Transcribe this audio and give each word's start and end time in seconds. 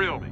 Thrill 0.00 0.20
Me. 0.20 0.30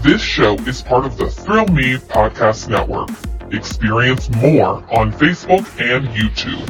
This 0.00 0.22
show 0.22 0.54
is 0.60 0.80
part 0.80 1.04
of 1.04 1.18
the 1.18 1.28
Thrill 1.28 1.66
Me 1.66 1.96
Podcast 1.96 2.66
Network. 2.66 3.10
Experience 3.52 4.30
more 4.30 4.82
on 4.90 5.12
Facebook 5.12 5.68
and 5.78 6.08
YouTube. 6.08 6.64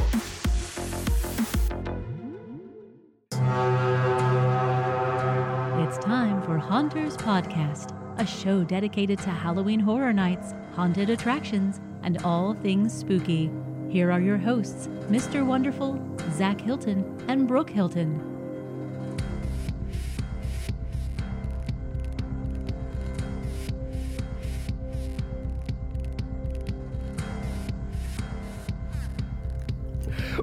It's 5.87 5.99
time 5.99 6.43
for 6.43 6.59
Haunters 6.59 7.17
Podcast, 7.17 7.95
a 8.19 8.27
show 8.27 8.65
dedicated 8.65 9.21
to 9.21 9.31
Halloween 9.31 9.79
horror 9.79 10.13
nights, 10.13 10.55
haunted 10.75 11.09
attractions, 11.09 11.81
and 12.03 12.21
all 12.25 12.55
things 12.55 12.93
spooky. 12.93 13.49
Here 13.89 14.11
are 14.11 14.21
your 14.21 14.39
hosts, 14.39 14.89
Mr. 15.09 15.47
Wonderful, 15.47 16.05
Zach 16.33 16.61
Hilton, 16.61 17.05
and 17.29 17.47
Brooke 17.47 17.71
Hilton. 17.71 18.38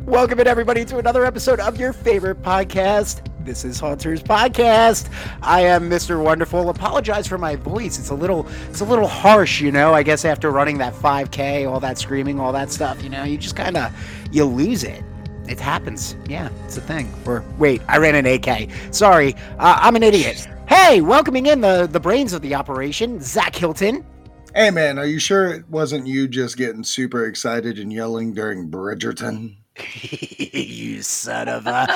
Welcome 0.06 0.40
in 0.40 0.46
everybody 0.46 0.86
to 0.86 1.00
another 1.00 1.26
episode 1.26 1.60
of 1.60 1.80
your 1.80 1.92
favorite 1.92 2.44
podcast. 2.44 3.28
This 3.44 3.66
is 3.66 3.80
Haunters 3.80 4.22
Podcast. 4.22 5.10
I 5.42 5.62
am 5.62 5.90
Mr. 5.90 6.24
Wonderful. 6.24 6.70
Apologize 6.70 7.26
for 7.26 7.40
my 7.40 7.56
voice. 7.56 7.98
It's 7.98 8.12
a 8.12 8.14
little 8.14 8.48
it's 8.70 8.82
a 8.82 8.86
little 8.86 9.08
harsh, 9.08 9.62
you 9.62 9.72
know. 9.72 9.96
I 9.96 10.04
guess 10.04 10.24
after 10.24 10.52
running 10.52 10.78
that 10.78 10.94
5K, 10.94 11.68
all 11.68 11.80
that 11.80 11.98
screaming, 11.98 12.40
all 12.40 12.52
that 12.52 12.72
stuff, 12.72 13.02
you 13.02 13.10
know, 13.10 13.24
you 13.24 13.40
just 13.40 13.56
kind 13.56 13.76
of 13.76 13.92
you 14.32 14.46
lose 14.46 14.84
it. 14.84 15.04
It 15.48 15.60
happens. 15.60 16.16
Yeah, 16.30 16.50
it's 16.66 16.78
a 16.78 16.82
thing. 16.82 17.12
Or 17.26 17.44
wait, 17.58 17.82
I 17.88 17.98
ran 17.98 18.14
an 18.14 18.28
AK. 18.28 18.70
Sorry, 18.94 19.34
uh, 19.58 19.80
I'm 19.82 19.96
an 19.96 20.04
idiot. 20.04 20.48
Hey, 20.70 21.02
welcoming 21.02 21.48
in 21.48 21.62
the 21.62 21.90
the 21.92 22.00
brains 22.00 22.32
of 22.32 22.44
the 22.44 22.54
operation, 22.54 23.20
Zach 23.22 23.56
Hilton. 23.56 24.06
Hey 24.54 24.70
man, 24.70 25.00
are 25.00 25.08
you 25.08 25.18
sure 25.18 25.48
it 25.48 25.68
wasn't 25.68 26.06
you 26.06 26.28
just 26.28 26.58
getting 26.58 26.84
super 26.84 27.26
excited 27.26 27.80
and 27.80 27.92
yelling 27.92 28.36
during 28.36 28.70
Bridgerton? 28.70 29.56
you 30.54 31.02
son 31.02 31.48
of 31.48 31.68
a. 31.68 31.88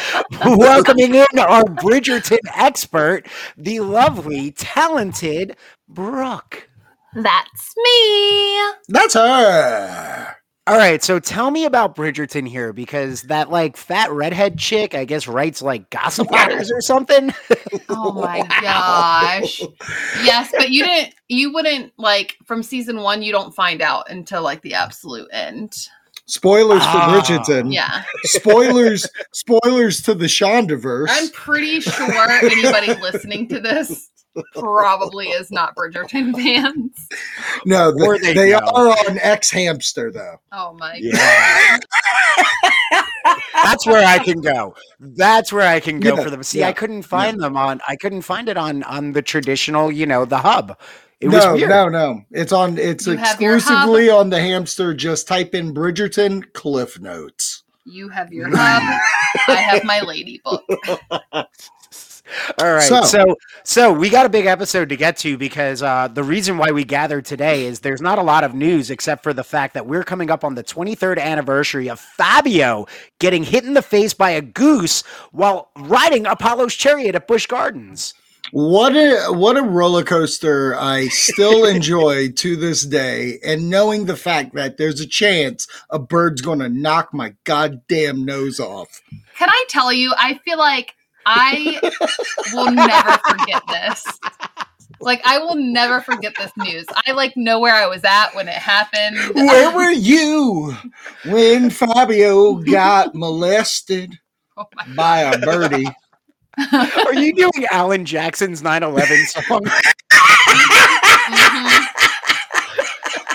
Welcoming 0.46 1.16
in 1.16 1.40
our 1.40 1.64
Bridgerton 1.64 2.40
expert, 2.56 3.28
the 3.58 3.80
lovely, 3.80 4.52
talented 4.52 5.56
Brooke. 5.88 6.70
That's 7.14 7.74
me. 7.78 8.62
That's 8.88 9.14
her. 9.16 10.36
All 10.70 10.78
right, 10.78 11.02
so 11.02 11.18
tell 11.18 11.50
me 11.50 11.66
about 11.66 11.96
Bridgerton 11.96 12.48
here 12.48 12.74
because 12.74 13.24
that 13.24 13.50
like 13.50 13.76
fat 13.76 14.12
redhead 14.12 14.60
chick, 14.60 14.94
I 14.94 15.04
guess, 15.04 15.28
writes 15.28 15.64
like 15.64 15.90
gossip 15.90 16.30
letters 16.32 16.72
or 16.72 16.80
something. 16.80 17.34
Oh 17.90 18.12
my 18.12 18.42
gosh. 18.62 19.62
Yes, 20.24 20.52
but 20.56 20.70
you 20.70 20.84
didn't 20.86 21.16
you 21.28 21.52
wouldn't 21.52 21.94
like 21.98 22.38
from 22.46 22.62
season 22.62 23.02
1 23.02 23.24
you 23.24 23.32
don't 23.32 23.56
find 23.56 23.82
out 23.82 24.12
until 24.12 24.44
like 24.44 24.62
the 24.62 24.76
absolute 24.76 25.30
end. 25.34 25.90
Spoilers 26.28 26.84
for 26.84 26.90
Ah. 26.98 27.22
Bridgerton. 27.22 27.74
Yeah. 27.74 28.04
Spoilers, 28.24 29.08
spoilers 29.34 30.02
to 30.04 30.14
the 30.14 30.26
Shondaverse. 30.26 31.08
I'm 31.10 31.30
pretty 31.30 31.80
sure 31.82 32.30
anybody 32.30 32.94
listening 33.02 33.48
to 33.50 33.60
this 33.60 34.10
probably 34.54 35.28
is 35.28 35.52
not 35.52 35.76
Bridgerton 35.76 36.34
fans. 36.36 37.08
no, 37.66 37.92
Or 38.04 38.20
they, 38.20 38.28
they 38.28 38.34
they 38.34 38.54
are 38.54 38.90
on 38.90 39.18
X 39.20 39.50
Hamster 39.52 40.12
though. 40.12 40.38
Oh 40.52 40.74
my 40.80 40.96
Yeah. 41.02 41.78
That's 43.64 43.86
where 43.86 44.06
I 44.06 44.20
can 44.20 44.40
go. 44.42 44.76
That's 45.00 45.52
where 45.52 45.68
I 45.68 45.80
can 45.80 46.00
go 46.00 46.16
Yeah, 46.16 46.24
for 46.24 46.30
them. 46.30 46.44
See, 46.44 46.60
yeah, 46.60 46.68
I 46.70 46.74
couldn't 46.74 47.04
find 47.04 47.40
them 47.42 47.58
on. 47.58 47.82
I 47.88 47.96
couldn't 47.96 48.22
find 48.22 48.48
it 48.50 48.58
on 48.58 48.84
on 48.84 49.12
the 49.12 49.22
traditional, 49.22 49.92
you 49.92 50.06
know, 50.06 50.26
the 50.26 50.38
hub. 50.40 50.78
It 51.22 51.28
was 51.28 51.44
no, 51.44 51.56
weird. 51.56 51.70
no, 51.70 51.90
no. 51.90 52.22
It's 52.32 52.52
on. 52.54 52.78
It's 52.78 53.06
You 53.06 53.14
exclusively 53.14 54.10
on 54.10 54.30
the 54.30 54.40
Hamster. 54.40 54.94
Just 54.94 55.28
type 55.28 55.54
in 55.54 55.74
Bridgerton 55.74 56.54
Cliff 56.54 57.00
Notes. 57.00 57.64
You 57.86 58.08
have 58.10 58.32
your 58.32 58.50
hub. 58.56 59.02
I 59.48 59.56
have 59.56 59.84
my 59.84 60.02
lady 60.02 60.40
book. 60.46 60.64
All 62.60 62.74
right. 62.74 62.84
So- 62.84 63.02
So, 63.04 63.36
so 63.64 63.92
we 63.92 64.10
got 64.10 64.26
a 64.26 64.30
big 64.30 64.46
episode 64.46 64.90
to 64.90 64.96
get 64.96 65.18
to 65.18 65.38
because 65.38 65.82
uh, 65.82 66.08
the 66.08 66.24
reason 66.24 66.58
why 66.58 66.72
we 66.72 66.84
gathered 66.84 67.26
today 67.26 67.66
is 67.66 67.80
there's 67.80 68.02
not 68.02 68.20
a 68.20 68.22
lot 68.24 68.44
of 68.44 68.54
news 68.54 68.92
except 68.92 69.24
for 69.24 69.34
the 69.34 69.44
fact 69.44 69.74
that 69.74 69.88
we're 69.88 70.04
coming 70.04 70.30
up 70.30 70.44
on 70.44 70.54
the 70.56 70.64
23rd 70.64 71.20
anniversary 71.20 71.90
of 71.90 72.00
Fabio 72.00 72.86
getting 73.18 73.44
hit 73.44 73.66
in 73.66 73.74
the 73.74 73.82
face 73.82 74.14
by 74.14 74.30
a 74.32 74.42
goose 74.42 75.02
while 75.32 75.70
riding 75.76 76.28
Apollo's 76.28 76.76
chariot 76.76 77.16
at 77.16 77.28
Busch 77.28 77.48
Gardens. 77.48 78.14
What 78.52 78.96
a 78.96 79.32
what 79.32 79.58
a 79.58 79.62
roller 79.62 80.04
coaster 80.04 80.76
I 80.76 81.08
still 81.08 81.66
enjoy 81.76 82.32
to 82.32 82.56
this 82.56 82.86
day, 82.86 83.40
and 83.44 83.70
knowing 83.70 84.06
the 84.06 84.16
fact 84.16 84.56
that 84.56 84.78
there's 84.78 85.00
a 85.00 85.08
chance 85.08 85.68
a 85.90 86.00
bird's 86.00 86.42
going 86.42 86.60
to 86.60 86.70
knock 86.70 87.14
my 87.14 87.36
goddamn 87.44 88.26
nose 88.26 88.60
off. 88.60 89.02
Can 89.38 89.50
I 89.50 89.66
tell 89.70 89.94
you 89.94 90.14
I 90.18 90.40
feel 90.46 90.58
like 90.58 90.96
I 91.26 91.80
will 92.54 92.72
never 92.72 93.18
forget 93.28 93.62
this. 93.68 94.06
Like 95.00 95.22
I 95.26 95.38
will 95.40 95.56
never 95.56 96.02
forget 96.02 96.34
this 96.36 96.52
news. 96.58 96.86
I 97.06 97.12
like 97.12 97.38
know 97.38 97.60
where 97.60 97.76
I 97.76 97.86
was 97.86 98.04
at 98.04 98.34
when 98.36 98.48
it 98.48 98.56
happened. 98.56 99.36
Where 99.36 99.72
were 99.76 99.92
you 99.92 100.76
when 101.26 101.70
Fabio 101.70 102.56
got 102.56 103.16
molested 103.16 104.18
Oh 104.58 104.66
by 104.96 105.20
a 105.20 105.38
birdie? 105.38 105.88
Are 107.06 107.14
you 107.14 107.34
doing 107.34 107.66
Alan 107.72 108.06
Jackson's 108.06 108.62
9/11 108.62 109.26
song? 109.28 109.62
Mm-hmm. 110.12 111.86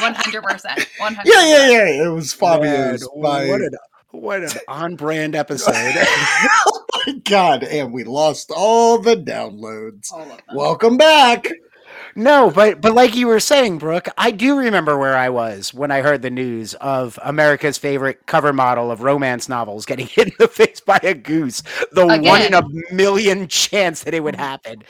One 0.03 0.15
hundred 0.15 0.43
percent. 0.43 0.89
One 0.99 1.15
hundred. 1.15 1.33
Yeah, 1.33 1.47
yeah, 1.47 1.71
yeah. 1.71 2.05
It 2.05 2.09
was 2.09 2.33
Fabio's. 2.35 3.09
By, 3.23 3.49
what 3.49 3.61
an 3.63 3.71
what 4.11 4.43
an 4.43 4.51
on-brand 4.69 5.35
episode. 5.35 5.75
oh 5.77 6.85
my 7.07 7.13
god! 7.25 7.65
And 7.65 7.93
we 7.93 8.05
lost 8.05 8.51
all 8.55 8.99
the 8.99 9.17
downloads. 9.17 10.13
All 10.13 10.23
of 10.23 10.29
them. 10.29 10.39
Welcome 10.53 10.97
back. 10.99 11.49
No, 12.17 12.51
but 12.51 12.81
but 12.81 12.95
like 12.95 13.15
you 13.15 13.27
were 13.27 13.41
saying, 13.41 13.79
Brooke, 13.79 14.09
I 14.17 14.31
do 14.31 14.57
remember 14.57 14.97
where 14.97 15.17
I 15.17 15.29
was 15.29 15.75
when 15.75 15.91
I 15.91 16.01
heard 16.01 16.23
the 16.23 16.31
news 16.31 16.75
of 16.75 17.19
America's 17.23 17.79
favorite 17.79 18.27
cover 18.27 18.53
model 18.53 18.91
of 18.91 19.03
romance 19.03 19.49
novels 19.49 19.85
getting 19.85 20.07
hit 20.09 20.29
in 20.29 20.35
the 20.39 20.49
face 20.49 20.81
by 20.81 21.01
a 21.03 21.15
goose. 21.15 21.63
The 21.93 22.07
one 22.07 22.43
in 22.43 22.55
a 22.55 22.63
million 22.93 23.49
chance 23.49 24.05
that 24.05 24.15
it 24.15 24.23
would 24.23 24.37
happen. 24.37 24.85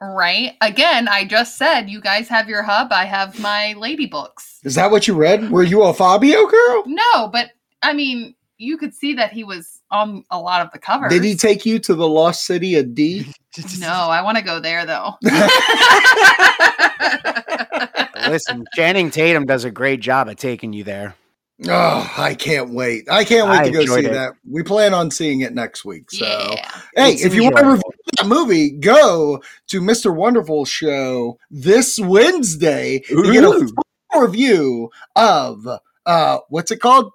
Right. 0.00 0.52
Again, 0.60 1.08
I 1.08 1.24
just 1.24 1.56
said 1.56 1.88
you 1.88 2.00
guys 2.00 2.28
have 2.28 2.48
your 2.48 2.62
hub. 2.62 2.92
I 2.92 3.04
have 3.04 3.40
my 3.40 3.72
lady 3.74 4.06
books. 4.06 4.60
Is 4.62 4.74
that 4.74 4.90
what 4.90 5.08
you 5.08 5.14
read? 5.14 5.50
Were 5.50 5.62
you 5.62 5.84
a 5.84 5.94
Fabio 5.94 6.46
girl? 6.46 6.82
No, 6.86 7.28
but 7.28 7.50
I 7.82 7.92
mean, 7.92 8.34
you 8.58 8.76
could 8.76 8.94
see 8.94 9.14
that 9.14 9.32
he 9.32 9.44
was 9.44 9.75
on 9.90 10.24
a 10.30 10.38
lot 10.38 10.62
of 10.62 10.70
the 10.72 10.78
covers. 10.78 11.12
Did 11.12 11.24
he 11.24 11.34
take 11.36 11.64
you 11.66 11.78
to 11.80 11.94
the 11.94 12.08
lost 12.08 12.44
city 12.44 12.76
of 12.76 12.94
D? 12.94 13.26
No, 13.80 13.88
I 13.88 14.20
want 14.22 14.36
to 14.36 14.44
go 14.44 14.60
there 14.60 14.84
though. 14.84 15.14
Listen, 18.28 18.64
Channing 18.74 19.10
Tatum 19.10 19.46
does 19.46 19.64
a 19.64 19.70
great 19.70 20.00
job 20.00 20.28
at 20.28 20.36
taking 20.38 20.72
you 20.74 20.84
there. 20.84 21.14
Oh, 21.68 22.12
I 22.18 22.34
can't 22.34 22.68
wait. 22.70 23.08
I 23.10 23.24
can't 23.24 23.48
wait 23.48 23.60
I 23.60 23.64
to 23.64 23.70
go 23.70 23.86
see 23.86 24.04
it. 24.04 24.12
that. 24.12 24.32
We 24.50 24.62
plan 24.62 24.92
on 24.92 25.10
seeing 25.10 25.40
it 25.40 25.54
next 25.54 25.86
week. 25.86 26.10
So, 26.10 26.26
yeah. 26.26 26.68
hey, 26.96 27.12
It's 27.12 27.24
if 27.24 27.34
you 27.34 27.44
want 27.44 27.56
to 27.56 27.64
review 27.66 27.82
that 28.18 28.26
movie, 28.26 28.70
go 28.72 29.42
to 29.68 29.80
Mr. 29.80 30.14
Wonderful 30.14 30.66
Show 30.66 31.38
this 31.50 31.98
Wednesday 31.98 32.98
to 33.08 33.32
get 33.32 33.42
a 33.44 33.52
full 34.12 34.20
review 34.20 34.90
of 35.14 35.66
uh 36.04 36.38
what's 36.50 36.70
it 36.70 36.80
called? 36.80 37.10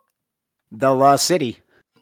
The 0.71 0.91
Lost 0.91 1.27
City. 1.27 1.59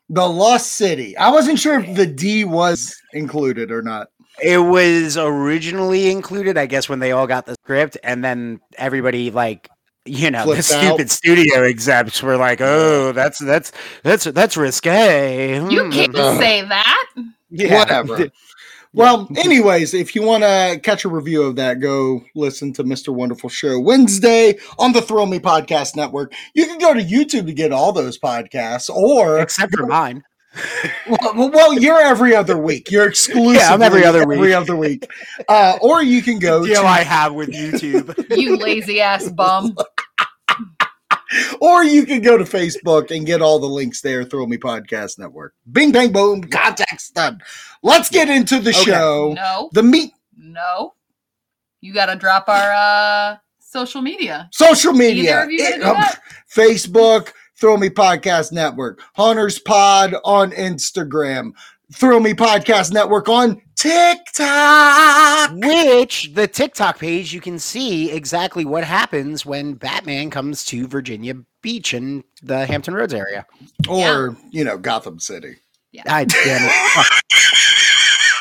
The 0.10 0.28
Lost 0.28 0.74
City. 0.74 1.16
I 1.18 1.30
wasn't 1.32 1.60
sure 1.60 1.80
if 1.80 1.96
the 1.96 2.06
D 2.06 2.44
was 2.44 2.96
included 3.14 3.72
or 3.72 3.82
not. 3.82 4.08
It 4.42 4.58
was 4.58 5.18
originally 5.18 6.10
included, 6.10 6.58
I 6.58 6.66
guess, 6.66 6.88
when 6.90 7.00
they 7.00 7.12
all 7.12 7.28
got 7.28 7.46
the 7.46 7.56
script, 7.64 7.98
and 8.04 8.24
then 8.24 8.60
everybody 8.78 9.32
like 9.32 9.70
you 10.06 10.32
know, 10.32 10.40
the 10.40 10.64
Flipped 10.64 10.72
out. 10.72 10.84
stupid 10.86 11.12
studio 11.12 11.64
execs 11.64 12.24
were 12.24 12.38
like, 12.38 12.62
"Oh, 12.62 13.12
that's 13.12 13.38
that's 13.40 13.72
that's 14.04 14.24
that's 14.24 14.58
risque." 14.58 15.60
You 15.70 15.90
can't 15.90 16.16
Ugh. 16.16 16.40
say 16.40 16.62
that. 16.64 17.14
Yeah. 17.50 17.78
Whatever. 17.80 18.30
Well, 18.92 19.30
anyways, 19.38 19.94
if 19.94 20.16
you 20.16 20.24
want 20.24 20.44
to 20.44 20.80
catch 20.82 21.06
a 21.06 21.10
review 21.10 21.44
of 21.44 21.56
that, 21.58 21.80
go 21.80 22.24
listen 22.34 22.74
to 22.74 22.84
Mr. 22.84 23.14
Wonderful 23.14 23.50
Show 23.50 23.80
Wednesday 23.80 24.58
on 24.80 24.94
the 24.94 25.02
Thrill 25.02 25.28
Me 25.28 25.38
Podcast 25.38 25.96
Network. 25.96 26.34
You 26.56 26.66
can 26.66 26.80
go 26.80 26.96
to 26.96 27.02
YouTube 27.02 27.46
to 27.46 27.54
get 27.54 27.72
all 27.72 27.92
those 27.92 28.18
podcasts, 28.18 28.90
or 28.90 29.40
Except 29.40 29.76
for 29.76 29.86
mine. 29.86 30.24
well, 31.08 31.52
well, 31.52 31.74
you're 31.80 32.02
every 32.02 32.36
other 32.36 32.58
week. 32.58 32.90
You're 32.90 33.08
exclusive. 33.08 33.62
Yeah, 33.62 33.74
I'm 33.74 33.84
every 33.84 34.04
other 34.04 34.24
Every 34.24 34.38
week. 34.38 34.46
Every 34.46 34.54
other 34.56 34.76
week. 34.76 35.08
Uh, 35.48 35.78
or 35.82 36.02
you 36.02 36.24
can 36.24 36.40
go 36.40 36.66
Deal 36.66 36.82
to, 36.82 36.88
I 36.88 37.02
have 37.02 37.34
with 37.34 37.50
YouTube. 37.50 38.36
You 38.36 38.58
lazy 38.58 39.02
ass 39.02 39.30
bum. 39.30 39.76
or 41.62 41.84
you 41.84 42.06
can 42.06 42.22
go 42.22 42.38
to 42.38 42.44
Facebook 42.44 43.16
and 43.16 43.26
get 43.26 43.42
all 43.42 43.60
the 43.60 43.68
links 43.68 44.02
there. 44.02 44.24
Thrill 44.24 44.48
Me 44.48 44.58
Podcast 44.58 45.20
Network. 45.20 45.54
Bing, 45.72 45.92
bang, 45.92 46.12
boom. 46.12 46.44
Contact's 46.44 47.10
done. 47.12 47.40
Let's 47.84 48.10
get 48.10 48.30
into 48.30 48.60
the 48.60 48.72
Okay. 48.72 48.84
show. 48.92 49.34
No. 49.36 49.70
The 49.74 49.84
meat. 49.84 50.14
no. 50.38 50.94
You 51.82 51.94
got 51.94 52.08
to 52.08 52.16
drop 52.18 52.50
our 52.50 52.74
uh, 52.74 53.38
social 53.60 54.02
media. 54.02 54.50
Social 54.52 54.92
media. 54.92 55.32
Either 55.32 55.44
of 55.46 55.52
you 55.52 55.64
It- 55.64 55.76
do 55.76 55.82
that? 55.84 56.20
Facebook, 56.54 57.32
Thrill 57.58 57.78
Me 57.78 57.90
Podcast 57.90 58.52
Network, 58.52 59.02
Haunters 59.16 59.60
Pod 59.60 60.16
on 60.26 60.52
Instagram, 60.52 61.52
Thrill 61.94 62.20
Me 62.20 62.34
Podcast 62.34 62.92
Network 62.94 63.28
on 63.30 63.62
TikTok. 63.76 65.52
Which 65.54 66.32
the 66.34 66.48
TikTok 66.48 67.00
page, 67.00 67.34
you 67.34 67.42
can 67.42 67.58
see 67.58 68.12
exactly 68.12 68.64
what 68.66 68.84
happens 68.84 69.46
when 69.46 69.74
Batman 69.74 70.30
comes 70.30 70.64
to 70.66 70.88
Virginia 70.88 71.34
Beach 71.62 71.94
and 71.94 72.24
the 72.44 72.66
Hampton 72.66 72.94
Roads 72.94 73.14
area. 73.14 73.46
Or, 73.90 74.38
you 74.52 74.64
know, 74.64 74.78
Gotham 74.78 75.20
City. 75.20 75.56
I 76.08 76.26
damn 76.26 76.62
it. 76.70 76.72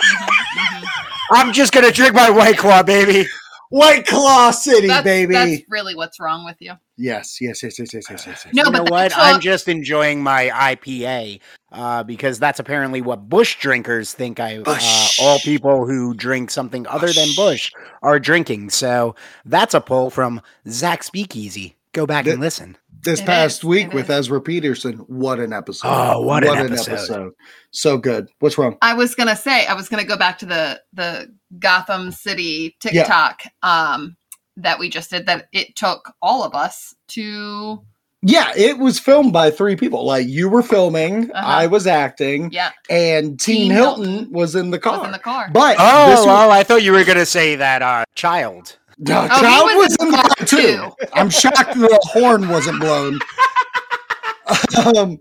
Mhm, 0.08 0.28
mhm. 0.28 0.84
I'm 1.32 1.52
just 1.52 1.72
gonna 1.72 1.90
drink 1.90 2.14
my 2.14 2.30
white 2.30 2.56
claw, 2.56 2.82
baby. 2.82 3.26
White 3.70 4.06
Claw 4.06 4.50
City, 4.50 4.86
That's, 4.86 5.04
baby. 5.04 5.34
that's 5.34 5.62
really 5.68 5.94
what's 5.94 6.18
wrong 6.18 6.44
with 6.44 6.56
you. 6.60 6.72
Yes, 6.96 7.38
yes, 7.40 7.62
yes, 7.62 7.78
yes, 7.78 7.92
yes, 7.94 8.04
yes, 8.10 8.26
yes. 8.26 8.42
yes. 8.46 8.54
No, 8.54 8.64
you 8.64 8.72
but 8.72 8.84
know 8.84 8.90
what? 8.90 9.10
took- 9.10 9.18
I'm 9.20 9.40
just 9.40 9.68
enjoying 9.68 10.22
my 10.22 10.48
IPA 10.48 11.40
uh, 11.70 12.02
because 12.02 12.38
that's 12.38 12.58
apparently 12.58 13.02
what 13.02 13.28
Busch 13.28 13.58
drinkers 13.60 14.12
think. 14.12 14.40
I 14.40 14.62
uh, 14.64 14.78
all 15.20 15.38
people 15.40 15.86
who 15.86 16.14
drink 16.14 16.50
something 16.50 16.86
other 16.86 17.12
than 17.12 17.28
Busch 17.36 17.70
are 18.02 18.18
drinking. 18.18 18.70
So 18.70 19.14
that's 19.44 19.74
a 19.74 19.80
poll 19.80 20.10
from 20.10 20.40
Zach 20.68 21.02
Speakeasy. 21.02 21.76
Go 21.92 22.06
back 22.06 22.26
and 22.26 22.40
listen. 22.40 22.76
This 23.00 23.20
It 23.20 23.26
past 23.26 23.58
is, 23.58 23.64
week 23.64 23.92
with 23.92 24.10
is. 24.10 24.18
Ezra 24.18 24.40
Peterson, 24.40 24.94
what 25.06 25.38
an 25.38 25.52
episode. 25.52 25.88
Oh, 25.88 26.22
what 26.22 26.44
an 26.44 26.72
episode. 26.72 27.32
So 27.70 27.96
good. 27.96 28.28
What's 28.40 28.58
wrong? 28.58 28.76
I 28.82 28.94
was 28.94 29.14
gonna 29.14 29.36
say 29.36 29.66
I 29.66 29.74
was 29.74 29.88
gonna 29.88 30.04
go 30.04 30.16
back 30.16 30.38
to 30.38 30.46
the 30.46 30.82
the 30.92 31.32
Gotham 31.58 32.10
City 32.10 32.76
TikTok 32.80 33.42
um, 33.62 34.16
that 34.56 34.78
we 34.78 34.88
just 34.90 35.10
did. 35.10 35.26
That 35.26 35.48
it 35.52 35.76
took 35.76 36.12
all 36.22 36.42
of 36.44 36.54
us 36.54 36.94
to 37.08 37.82
Yeah, 38.22 38.52
it 38.56 38.78
was 38.78 38.98
filmed 38.98 39.32
by 39.32 39.50
three 39.50 39.76
people. 39.76 40.04
Like 40.04 40.26
you 40.26 40.48
were 40.48 40.62
filming, 40.62 41.30
Uh-huh. 41.30 41.46
I 41.46 41.66
was 41.66 41.86
acting, 41.86 42.50
yeah 42.52 42.72
and 42.90 43.38
Teen 43.40 43.62
Teen 43.68 43.70
Hilton, 43.70 44.04
Hilton 44.04 44.32
was 44.32 44.54
in 44.54 44.70
the 44.70 44.78
car. 44.78 44.98
was 44.98 45.06
in 45.06 45.12
the 45.12 45.18
car. 45.18 45.48
But 45.52 45.76
Oh, 45.78 46.10
this 46.10 46.18
was, 46.18 46.26
well, 46.26 46.50
I 46.50 46.64
thought 46.64 46.82
you 46.82 46.92
were 46.92 47.04
gonna 47.04 47.26
say 47.26 47.54
that 47.56 47.82
uh, 47.82 48.04
child. 48.14 48.76
the 48.98 49.14
Oh, 49.24 49.28
child 49.28 49.64
was 49.76 49.76
was, 49.76 49.96
in 50.00 50.06
in 50.06 50.10
the 50.12 50.16
the 50.16 50.22
car 50.22 50.36
car 50.36 50.46
too. 50.46 51.08
I'm 51.14 51.30
shocked 51.30 51.74
the 51.74 51.98
horn 52.12 52.48
wasn't 52.48 52.80
blown. 52.80 53.18
um, 54.96 55.20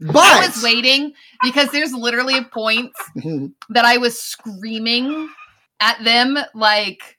but 0.00 0.16
I 0.16 0.46
was 0.46 0.62
waiting 0.62 1.12
because 1.42 1.70
there's 1.70 1.92
literally 1.92 2.44
points 2.44 2.96
that 3.70 3.84
I 3.84 3.96
was 3.98 4.18
screaming 4.20 5.28
at 5.80 6.02
them, 6.04 6.36
like 6.54 7.18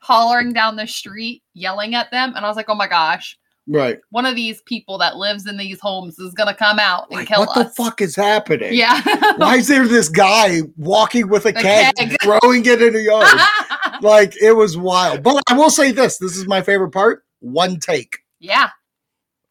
hollering 0.00 0.52
down 0.52 0.76
the 0.76 0.86
street, 0.86 1.42
yelling 1.54 1.94
at 1.94 2.10
them, 2.10 2.32
and 2.36 2.44
I 2.44 2.48
was 2.48 2.56
like, 2.56 2.68
"Oh 2.68 2.74
my 2.74 2.86
gosh, 2.88 3.36
right. 3.66 3.98
one 4.10 4.24
of 4.26 4.36
these 4.36 4.62
people 4.62 4.98
that 4.98 5.16
lives 5.16 5.46
in 5.46 5.56
these 5.56 5.80
homes 5.80 6.18
is 6.18 6.32
gonna 6.34 6.54
come 6.54 6.78
out 6.78 7.06
and 7.10 7.18
Like, 7.20 7.28
kill 7.28 7.40
what 7.40 7.56
us." 7.56 7.64
the 7.76 7.82
fuck 7.82 8.00
is 8.00 8.14
happening? 8.16 8.74
Yeah. 8.74 9.00
Why 9.36 9.56
is 9.56 9.68
there 9.68 9.86
this 9.88 10.08
guy 10.08 10.60
walking 10.76 11.28
with 11.28 11.44
a, 11.46 11.50
A 11.50 11.52
keg, 11.52 11.94
keg. 11.96 12.16
throwing 12.22 12.64
it 12.66 12.80
in 12.82 12.94
a 12.94 12.98
yard? 13.00 13.38
like 14.02 14.34
it 14.40 14.52
was 14.52 14.76
wild. 14.76 15.22
But 15.22 15.42
I 15.48 15.54
will 15.54 15.70
say 15.70 15.90
this: 15.92 16.18
this 16.18 16.36
is 16.36 16.46
my 16.46 16.62
favorite 16.62 16.90
part. 16.92 17.24
One 17.40 17.78
take. 17.80 18.18
yeah. 18.40 18.70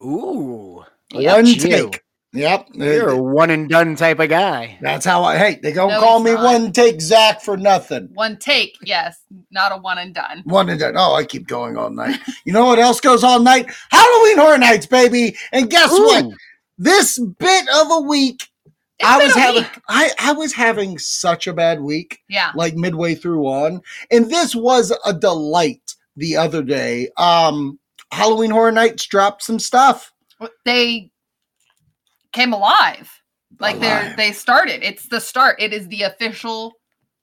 Ooh, 0.02 0.84
Yeah, 1.12 1.34
one 1.36 1.46
you. 1.46 1.54
take. 1.56 2.02
Yep. 2.36 2.68
You're 2.74 3.08
a 3.10 3.22
one 3.22 3.50
and 3.50 3.68
done 3.68 3.96
type 3.96 4.18
of 4.20 4.28
guy. 4.28 4.78
That's 4.80 5.04
how 5.04 5.24
I. 5.24 5.36
Hey, 5.38 5.58
they 5.62 5.72
don't 5.72 5.88
No, 5.90 6.00
call 6.00 6.20
me 6.20 6.32
not. 6.34 6.44
one 6.44 6.72
take 6.72 7.00
Zach 7.00 7.40
for 7.40 7.56
nothing. 7.56 8.10
One 8.14 8.36
take, 8.38 8.76
yes, 8.82 9.18
not 9.50 9.72
a 9.72 9.76
one 9.76 9.98
and 9.98 10.14
done. 10.14 10.42
One 10.44 10.68
and 10.68 10.78
done. 10.78 10.94
Oh, 10.96 11.14
I 11.14 11.24
keep 11.24 11.46
going 11.46 11.76
all 11.76 11.90
night. 11.90 12.18
You 12.44 12.52
know 12.52 12.66
what 12.66 12.78
else 12.78 13.00
goes 13.00 13.24
all 13.24 13.40
night? 13.40 13.70
Halloween 13.90 14.38
Horror 14.38 14.58
Nights, 14.58 14.86
baby. 14.86 15.36
And 15.52 15.68
guess 15.70 15.90
what? 15.90 16.26
This 16.78 17.18
bit 17.18 17.68
of 17.74 17.90
a 17.90 18.00
week, 18.02 18.48
It's 18.98 19.08
I 19.08 19.18
was 19.24 19.34
having. 19.34 19.62
week. 19.62 19.80
I 19.88 20.10
I 20.18 20.32
was 20.32 20.52
having 20.52 20.98
such 20.98 21.46
a 21.46 21.52
bad 21.54 21.80
week, 21.80 22.18
Yeah. 22.28 22.52
like 22.54 22.74
midway 22.76 23.14
through 23.14 23.44
on, 23.46 23.80
and 24.10 24.30
this 24.30 24.54
was 24.54 24.92
a 25.04 25.12
delight 25.12 25.94
the 26.16 26.36
other 26.36 26.62
day. 26.62 27.08
Um, 27.16 27.78
Halloween 28.12 28.50
Horror 28.50 28.72
Nights 28.72 29.04
dropped 29.06 29.42
some 29.42 29.58
stuff. 29.58 30.12
They 30.64 31.10
came 32.36 32.52
alive. 32.52 33.10
Like 33.58 33.80
they're 33.80 34.14
they 34.16 34.32
started. 34.32 34.82
It's 34.84 35.08
the 35.08 35.20
start. 35.20 35.56
It 35.60 35.72
is 35.72 35.88
the 35.88 36.02
official 36.02 36.74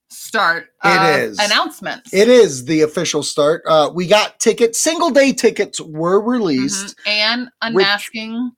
start 0.10 0.68
It 0.84 0.88
of 1.02 1.20
is. 1.32 1.40
announcements. 1.40 2.14
It 2.14 2.28
is 2.28 2.66
the 2.66 2.82
official 2.82 3.24
start. 3.24 3.62
Uh, 3.68 3.92
we 3.94 4.08
got 4.08 4.40
tickets. 4.40 4.80
Single 4.80 5.12
day 5.12 5.32
tickets 5.34 5.80
were 5.80 6.20
released. 6.22 6.96
Mhm. 6.98 7.08
and 7.08 7.42
Which- 7.76 7.86
unmasking 7.86 8.52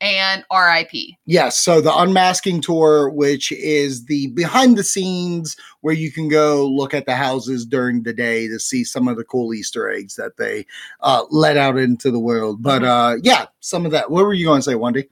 and 0.00 0.44
RIP. 0.52 1.16
Yes, 1.24 1.58
so 1.58 1.80
the 1.80 1.96
unmasking 1.96 2.60
tour, 2.60 3.08
which 3.08 3.50
is 3.52 4.04
the 4.04 4.26
behind 4.28 4.76
the 4.76 4.84
scenes 4.84 5.56
where 5.80 5.94
you 5.94 6.12
can 6.12 6.28
go 6.28 6.66
look 6.68 6.92
at 6.92 7.06
the 7.06 7.14
houses 7.16 7.64
during 7.64 8.02
the 8.02 8.12
day 8.12 8.46
to 8.46 8.60
see 8.60 8.84
some 8.84 9.08
of 9.08 9.16
the 9.16 9.24
cool 9.24 9.54
Easter 9.54 9.88
eggs 9.90 10.14
that 10.16 10.36
they 10.36 10.66
uh, 11.00 11.24
let 11.30 11.56
out 11.56 11.78
into 11.78 12.10
the 12.10 12.18
world. 12.20 12.62
But 12.62 12.84
uh, 12.84 13.16
yeah, 13.22 13.46
some 13.60 13.86
of 13.86 13.92
that. 13.92 14.10
What 14.10 14.24
were 14.26 14.34
you 14.34 14.44
going 14.44 14.58
to 14.60 14.62
say, 14.70 14.74
Wendy? 14.74 15.08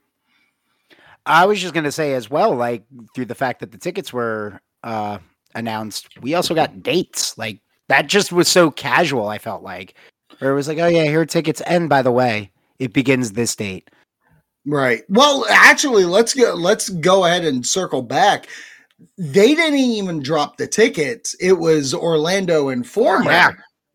I 1.25 1.45
was 1.45 1.61
just 1.61 1.73
gonna 1.73 1.91
say 1.91 2.13
as 2.13 2.29
well, 2.29 2.55
like 2.55 2.83
through 3.13 3.25
the 3.25 3.35
fact 3.35 3.59
that 3.59 3.71
the 3.71 3.77
tickets 3.77 4.13
were 4.13 4.59
uh 4.83 5.19
announced, 5.55 6.07
we 6.21 6.33
also 6.33 6.53
got 6.53 6.83
dates. 6.83 7.37
Like 7.37 7.61
that 7.87 8.07
just 8.07 8.31
was 8.31 8.47
so 8.47 8.71
casual, 8.71 9.27
I 9.27 9.37
felt 9.37 9.63
like. 9.63 9.95
Where 10.39 10.51
it 10.51 10.55
was 10.55 10.67
like, 10.67 10.79
oh 10.79 10.87
yeah, 10.87 11.03
here 11.03 11.21
are 11.21 11.25
tickets, 11.25 11.61
and 11.61 11.87
by 11.87 12.01
the 12.01 12.11
way, 12.11 12.51
it 12.79 12.93
begins 12.93 13.31
this 13.31 13.55
date. 13.55 13.89
Right. 14.65 15.03
Well, 15.09 15.45
actually, 15.49 16.05
let's 16.05 16.33
go. 16.33 16.53
Let's 16.53 16.89
go 16.89 17.25
ahead 17.25 17.45
and 17.45 17.65
circle 17.65 18.01
back. 18.01 18.47
They 19.17 19.53
didn't 19.53 19.79
even 19.79 20.23
drop 20.23 20.57
the 20.57 20.67
tickets. 20.67 21.35
It 21.39 21.53
was 21.53 21.93
Orlando 21.93 22.69
Informer 22.69 23.31
Yeah. 23.31 23.51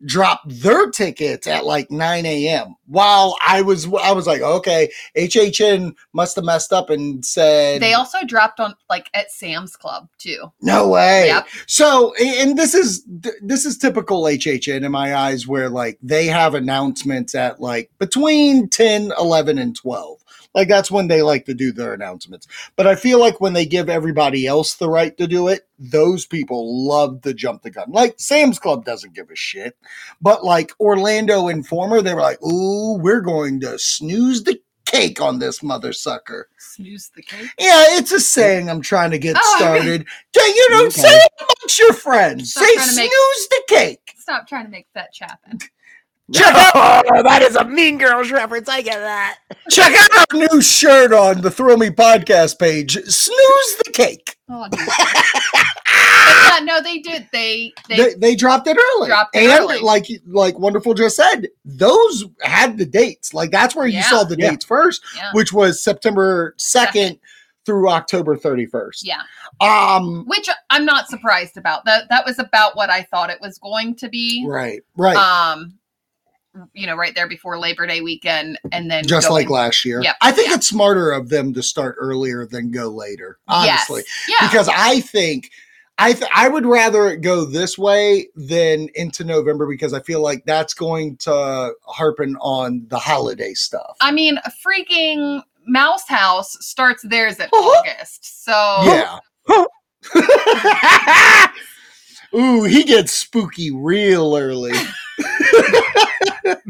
Dropped 0.06 0.47
their 0.49 0.91
tickets 0.91 1.47
at 1.47 1.64
like 1.64 1.91
9 1.91 2.26
a.m. 2.26 2.75
While 2.87 3.37
I 3.47 3.62
was, 3.62 3.87
I 3.87 4.12
was 4.12 4.26
like, 4.26 4.41
okay, 4.41 4.91
HHN 5.17 5.94
must 6.12 6.37
have 6.37 6.44
messed 6.44 6.73
up 6.73 6.91
and 6.91 7.25
said, 7.25 7.81
They 7.81 7.94
also 7.94 8.19
dropped 8.25 8.61
on 8.61 8.75
like 8.88 9.11
at 9.14 9.31
Sam's 9.31 9.76
Club 9.76 10.08
too. 10.19 10.52
no 10.62 10.88
way. 10.88 11.26
Yep. 11.26 11.49
So, 11.67 12.14
and 12.14 12.58
this 12.58 12.75
is 12.75 13.05
this 13.43 13.64
is 13.67 13.79
typical 13.79 14.22
HHN 14.24 14.84
in 14.84 14.93
my 14.93 15.15
eyes, 15.15 15.46
where 15.46 15.69
like 15.69 15.98
they 16.03 16.27
have 16.27 16.55
announcements 16.55 17.34
at 17.34 17.60
like 17.60 17.91
between 17.98 18.69
10, 18.69 19.13
11, 19.19 19.58
and 19.58 19.77
12. 19.77 20.19
Like 20.54 20.69
that's 20.69 20.90
when 20.90 21.08
they 21.08 21.22
like 21.22 21.44
to 21.46 21.54
do 21.54 21.72
their 21.72 21.92
announcements. 21.94 22.46
But 22.76 22.86
I 22.86 22.94
feel 22.96 23.20
like 23.20 23.40
when 23.40 23.52
they 23.52 23.66
give 23.66 23.88
everybody 23.88 24.46
else 24.46 24.74
the 24.74 24.88
right 24.88 25.16
to 25.19 25.26
do 25.26 25.48
it, 25.48 25.69
those 25.78 26.26
people 26.26 26.86
love 26.88 27.22
to 27.22 27.32
jump 27.34 27.62
the 27.62 27.70
gun. 27.70 27.90
Like 27.92 28.14
Sam's 28.19 28.58
Club 28.58 28.84
doesn't 28.84 29.14
give 29.14 29.30
a 29.30 29.36
shit. 29.36 29.76
But 30.20 30.44
like 30.44 30.72
Orlando 30.80 31.48
Informer, 31.48 32.02
they 32.02 32.14
were 32.14 32.20
like, 32.20 32.42
ooh, 32.42 32.98
we're 32.98 33.20
going 33.20 33.60
to 33.60 33.78
snooze 33.78 34.42
the 34.42 34.60
cake 34.86 35.20
on 35.20 35.38
this 35.38 35.62
mother 35.62 35.92
sucker. 35.92 36.48
Snooze 36.58 37.12
the 37.14 37.22
cake. 37.22 37.48
Yeah, 37.58 37.84
it's 37.90 38.10
a 38.10 38.19
saying 38.19 38.69
I'm 38.69 38.80
trying 38.82 39.12
to 39.12 39.19
get 39.19 39.36
Oh, 39.38 39.56
okay. 39.56 39.64
started. 39.78 40.06
Do 40.32 40.40
You 40.42 40.70
know, 40.70 40.80
Okay. 40.86 40.90
say 41.02 41.16
it 41.16 41.32
amongst 41.38 41.78
your 41.78 41.92
friends. 41.92 42.50
Stop 42.50 42.64
say 42.64 42.74
trying 42.74 42.88
to 42.88 42.96
make- 42.96 43.10
snooze 43.12 43.48
the 43.48 43.62
cake. 43.69 44.14
Stop 44.19 44.48
trying 44.48 44.64
to 44.64 44.70
make 44.70 44.88
fetch 44.92 45.20
happen. 45.20 45.60
Check 46.32 46.55
out, 46.55 47.05
Oh, 47.13 47.22
that 47.22 47.43
is 47.43 47.56
a 47.56 47.65
Mean 47.65 47.99
Girls 47.99 48.31
reference. 48.31 48.69
I 48.69 48.82
get 48.82 48.99
that. 48.99 49.39
check 49.70 49.93
out 49.94 50.32
our 50.32 50.39
new 50.39 50.60
shirt 50.63 51.13
on 51.13 51.41
the 51.41 51.51
Thrill 51.51 51.77
Me 51.77 51.91
podcast 51.91 52.58
page. 52.58 52.93
Snooze 53.05 53.77
the 53.84 53.91
cake. 53.93 54.37
Oh, 54.49 54.67
dude. 54.70 54.81
But 54.87 56.53
yeah, 56.53 56.58
no, 56.65 56.81
they 56.82 56.99
did. 56.99 57.29
They 57.32 57.72
they, 57.89 57.96
They, 57.96 58.15
they 58.15 58.34
dropped 58.37 58.67
it 58.69 58.77
early, 58.77 59.08
Dropped 59.08 59.34
it 59.37 59.44
and 59.51 59.60
early. 59.60 59.81
like 59.81 60.06
like 60.27 60.58
wonderful 60.58 60.94
just 60.94 61.17
said, 61.17 61.49
those 61.65 62.25
had 62.43 62.79
the 62.79 62.87
dates. 62.87 63.34
Like 63.34 63.51
that's 63.51 63.75
where 63.75 63.87
you 63.87 63.94
Yeah. 63.99 64.08
saw 64.10 64.25
the 64.25 64.37
Yeah. 64.39 64.51
dates 64.51 64.65
first, 64.65 65.03
yeah. 65.17 65.31
which 65.32 65.53
was 65.53 65.82
September 65.82 66.55
second 66.58 67.19
through 67.67 67.89
October 67.91 68.37
thirty 68.37 68.67
first. 68.67 69.06
yeah. 69.06 69.22
Um. 69.60 70.25
Which 70.27 70.49
I'm 70.70 70.84
not 70.84 71.08
surprised 71.08 71.56
about. 71.56 71.84
That 71.84 72.05
that 72.08 72.25
was 72.25 72.39
about 72.39 72.77
what 72.77 72.89
I 72.91 73.03
thought 73.03 73.31
it 73.31 73.41
was 73.41 73.58
going 73.58 73.94
to 73.96 74.08
be. 74.08 74.44
Right. 74.49 74.81
Right. 74.96 75.17
Um 75.17 75.75
you 76.74 76.86
know, 76.86 76.96
right 76.96 77.14
there 77.14 77.29
before 77.29 77.58
Labor 77.58 77.86
Day 77.86 78.00
weekend 78.00 78.58
and 78.72 78.90
then 78.90 79.06
just 79.06 79.29
going- 79.29 79.43
like 79.43 79.50
last 79.50 79.84
year. 79.84 80.02
Yep, 80.02 80.17
I 80.20 80.32
think 80.32 80.48
yeah. 80.48 80.55
it's 80.56 80.69
smarter 80.69 81.10
of 81.12 81.29
them 81.29 81.52
to 81.55 81.62
start 81.62 81.96
earlier 81.98 82.46
than 82.46 82.70
go 82.70 82.88
later. 82.88 83.38
Honestly, 83.48 84.02
Yes. 84.29 84.38
Yeah. 84.40 84.48
because 84.48 84.69
I 84.69 85.00
think 85.00 85.50
I 85.98 86.14
th- 86.14 86.31
I 86.34 86.48
would 86.48 86.64
rather 86.64 87.08
it 87.08 87.19
go 87.19 87.44
this 87.44 87.76
way 87.76 88.29
than 88.34 88.88
into 88.94 89.22
November 89.24 89.67
because 89.67 89.93
I 89.93 90.00
feel 90.00 90.22
like 90.22 90.44
that's 90.46 90.72
going 90.72 91.19
to 91.19 91.74
harpen 91.86 92.36
on 92.40 92.86
the 92.88 92.98
holiday 92.98 93.52
stuff. 93.52 93.96
I 94.00 94.10
mean, 94.10 94.38
freaking 94.67 95.43
Mouse 95.67 96.08
House 96.08 96.56
starts 96.60 97.02
theirs 97.06 97.38
at 97.38 97.50
Uh-huh. 97.52 97.81
August. 97.81 98.44
So 98.44 98.52
yeah. 98.84 99.19
Ooh, 102.34 102.64
he 102.64 102.84
gets 102.84 103.12
spooky 103.12 103.70
real 103.70 104.36
early. 104.36 104.72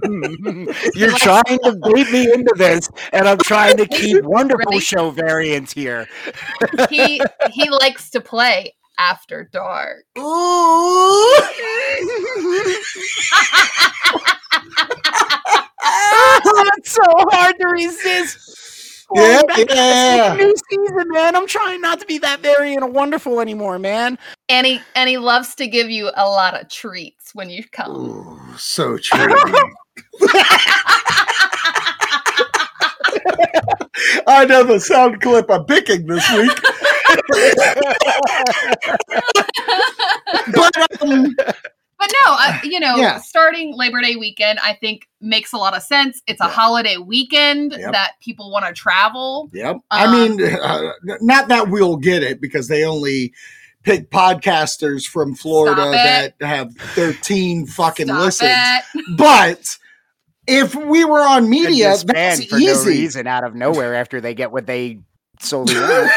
You're 0.94 1.16
trying 1.18 1.58
to 1.64 1.78
bait 1.82 2.10
me 2.12 2.32
into 2.32 2.52
this, 2.56 2.88
and 3.12 3.28
I'm 3.28 3.38
trying 3.38 3.76
to 3.78 3.86
keep 3.86 4.20
wonderful 4.24 4.72
Right? 4.72 4.82
show 4.82 5.10
variants 5.10 5.72
here. 5.72 6.06
he 6.90 7.20
he 7.50 7.70
likes 7.70 8.10
to 8.10 8.20
play 8.20 8.74
after 8.98 9.48
dark. 9.52 10.04
Ooh. 10.18 11.36
That's 16.44 16.92
so 16.92 17.02
hard 17.06 17.54
to 17.60 17.68
resist. 17.68 18.69
Yeah, 19.14 19.42
Going 19.42 19.46
back 19.46 19.68
to 19.68 19.74
yeah. 19.74 20.34
New 20.34 20.54
season, 20.70 21.08
man. 21.08 21.36
I'm 21.36 21.46
trying 21.46 21.80
not 21.80 22.00
to 22.00 22.06
be 22.06 22.18
that 22.18 22.40
very 22.40 22.74
and 22.74 22.94
wonderful 22.94 23.40
anymore, 23.40 23.78
man. 23.78 24.18
And 24.48 24.66
he 24.66 24.80
and 24.94 25.08
he 25.08 25.18
loves 25.18 25.54
to 25.56 25.66
give 25.66 25.90
you 25.90 26.10
a 26.14 26.28
lot 26.28 26.60
of 26.60 26.68
treats 26.68 27.34
when 27.34 27.50
you 27.50 27.64
come. 27.64 27.90
Ooh, 27.90 28.56
so 28.56 28.98
true. 28.98 29.34
I 34.26 34.44
know 34.46 34.64
the 34.64 34.80
sound 34.80 35.20
clip 35.20 35.50
I'm 35.50 35.64
picking 35.64 36.06
this 36.06 36.28
week. 36.32 36.50
but 40.54 41.02
um, 41.02 41.36
But 42.00 42.10
no, 42.24 42.32
uh, 42.32 42.58
you 42.64 42.80
know, 42.80 42.96
Yeah. 42.96 43.20
starting 43.20 43.76
Labor 43.76 44.00
Day 44.00 44.16
weekend, 44.16 44.58
I 44.64 44.72
think 44.74 45.06
makes 45.20 45.52
a 45.52 45.56
lot 45.58 45.76
of 45.76 45.82
sense. 45.84 46.20
It's 46.26 46.40
a 46.40 46.44
Yeah. 46.46 46.50
holiday 46.50 46.96
weekend 46.96 47.76
Yep. 47.78 47.92
that 47.92 48.12
people 48.20 48.50
want 48.50 48.64
to 48.66 48.72
travel. 48.72 49.48
Yep. 49.52 49.76
I 49.92 50.04
Um, 50.06 50.12
mean, 50.36 50.54
uh, 50.54 50.92
not 51.20 51.46
that 51.48 51.68
we'll 51.68 51.96
get 51.98 52.24
it 52.24 52.40
because 52.40 52.66
they 52.66 52.84
only 52.84 53.32
pick 53.84 54.10
podcasters 54.10 55.06
from 55.06 55.34
Florida 55.34 55.90
that 55.92 56.34
have 56.40 56.74
13 56.94 57.66
fucking 57.68 58.06
Stop 58.06 58.18
listens. 58.20 58.50
it. 58.50 59.04
But 59.16 59.76
if 60.46 60.74
we 60.74 61.04
were 61.04 61.20
on 61.22 61.48
media, 61.48 61.90
disband 61.92 62.40
that's 62.40 62.44
for 62.50 62.58
no 62.58 62.72
easy. 62.72 62.90
reason 62.90 63.26
out 63.26 63.44
of 63.44 63.54
nowhere 63.54 63.94
after 63.94 64.20
they 64.20 64.34
get 64.34 64.50
what 64.52 64.66
they 64.66 64.98
solely 65.40 65.74
want. 65.78 66.10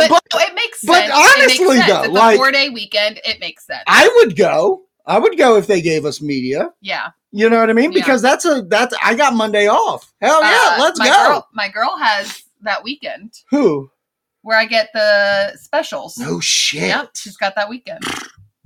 And- 0.00 0.08
but, 0.10 0.22
But- 0.30 0.42
it 0.42 0.54
makes 0.54 0.80
sense. 0.80 0.90
but 0.98 1.04
it 1.06 1.10
honestly, 1.12 1.66
makes 1.66 1.86
sense. 1.86 1.86
though, 1.92 2.02
it's 2.04 2.12
like- 2.12 2.36
four 2.36 2.50
day 2.52 2.68
weekend. 2.70 3.20
It 3.24 3.40
makes 3.40 3.66
sense. 3.66 3.82
I 3.86 4.08
would 4.16 4.36
go. 4.36 4.82
I 5.06 5.18
would 5.18 5.38
go 5.38 5.56
if 5.56 5.66
they 5.66 5.80
gave 5.80 6.04
us 6.04 6.20
media. 6.20 6.70
yeah. 6.80 7.08
You 7.32 7.50
know 7.50 7.60
what 7.60 7.68
I 7.68 7.74
mean? 7.74 7.92
Yeah. 7.92 7.98
Because 8.00 8.22
that's 8.22 8.44
a 8.46 8.62
that's 8.62 8.94
I 9.04 9.14
got 9.14 9.34
Monday 9.34 9.66
off. 9.68 10.10
Hell 10.22 10.40
yeah, 10.42 10.76
Uh, 10.78 10.82
let's 10.82 10.98
my 10.98 11.06
go. 11.06 11.12
Girl, 11.28 11.48
my 11.52 11.68
girl 11.68 11.94
has 11.98 12.42
that 12.62 12.82
weekend 12.82 13.34
Who? 13.50 13.90
where 14.40 14.56
I 14.56 14.64
get 14.64 14.88
the 14.94 15.54
specials. 15.60 16.16
No 16.16 16.40
shit. 16.40 16.82
Yep, 16.88 17.10
she's 17.14 17.36
got 17.36 17.54
that 17.56 17.68
weekend. 17.68 18.02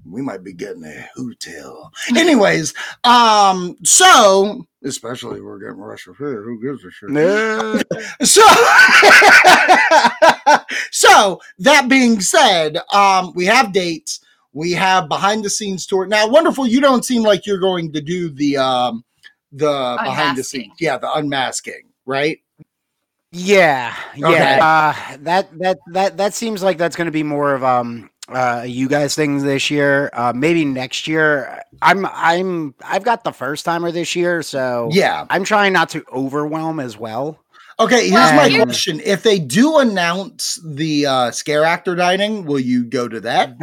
we 0.06 0.22
might 0.22 0.44
be 0.44 0.52
getting 0.52 0.84
a 0.84 1.08
hotel. 1.16 1.90
Anyways, 2.16 2.72
um, 3.02 3.76
so 3.84 4.66
especially 4.84 5.38
if 5.38 5.42
we're 5.44 5.58
getting 5.58 5.76
Russia 5.78 6.12
here, 6.16 6.42
who 6.42 6.60
gives 6.62 6.84
a 6.84 6.90
shit? 6.92 7.10
No. 7.10 7.80
So, 8.22 8.42
so 10.90 11.40
that 11.58 11.88
being 11.88 12.20
said, 12.20 12.78
um, 12.92 13.32
we 13.34 13.46
have 13.46 13.72
dates. 13.72 14.20
We 14.52 14.72
have 14.72 15.08
behind 15.08 15.44
the 15.44 15.50
scenes 15.50 15.86
tour. 15.86 16.06
Now, 16.06 16.28
wonderful. 16.28 16.66
You 16.66 16.80
don't 16.80 17.04
seem 17.04 17.22
like 17.22 17.46
you're 17.46 17.60
going 17.60 17.92
to 17.92 18.00
do 18.00 18.30
the 18.30 18.56
um, 18.56 19.04
the 19.52 19.98
behind 20.02 20.36
the 20.36 20.44
scenes. 20.44 20.74
Yeah, 20.80 20.98
the 20.98 21.12
unmasking, 21.12 21.82
right? 22.04 22.40
Yeah, 23.32 23.94
yeah. 24.16 24.28
Okay. 24.28 24.58
Uh, 24.60 25.16
that 25.20 25.58
that 25.58 25.78
that 25.92 26.16
that 26.16 26.34
seems 26.34 26.62
like 26.62 26.78
that's 26.78 26.96
going 26.96 27.06
to 27.06 27.12
be 27.12 27.22
more 27.22 27.54
of 27.54 27.62
um 27.62 28.10
uh 28.28 28.64
you 28.66 28.88
guys 28.88 29.14
thing 29.14 29.38
this 29.38 29.70
year. 29.70 30.10
Uh, 30.12 30.32
maybe 30.34 30.64
next 30.64 31.06
year. 31.06 31.62
I'm 31.80 32.06
I'm 32.06 32.74
I've 32.84 33.04
got 33.04 33.22
the 33.22 33.32
first 33.32 33.64
timer 33.64 33.92
this 33.92 34.16
year, 34.16 34.42
so 34.42 34.88
Yeah. 34.90 35.26
I'm 35.30 35.44
trying 35.44 35.72
not 35.72 35.90
to 35.90 36.04
overwhelm 36.12 36.80
as 36.80 36.98
well. 36.98 37.38
Okay. 37.80 38.02
Here's 38.10 38.12
Well, 38.14 38.36
my 38.36 38.48
here- 38.48 38.64
question: 38.64 39.00
If 39.04 39.22
they 39.22 39.38
do 39.38 39.78
announce 39.78 40.58
the 40.64 41.06
uh, 41.06 41.30
scare 41.32 41.64
actor 41.64 41.94
dining, 41.96 42.44
will 42.44 42.60
you 42.60 42.84
go 42.84 43.08
to 43.08 43.20
that? 43.22 43.54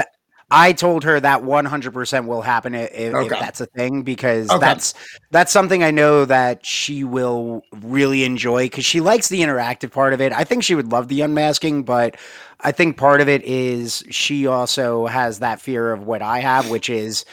I 0.50 0.72
told 0.72 1.04
her 1.04 1.20
that 1.20 1.44
100% 1.44 2.26
will 2.26 2.42
happen 2.42 2.74
i- 2.74 2.84
if, 2.84 2.94
if 2.94 3.14
Okay. 3.14 3.36
that's 3.38 3.60
a 3.60 3.66
thing 3.66 4.04
because 4.04 4.50
Okay. 4.50 4.60
that's 4.66 4.94
that's 5.30 5.52
something 5.52 5.84
I 5.84 5.92
know 5.92 6.24
that 6.24 6.66
she 6.66 7.04
will 7.04 7.64
really 7.82 8.24
enjoy 8.24 8.66
because 8.66 8.86
she 8.86 9.02
likes 9.02 9.28
the 9.28 9.42
interactive 9.42 9.92
part 9.92 10.14
of 10.14 10.22
it. 10.22 10.32
I 10.32 10.46
think 10.46 10.64
she 10.64 10.74
would 10.74 10.90
love 10.90 11.10
the 11.10 11.20
unmasking, 11.20 11.84
but 11.84 12.16
I 12.62 12.72
think 12.72 12.96
part 12.96 13.20
of 13.20 13.28
it 13.28 13.44
is 13.44 14.06
she 14.10 14.48
also 14.48 15.06
has 15.08 15.40
that 15.40 15.60
fear 15.60 15.92
of 15.92 16.04
what 16.04 16.22
I 16.22 16.40
have, 16.40 16.70
which 16.70 16.90
is 16.90 17.26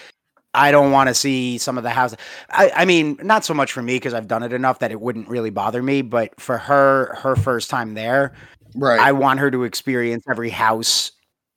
I 0.54 0.70
don't 0.70 0.92
want 0.92 1.08
to 1.08 1.14
see 1.14 1.58
some 1.58 1.76
of 1.76 1.84
the 1.84 1.90
houses. 1.90 2.18
I, 2.50 2.70
I 2.74 2.84
mean, 2.84 3.18
not 3.22 3.44
so 3.44 3.52
much 3.54 3.72
for 3.72 3.82
me 3.82 3.96
because 3.96 4.14
I've 4.14 4.28
done 4.28 4.42
it 4.42 4.52
enough 4.52 4.78
that 4.78 4.90
it 4.92 5.00
wouldn't 5.00 5.28
really 5.28 5.50
bother 5.50 5.82
me, 5.82 6.02
but 6.02 6.38
for 6.40 6.56
her, 6.58 7.14
her 7.22 7.36
first 7.36 7.70
time 7.70 7.94
there, 7.94 8.32
Right. 8.76 8.98
I 8.98 9.12
want 9.12 9.38
her 9.40 9.50
to 9.52 9.62
experience 9.64 10.24
every 10.28 10.50
house 10.50 11.12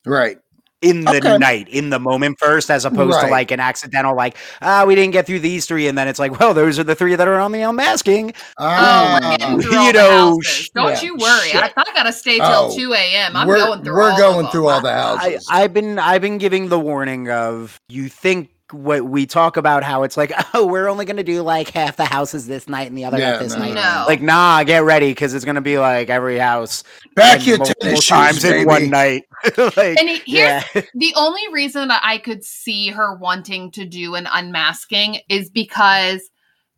right. 0.06 0.38
in 0.84 1.04
the 1.06 1.18
Okay. 1.18 1.38
night, 1.40 1.68
in 1.68 1.90
the 1.90 2.00
moment 2.00 2.38
first, 2.40 2.70
as 2.70 2.86
opposed 2.86 3.16
Right. 3.16 3.26
to 3.26 3.32
like 3.32 3.50
an 3.50 3.60
accidental, 3.60 4.16
like, 4.16 4.38
ah, 4.62 4.84
we 4.86 4.94
didn't 4.94 5.14
get 5.14 5.26
through 5.26 5.40
these 5.40 5.66
three. 5.66 5.88
And 5.88 5.98
then 5.98 6.08
it's 6.08 6.20
like, 6.20 6.40
well, 6.40 6.54
those 6.54 6.78
are 6.78 6.84
the 6.84 6.94
three 6.94 7.16
that 7.16 7.28
are 7.28 7.40
on 7.40 7.52
the 7.54 7.62
unmasking. 7.64 8.34
Oh, 8.60 9.18
we're 9.24 9.38
getting 9.38 9.62
through 9.62 9.72
you 9.72 9.80
all 9.80 9.94
know, 9.94 10.10
houses. 10.36 10.46
sh- 10.48 10.70
Don't 10.76 10.90
yeah, 10.92 11.02
you 11.02 11.16
worry. 11.16 11.50
I, 11.54 11.68
shit. 11.68 11.74
I 11.76 11.84
gotta 11.96 12.14
stay 12.14 12.38
till 12.38 12.46
Oh, 12.72 12.76
two 12.78 12.94
a.m. 12.94 13.36
I'm 13.36 13.48
we're 13.48 13.58
going 13.58 13.84
through. 13.84 13.94
we're 13.96 14.12
all 14.12 14.18
going 14.18 14.46
of 14.46 14.52
through 14.52 14.62
them. 14.68 14.72
all 14.74 14.82
the 14.82 14.90
I, 14.92 14.94
houses. 15.32 15.48
I've 15.50 15.74
been, 15.74 15.98
I've 15.98 16.22
been 16.22 16.38
giving 16.38 16.70
the 16.70 16.80
warning 16.80 17.32
of 17.32 17.80
you 17.90 18.10
think 18.10 18.52
what 18.72 19.06
we 19.06 19.26
talk 19.26 19.58
about 19.58 19.84
how 19.84 20.04
it's 20.04 20.18
like, 20.18 20.32
oh, 20.54 20.66
we're 20.66 20.88
only 20.88 21.06
going 21.06 21.18
to 21.18 21.24
do 21.24 21.42
like 21.42 21.70
half 21.70 21.98
the 21.98 22.06
houses 22.06 22.48
this 22.48 22.68
night 22.68 22.88
and 22.88 22.98
the 22.98 23.06
other 23.06 23.18
Yeah, 23.18 23.32
half 23.32 23.40
this 23.42 23.54
no, 23.54 23.60
night. 23.60 23.74
No. 23.74 24.06
Like, 24.08 24.22
nah, 24.22 24.64
get 24.64 24.84
ready 24.84 25.12
because 25.12 25.34
it's 25.34 25.46
going 25.46 25.56
to 25.56 25.62
be 25.62 25.78
like 25.78 26.10
every 26.10 26.38
house 26.38 26.84
Back 27.16 27.38
and 27.40 27.48
your 27.48 27.58
multiple 27.60 27.82
tennis 27.84 28.00
shoes, 28.04 28.08
times 28.10 28.42
baby. 28.44 28.60
in 28.62 28.68
one 28.68 28.90
night. 28.90 29.24
like, 29.58 29.78
And 30.00 30.10
he- 30.10 30.22
here's 30.26 30.64
yeah. 30.76 30.82
the 30.96 31.14
only 31.16 31.42
reason 31.52 31.88
that 31.88 32.02
I 32.04 32.18
could 32.18 32.44
see 32.44 32.90
her 32.90 33.16
wanting 33.16 33.72
to 33.72 33.86
do 33.86 34.16
an 34.16 34.28
unmasking 34.32 35.20
is 35.30 35.50
because 35.50 36.30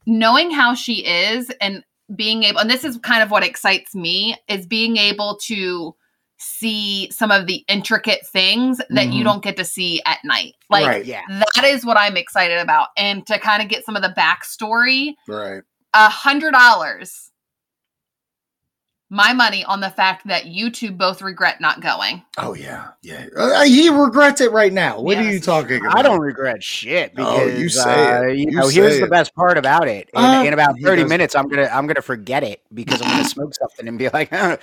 knowing 0.06 0.52
how 0.52 0.74
she 0.76 1.06
is 1.06 1.52
and 1.62 1.84
being 2.16 2.44
able, 2.44 2.60
and 2.60 2.70
this 2.70 2.84
is 2.84 2.98
kind 2.98 3.22
of 3.22 3.30
what 3.32 3.44
excites 3.44 3.94
me, 3.94 4.36
is 4.48 4.66
being 4.66 4.98
able 4.98 5.38
to 5.44 5.96
see 6.40 7.10
some 7.12 7.32
of 7.32 7.48
the 7.48 7.64
intricate 7.68 8.26
things 8.28 8.80
that 8.90 9.08
you 9.08 9.22
Mhm. 9.22 9.26
don't 9.26 9.44
get 9.44 9.58
to 9.58 9.66
see 9.66 10.02
at 10.06 10.20
night. 10.24 10.56
Like, 10.70 10.86
Right. 10.88 11.06
yeah. 11.06 11.22
that 11.56 11.64
is 11.66 11.86
what 11.86 11.98
I'm 11.98 12.16
excited 12.18 12.60
about. 12.60 12.90
And 12.98 13.26
to 13.28 13.38
kind 13.40 13.62
of 13.62 13.68
get 13.68 13.86
some 13.86 13.96
of 13.96 14.02
the 14.02 14.14
backstory, 14.18 15.16
Right. 15.28 15.62
a 15.94 16.08
hundred 16.10 16.52
dollars. 16.52 17.29
My 19.12 19.34
money 19.34 19.64
on 19.66 19.80
the 19.80 19.90
fact 19.90 20.28
that 20.28 20.46
you 20.46 20.70
two 20.70 20.92
both 20.92 21.24
regret 21.24 21.60
not 21.60 21.82
going. 21.82 22.22
Oh 22.38 22.54
yeah, 22.54 22.90
yeah. 23.02 23.26
Uh, 23.36 23.64
he 23.64 23.90
regrets 23.90 24.40
it 24.40 24.52
right 24.52 24.72
now. 24.72 25.02
What 25.02 25.18
are 25.18 25.24
you 25.24 25.40
talking 25.40 25.82
about? 25.82 25.98
I 25.98 26.04
don't 26.04 26.20
regret 26.20 26.62
shit 26.64 27.14
Oh, 27.18 27.48
you 27.48 27.70
say 27.70 27.82
uh, 28.08 28.22
it. 28.22 28.38
you 28.38 28.46
You 28.50 28.52
know 28.52 28.68
here's 28.68 28.94
say 28.94 29.00
the 29.00 29.08
best 29.08 29.34
part 29.34 29.58
about 29.58 29.88
it. 29.88 30.12
In, 30.14 30.24
Uh, 30.24 30.44
in 30.44 30.54
about 30.54 30.76
thirty 30.84 31.04
minutes, 31.04 31.34
I'm 31.36 31.48
gonna 31.48 31.68
I'm 31.74 31.88
gonna 31.88 32.04
forget 32.04 32.44
it 32.44 32.62
because 32.72 33.02
I'm 33.02 33.10
gonna 33.10 33.24
smoke 33.26 33.56
something 33.56 33.88
and 33.88 33.98
be 33.98 34.10
like, 34.10 34.30
"Huh, 34.30 34.58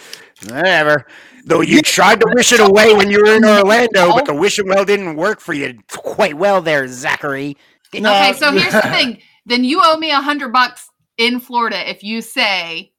whatever. 0.44 1.06
Though 1.44 1.62
you 1.62 1.82
tried 1.82 2.20
to 2.20 2.32
wish 2.32 2.52
it 2.52 2.60
away 2.60 2.94
when 2.94 3.10
you 3.10 3.22
were 3.24 3.34
in 3.34 3.44
Orlando, 3.44 4.12
but 4.12 4.26
the 4.26 4.34
wishing 4.34 4.68
well 4.68 4.84
didn't 4.84 5.16
work 5.16 5.40
for 5.40 5.54
you 5.54 5.76
quite 5.90 6.34
well 6.34 6.60
there, 6.62 6.86
Zachary. 6.86 7.56
No, 7.92 8.10
okay, 8.10 8.32
so 8.34 8.52
here's 8.52 8.72
the 8.72 8.82
thing. 8.94 9.20
Then 9.44 9.64
you 9.64 9.80
owe 9.82 9.96
me 9.96 10.12
a 10.12 10.20
hundred 10.20 10.52
bucks 10.52 10.88
in 11.18 11.40
Florida 11.40 11.90
if 11.90 12.04
you 12.04 12.20
say 12.22 12.92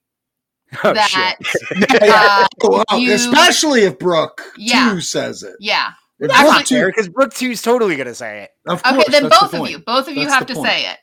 Oh, 0.83 0.93
that. 0.93 1.07
shit. 1.09 1.89
Yeah, 2.01 2.05
yeah. 2.05 2.45
Uh, 2.63 2.83
Well, 2.89 2.99
you- 2.99 3.13
especially 3.13 3.83
if 3.83 3.97
Brooke 3.99 4.43
Yeah. 4.57 4.91
too 4.91 5.01
says 5.01 5.43
it. 5.43 5.55
yeah. 5.59 5.91
If 6.19 6.31
Actually- 6.31 6.51
Brooke 6.51 6.65
too, 6.65 6.85
because 6.87 7.09
Brooke 7.09 7.33
two's 7.33 7.61
totally 7.61 7.95
gonna 7.95 8.15
say 8.15 8.43
it. 8.43 8.51
of 8.67 8.81
Okay, 8.85 9.03
then 9.09 9.23
that's 9.29 9.39
the 9.39 9.45
both 9.47 9.53
of 9.53 9.69
you, 9.69 9.79
both 9.79 10.07
of 10.07 10.15
you 10.17 10.27
have 10.27 10.45
to 10.47 10.55
point. 10.55 10.67
say 10.67 10.85
it. 10.91 10.97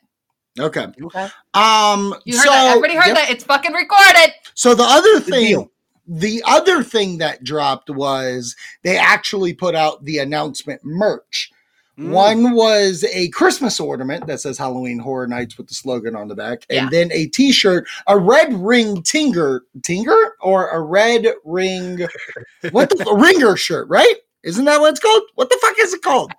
Okay. 0.61 0.87
Okay. 1.01 1.27
Um. 1.53 2.15
You 2.25 2.37
heard 2.37 2.43
so, 2.45 2.49
that? 2.51 2.67
Everybody 2.67 2.95
heard 2.95 3.07
yep. 3.07 3.15
that? 3.17 3.29
It's 3.29 3.43
fucking 3.43 3.73
recorded. 3.73 4.31
So 4.53 4.73
the 4.75 4.83
other 4.83 5.19
thing, 5.19 5.47
deal. 5.47 5.71
the 6.07 6.43
other 6.45 6.81
thing 6.83 7.17
that 7.17 7.43
dropped 7.43 7.89
was 7.89 8.55
they 8.83 8.97
actually 8.97 9.53
put 9.53 9.75
out 9.75 10.03
the 10.05 10.19
announcement 10.19 10.81
merch. 10.85 11.49
Mm. 11.99 12.09
One 12.09 12.51
was 12.53 13.05
a 13.13 13.29
Christmas 13.29 13.79
ornament 13.79 14.27
that 14.27 14.41
says 14.41 14.57
Halloween 14.57 14.99
Horror 14.99 15.27
Nights 15.27 15.57
with 15.57 15.67
the 15.67 15.73
slogan 15.73 16.15
on 16.15 16.27
the 16.27 16.35
back, 16.35 16.65
and 16.69 16.75
Yeah. 16.75 16.89
then 16.89 17.11
a 17.13 17.27
T-shirt, 17.27 17.87
a 18.07 18.17
red 18.19 18.53
ring 18.53 18.97
tinger, 19.03 19.61
tinger, 19.79 20.31
or 20.41 20.69
a 20.69 20.81
red 20.81 21.25
ring, 21.45 22.05
what 22.71 22.89
the 22.89 23.07
a 23.09 23.15
ringer 23.17 23.55
shirt, 23.55 23.87
right? 23.87 24.15
Isn't 24.43 24.65
that 24.65 24.81
what 24.81 24.91
it's 24.91 24.99
called? 24.99 25.23
What 25.35 25.49
the 25.49 25.57
fuck 25.61 25.75
is 25.79 25.93
it 25.93 26.01
called? 26.01 26.31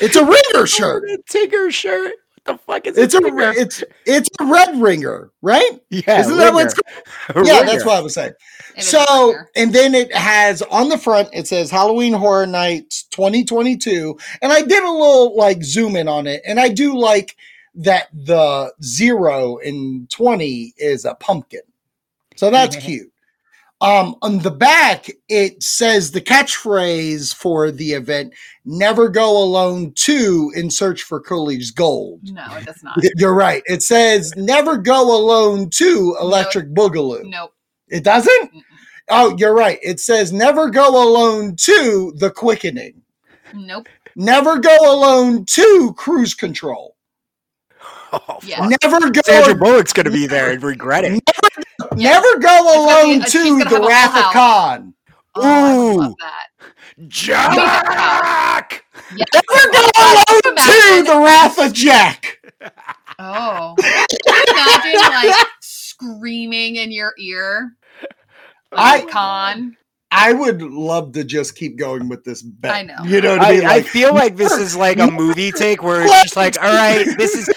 It's 0.00 0.16
a 0.16 0.24
ringer 0.24 0.66
shirt. 0.68 1.04
Oh, 1.08 1.16
the 1.16 1.22
Tigger 1.28 1.70
shirt. 1.72 2.14
The 2.44 2.58
fuck 2.58 2.86
is 2.86 2.98
it? 2.98 3.02
It's 3.04 3.14
a 3.14 3.20
ringer? 3.20 3.50
it's 3.52 3.84
it's 4.06 4.28
a 4.40 4.44
red 4.46 4.80
ringer, 4.80 5.30
right? 5.42 5.80
yeah, 5.90 6.20
Isn't 6.20 6.36
that 6.38 6.52
what 6.54 6.66
it's 6.66 6.74
ringer. 6.74 7.46
Yeah, 7.46 7.60
Ringer. 7.60 7.66
that's 7.72 7.84
what 7.84 7.96
I 7.96 8.00
was 8.00 8.14
saying. 8.14 8.32
It 8.76 8.86
is 8.88 8.88
a 8.88 8.90
So, 9.06 9.34
and 9.56 9.72
then 9.74 9.94
it 9.94 10.14
has 10.14 10.62
on 10.62 10.88
the 10.88 10.98
front, 10.98 11.28
it 11.32 11.46
says 11.46 11.70
Halloween 11.70 12.12
Horror 12.12 12.46
Nights 12.46 13.04
2022. 13.10 14.18
And 14.42 14.52
I 14.52 14.62
did 14.62 14.82
a 14.82 14.90
little 14.90 15.36
like 15.36 15.62
zoom 15.62 15.96
in 15.96 16.08
on 16.08 16.26
it. 16.26 16.42
And 16.46 16.60
I 16.60 16.68
do 16.68 16.96
like 16.96 17.36
that 17.76 18.08
the 18.12 18.72
zero 18.82 19.56
in 19.58 20.06
20 20.10 20.74
is 20.76 21.04
a 21.04 21.14
pumpkin. 21.14 21.62
So 22.36 22.50
that's 22.50 22.76
cute. 22.76 23.10
Um, 23.84 24.16
on 24.22 24.38
the 24.38 24.50
back, 24.50 25.10
it 25.28 25.62
says 25.62 26.10
the 26.10 26.20
catchphrase 26.20 27.34
for 27.34 27.70
the 27.70 27.92
event 27.92 28.32
never 28.64 29.10
go 29.10 29.36
alone 29.36 29.92
two 29.94 30.50
in 30.56 30.70
search 30.70 31.02
for 31.02 31.20
Coolidge's 31.20 31.70
gold. 31.70 32.20
No, 32.24 32.46
it 32.56 32.64
does 32.64 32.82
not. 32.82 32.98
You're 33.16 33.34
right. 33.34 33.62
It 33.66 33.82
says 33.82 34.32
never 34.36 34.78
go 34.78 35.14
alone 35.14 35.68
to 35.70 36.16
Electric 36.18 36.70
Boogaloo. 36.70 37.24
Nope. 37.24 37.52
It 37.88 38.04
doesn't? 38.04 38.54
Mm-mm. 38.54 38.62
Oh, 39.10 39.36
you're 39.36 39.54
right. 39.54 39.78
It 39.82 40.00
says 40.00 40.32
never 40.32 40.70
go 40.70 40.88
alone 40.88 41.56
to 41.56 42.14
the 42.16 42.30
quickening. 42.30 43.02
Nope. 43.52 43.86
Never 44.16 44.58
go 44.58 44.76
alone 44.80 45.44
to 45.46 45.92
cruise 45.98 46.32
control. 46.32 46.96
Oh, 48.28 48.38
Yeah. 48.44 48.66
Never 48.82 49.10
go 49.10 49.20
Sandra 49.24 49.54
Bullock's 49.54 49.92
gonna 49.92 50.10
be 50.10 50.26
there 50.26 50.50
and 50.52 50.62
regret 50.62 51.04
it. 51.04 51.22
never 51.96 52.38
go 52.38 52.40
gonna 52.40 52.70
be- 52.72 52.76
alone 52.76 53.20
she's 53.22 53.32
to 53.32 53.64
the 53.70 53.82
a 53.82 53.86
Wrath 53.88 54.16
of. 54.16 54.32
Khan. 54.32 54.94
Oh, 55.36 55.42
I 55.42 55.74
would 55.74 55.96
love 55.96 56.10
Ooh. 56.10 56.14
that. 56.20 57.08
Jack! 57.08 58.84
Yeah. 59.16 59.24
Never 59.34 59.72
go 59.72 59.80
alone 59.98 60.56
to 60.56 61.02
the 61.04 61.20
Wrath 61.24 61.58
of 61.58 61.72
Jack. 61.72 62.38
Oh. 63.18 63.74
Can 63.78 64.06
you 64.26 64.44
imagine 64.52 65.30
like 65.30 65.46
screaming 65.60 66.76
in 66.76 66.92
your 66.92 67.12
ear? 67.18 67.72
I- 68.72 68.98
Like 69.00 69.10
con. 69.10 69.76
I 70.16 70.32
would 70.32 70.62
love 70.62 71.10
to 71.14 71.24
just 71.24 71.56
keep 71.56 71.76
going 71.76 72.08
with 72.08 72.22
this 72.22 72.40
bet. 72.40 72.72
I 72.72 72.82
know. 72.82 72.94
You 73.04 73.20
know 73.20 73.32
what 73.36 73.40
I 73.42 73.48
I, 73.48 73.52
mean? 73.56 73.64
I 73.64 73.68
Like, 73.78 73.86
feel 73.86 74.14
like 74.14 74.36
this 74.36 74.52
is 74.52 74.76
like 74.76 75.00
a 75.00 75.10
movie 75.10 75.50
take 75.50 75.82
where 75.82 76.02
it's 76.02 76.12
just 76.22 76.36
like, 76.36 76.56
all 76.62 76.72
right, 76.72 77.04
this 77.18 77.34
is 77.34 77.50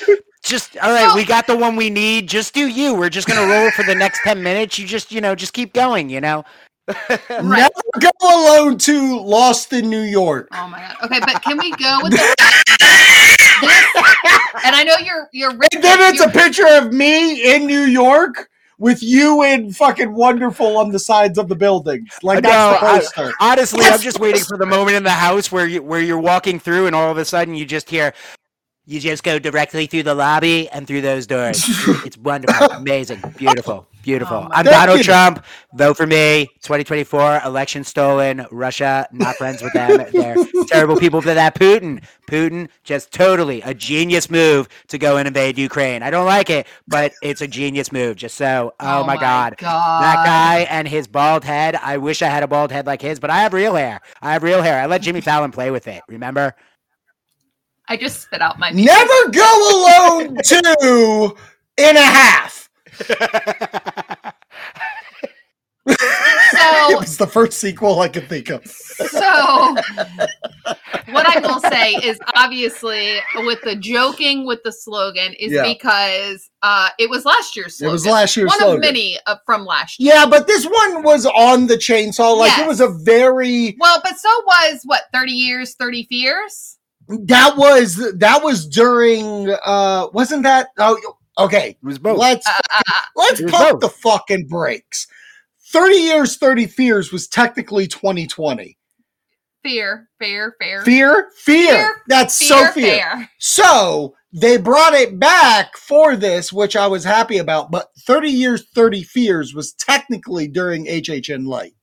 just 0.48 0.78
all 0.78 0.92
right. 0.92 1.14
We 1.16 1.26
got 1.26 1.48
the 1.48 1.58
one 1.58 1.76
we 1.76 1.90
need. 1.90 2.28
Just 2.28 2.54
do 2.54 2.68
you. 2.68 2.94
We're 2.94 3.10
just 3.10 3.28
gonna 3.28 3.52
roll 3.52 3.72
for 3.72 3.84
the 3.84 3.96
next 3.96 4.22
ten 4.24 4.42
minutes. 4.42 4.80
You 4.80 4.88
just, 4.88 5.12
you 5.12 5.20
know, 5.22 5.36
just 5.36 5.54
keep 5.54 5.74
going. 5.74 6.10
You 6.10 6.22
know. 6.22 6.46
Right. 7.30 7.40
never 7.40 7.70
go 8.00 8.10
alone 8.24 8.78
to 8.80 9.20
Lost 9.20 9.74
in 9.74 9.90
New 9.90 10.04
York. 10.04 10.48
Oh 10.54 10.70
my 10.70 10.80
god. 10.80 10.96
Okay, 11.04 11.20
but 11.20 11.42
can 11.44 11.58
we 11.58 11.72
go 11.72 12.00
with 12.02 12.14
the 12.14 12.18
and 14.64 14.76
I 14.76 14.84
know 14.86 14.98
you're 14.98 15.28
you're 15.34 15.52
And 15.52 15.84
then 15.84 16.14
it's 16.14 16.22
a 16.22 16.30
picture 16.30 16.66
of 16.68 16.94
me 16.94 17.54
in 17.54 17.66
New 17.68 17.82
York 17.82 18.50
with 18.80 19.02
you 19.04 19.44
and 19.44 19.76
fucking 19.76 20.14
wonderful 20.14 20.78
on 20.78 20.92
the 20.92 21.00
sides 21.00 21.38
of 21.38 21.50
the 21.50 21.56
buildings. 21.56 22.10
Like 22.24 22.44
No, 22.44 22.50
that's 22.50 22.80
the 22.80 22.88
I- 22.88 23.00
poster. 23.00 23.34
Honestly, 23.42 23.86
I'm 23.86 24.00
just 24.00 24.20
waiting 24.20 24.44
for 24.44 24.58
the 24.58 24.66
moment 24.66 24.96
in 24.96 25.04
the 25.04 25.10
house 25.12 25.52
where 25.52 25.68
you 25.68 25.82
where 25.84 26.02
you're 26.02 26.20
walking 26.20 26.60
through 26.60 26.88
and 26.88 26.96
all 26.96 27.12
of 27.12 27.18
a 27.18 27.26
sudden 27.26 27.54
you 27.56 27.66
just 27.66 27.90
hear 27.90 28.14
you 28.88 29.02
just 29.02 29.22
go 29.24 29.38
directly 29.38 29.86
through 29.86 30.04
the 30.04 30.16
lobby 30.16 30.70
and 30.70 30.88
through 30.88 31.02
those 31.02 31.28
doors. 31.28 31.64
It's 32.08 32.18
wonderful, 32.18 32.68
amazing, 32.72 33.22
beautiful, 33.36 33.86
beautiful. 34.02 34.38
Oh 34.38 34.50
I'm 34.52 34.64
God. 34.64 34.72
Donald 34.72 35.00
you. 35.00 35.04
Trump. 35.04 35.44
Vote 35.74 35.98
for 35.98 36.08
me. 36.08 36.48
2024 36.62 37.42
election 37.44 37.84
stolen. 37.84 38.46
Russia 38.50 39.08
not 39.12 39.36
friends 39.36 39.62
with 39.62 39.74
them. 39.74 40.06
They're 40.14 40.38
terrible 40.68 40.96
people 40.96 41.22
for 41.22 41.34
that. 41.34 41.56
Putin. 41.56 42.02
Putin 42.28 42.70
just 42.86 43.12
totally 43.12 43.62
a 43.64 43.74
genius 43.74 44.30
move 44.30 44.70
to 44.88 44.98
go 44.98 45.18
and 45.18 45.28
invade 45.28 45.58
Ukraine. 45.58 46.02
I 46.02 46.10
don't 46.10 46.26
like 46.26 46.50
it, 46.50 46.66
but 46.88 47.12
it's 47.22 47.42
a 47.42 47.48
genius 47.48 47.92
move. 47.92 48.16
Just 48.16 48.36
so. 48.38 48.74
Oh, 48.80 49.02
oh 49.02 49.04
my 49.04 49.18
god. 49.18 49.56
That 49.60 50.22
guy 50.26 50.60
and 50.70 50.88
his 50.88 51.08
bald 51.08 51.44
head. 51.44 51.76
I 51.76 51.98
wish 51.98 52.22
I 52.22 52.28
had 52.28 52.44
a 52.44 52.48
bald 52.48 52.72
head 52.72 52.86
like 52.86 53.02
his, 53.02 53.20
but 53.20 53.30
I 53.30 53.40
have 53.42 53.52
real 53.52 53.76
hair. 53.76 54.00
I 54.22 54.32
have 54.34 54.44
real 54.44 54.62
hair. 54.62 54.80
I 54.82 54.86
let 54.86 55.02
Jimmy 55.02 55.20
Fallon 55.22 55.52
play 55.52 55.72
with 55.72 55.88
it. 55.90 56.04
Remember? 56.08 56.56
I 57.90 57.98
just 57.98 58.22
spit 58.22 58.42
out 58.42 58.60
my 58.60 58.70
Never 58.72 59.30
go 59.32 59.70
alone 60.26 60.38
two 60.44 61.36
and 61.78 61.98
a 61.98 62.02
half. 62.02 62.70
So 63.00 63.14
was 67.00 67.18
the 67.18 67.28
first 67.28 67.60
sequel 67.60 68.00
I 68.02 68.10
could 68.10 68.28
think 68.28 68.50
of. 68.50 68.66
so 68.66 69.76
what 71.12 71.26
I 71.26 71.40
will 71.40 71.60
say 71.62 71.94
is 71.96 72.20
obviously 72.36 73.20
with 73.46 73.62
the 73.62 73.76
joking 73.76 74.46
with 74.46 74.60
the 74.64 74.72
slogan 74.72 75.34
is 75.40 75.52
Yeah. 75.54 75.64
because 75.64 76.50
uh 76.64 76.90
it 77.00 77.10
was 77.10 77.24
last 77.24 77.56
year's 77.56 77.74
It 77.76 77.78
slogan. 77.78 77.94
was 77.94 78.06
last 78.06 78.36
year's 78.36 78.48
one 78.50 78.60
slogan. 78.60 78.76
of 78.78 78.82
many 78.82 79.18
uh, 79.28 79.36
from 79.46 79.66
last 79.66 80.00
year. 80.00 80.14
Yeah, 80.14 80.26
but 80.26 80.46
this 80.48 80.66
one 80.66 81.04
was 81.04 81.26
on 81.26 81.68
the 81.68 81.76
chainsaw. 81.76 82.38
Like 82.38 82.52
it 82.54 82.62
Yes. 82.62 82.68
was 82.68 82.82
a 82.82 82.90
very 82.90 83.78
Well, 83.80 84.02
but 84.04 84.18
so 84.18 84.30
was 84.46 84.82
what 84.84 85.04
30 85.14 85.32
years, 85.32 85.76
30 85.76 86.06
fears? 86.10 86.77
That 87.08 87.56
was 87.58 87.96
that 88.18 88.44
was 88.44 88.68
during 88.68 89.50
uh 89.66 90.08
wasn't 90.14 90.44
that 90.44 90.70
oh 90.78 90.98
okay. 91.38 91.70
It 91.82 91.86
was 91.86 92.00
both. 92.00 92.18
Let's 92.20 92.48
Uh, 92.48 92.52
uh, 92.74 92.82
uh, 92.88 93.02
let's 93.16 93.40
It 93.40 93.50
pump 93.50 93.80
both. 93.80 93.82
the 93.82 93.90
fucking 93.90 94.48
brakes. 94.48 95.08
30 95.72 95.96
years, 95.96 96.38
30 96.38 96.66
fears 96.68 97.12
was 97.12 97.28
technically 97.28 97.88
2020. 97.88 98.78
fear, 99.64 100.08
fear, 100.20 100.56
fear. 100.62 100.82
Fear? 100.84 101.30
Fear. 101.44 101.68
Fear, 101.68 102.02
That's 102.08 102.38
fear, 102.38 102.48
so 102.48 102.72
fear. 102.72 102.94
fear. 103.02 103.30
So 103.40 104.16
they 104.34 104.58
brought 104.58 104.94
it 104.94 105.20
back 105.20 105.76
for 105.78 106.16
this, 106.16 106.54
which 106.54 106.76
I 106.78 106.88
was 106.88 107.04
happy 107.04 107.38
about. 107.38 107.70
But 107.72 107.90
30 108.06 108.30
years, 108.30 108.66
30 108.74 109.04
fears 109.04 109.54
was 109.54 109.74
technically 109.74 110.48
during 110.48 110.86
HHN 110.86 111.46
Light. 111.48 111.74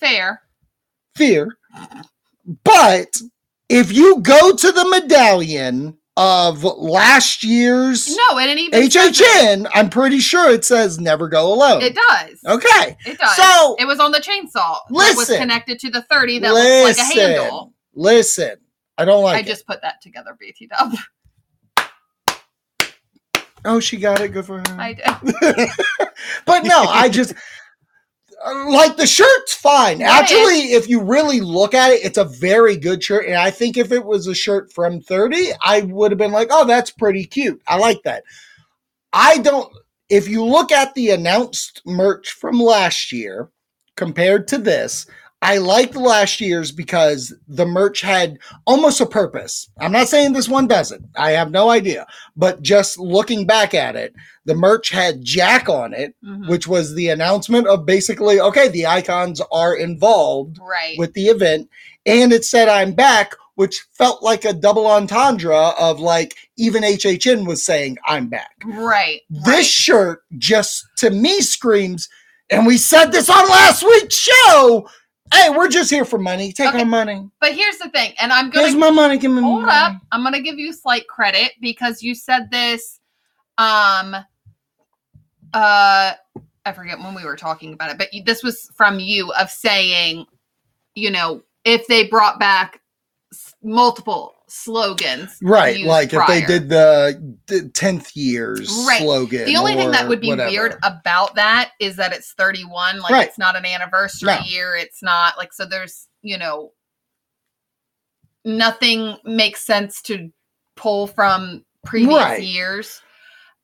Fair. 0.00 0.42
Fear. 1.16 1.56
But 2.64 3.16
if 3.70 3.90
you 3.92 4.20
go 4.20 4.54
to 4.54 4.72
the 4.72 4.84
medallion 4.90 5.96
of 6.16 6.64
last 6.64 7.42
year's 7.44 8.14
No, 8.14 8.38
and 8.38 8.50
it 8.50 8.58
even. 8.58 8.82
HHN, 8.82 9.70
I'm 9.72 9.88
pretty 9.88 10.18
sure 10.18 10.50
it 10.50 10.64
says 10.66 10.98
never 11.00 11.28
go 11.28 11.54
alone. 11.54 11.80
It 11.80 11.94
does. 11.94 12.38
Okay. 12.46 12.96
It 13.06 13.16
does. 13.18 13.36
So- 13.36 13.76
it 13.78 13.86
was 13.86 14.00
on 14.00 14.10
the 14.12 14.18
chainsaw. 14.18 14.52
that 14.54 14.82
was 14.90 15.16
Listen. 15.16 15.38
connected 15.38 15.78
to 15.78 15.90
the 15.90 16.02
30 16.02 16.40
that 16.40 16.52
looks 16.52 16.98
like 16.98 17.08
a 17.16 17.20
handle. 17.20 17.72
Listen. 17.94 18.56
I 18.98 19.06
don't 19.06 19.22
like 19.24 19.36
I 19.36 19.40
it. 19.40 19.46
just 19.46 19.66
put 19.66 19.80
that 19.80 20.02
together, 20.02 20.36
BT 20.38 20.66
Dub. 20.66 20.92
Oh, 23.64 23.78
she 23.80 23.96
got 23.98 24.20
it. 24.20 24.28
Good 24.32 24.46
for 24.46 24.58
her. 24.58 24.64
I 24.80 24.94
did. 24.94 25.04
but 26.46 26.64
no, 26.64 26.82
I 26.84 27.08
just 27.08 27.34
like 28.46 28.96
the 28.96 29.06
shirt's 29.06 29.54
fine. 29.54 30.00
Yeah, 30.00 30.12
Actually, 30.12 30.72
if 30.72 30.88
you 30.88 31.02
really 31.02 31.40
look 31.40 31.74
at 31.74 31.90
it, 31.90 32.04
it's 32.04 32.18
a 32.18 32.24
very 32.24 32.76
good 32.76 33.02
shirt. 33.02 33.26
And 33.26 33.36
I 33.36 33.50
think 33.50 33.76
if 33.76 33.92
it 33.92 34.04
was 34.04 34.26
a 34.26 34.34
shirt 34.34 34.72
from 34.72 35.00
30, 35.00 35.50
I 35.62 35.82
would 35.82 36.10
have 36.10 36.18
been 36.18 36.32
like, 36.32 36.48
oh, 36.50 36.64
that's 36.64 36.90
pretty 36.90 37.24
cute. 37.24 37.60
I 37.66 37.76
like 37.76 38.02
that. 38.04 38.24
I 39.12 39.38
don't, 39.38 39.72
if 40.08 40.28
you 40.28 40.44
look 40.44 40.72
at 40.72 40.94
the 40.94 41.10
announced 41.10 41.82
merch 41.84 42.30
from 42.30 42.58
last 42.58 43.12
year 43.12 43.50
compared 43.96 44.48
to 44.48 44.58
this, 44.58 45.06
I 45.42 45.56
liked 45.56 45.96
last 45.96 46.40
year's 46.40 46.70
because 46.70 47.32
the 47.48 47.64
merch 47.64 48.02
had 48.02 48.36
almost 48.66 49.00
a 49.00 49.06
purpose. 49.06 49.70
I'm 49.78 49.92
not 49.92 50.08
saying 50.08 50.32
this 50.34 50.48
one 50.50 50.66
doesn't. 50.66 51.02
I 51.16 51.30
have 51.30 51.50
no 51.50 51.70
idea. 51.70 52.06
But 52.36 52.60
just 52.60 52.98
looking 52.98 53.46
back 53.46 53.72
at 53.72 53.96
it, 53.96 54.14
the 54.44 54.54
merch 54.54 54.90
had 54.90 55.24
Jack 55.24 55.68
on 55.70 55.94
it, 55.94 56.14
Mhm. 56.22 56.48
which 56.48 56.66
was 56.68 56.94
the 56.94 57.08
announcement 57.08 57.66
of 57.68 57.86
basically, 57.86 58.38
okay, 58.38 58.68
the 58.68 58.86
icons 58.86 59.40
are 59.50 59.74
involved 59.74 60.58
Right. 60.60 60.98
with 60.98 61.14
the 61.14 61.28
event. 61.28 61.70
And 62.04 62.32
it 62.34 62.44
said, 62.44 62.68
I'm 62.68 62.92
back, 62.92 63.32
which 63.54 63.84
felt 63.92 64.22
like 64.22 64.44
a 64.44 64.52
double 64.52 64.86
entendre 64.86 65.56
of 65.56 66.00
like, 66.00 66.34
even 66.58 66.82
HHN 66.84 67.46
was 67.46 67.64
saying, 67.64 67.96
I'm 68.06 68.28
back. 68.28 68.50
right. 68.66 69.20
This 69.30 69.46
right. 69.54 69.64
shirt 69.64 70.22
just 70.36 70.84
to 70.98 71.08
me 71.10 71.40
screams, 71.40 72.08
and 72.50 72.66
we 72.66 72.76
said 72.76 73.06
this 73.12 73.30
on 73.30 73.48
last 73.48 73.82
week's 73.82 74.16
show. 74.16 74.88
Hey, 75.32 75.50
we're 75.50 75.68
just 75.68 75.90
here 75.90 76.04
for 76.04 76.18
money. 76.18 76.52
Take 76.52 76.70
Okay. 76.70 76.80
our 76.80 76.84
money. 76.84 77.28
But 77.40 77.54
here's 77.54 77.78
the 77.78 77.88
thing, 77.90 78.14
and 78.20 78.32
I'm 78.32 78.50
gonna 78.50 78.76
my 78.76 78.90
money. 78.90 79.16
Give 79.16 79.30
me 79.30 79.42
hold 79.42 79.62
my 79.62 79.74
up. 79.74 79.96
I'm 80.12 80.22
gonna 80.22 80.40
give 80.40 80.58
you 80.58 80.72
slight 80.72 81.06
credit 81.06 81.52
because 81.60 82.02
you 82.02 82.14
said 82.14 82.50
this. 82.50 83.00
Um. 83.58 84.16
Uh, 85.52 86.12
I 86.64 86.72
forget 86.72 86.98
when 86.98 87.14
we 87.14 87.24
were 87.24 87.36
talking 87.36 87.72
about 87.72 87.90
it, 87.90 87.98
but 87.98 88.12
you, 88.12 88.22
this 88.22 88.42
was 88.42 88.70
from 88.74 89.00
you 89.00 89.32
of 89.32 89.50
saying, 89.50 90.26
you 90.94 91.10
know, 91.10 91.42
if 91.64 91.86
they 91.86 92.06
brought 92.06 92.38
back 92.38 92.80
multiple 93.62 94.34
slogans, 94.50 95.36
Right, 95.42 95.84
like 95.84 96.12
if 96.12 96.26
they 96.26 96.42
did 96.44 96.68
the 96.68 97.36
the 97.46 97.68
tenth 97.70 98.14
year's 98.16 98.70
Right. 98.86 99.00
slogan. 99.00 99.44
The 99.46 99.56
only 99.56 99.74
thing 99.74 99.90
that 99.92 100.08
would 100.08 100.20
be 100.20 100.28
whatever. 100.28 100.50
weird 100.50 100.78
about 100.82 101.34
that 101.36 101.72
is 101.80 101.96
that 101.96 102.12
it's 102.12 102.32
31. 102.32 103.00
Like 103.00 103.10
Right. 103.12 103.28
it's 103.28 103.38
not 103.38 103.56
an 103.56 103.64
anniversary 103.64 104.26
No. 104.34 104.40
year. 104.44 104.74
It's 104.76 105.02
not 105.02 105.36
like 105.38 105.52
so 105.52 105.64
there's, 105.64 106.08
you 106.22 106.36
know, 106.38 106.72
nothing 108.44 109.16
makes 109.24 109.64
sense 109.64 110.00
to 110.02 110.30
pull 110.76 111.06
from 111.06 111.64
previous 111.84 112.18
Right. 112.22 112.42
years. 112.42 113.02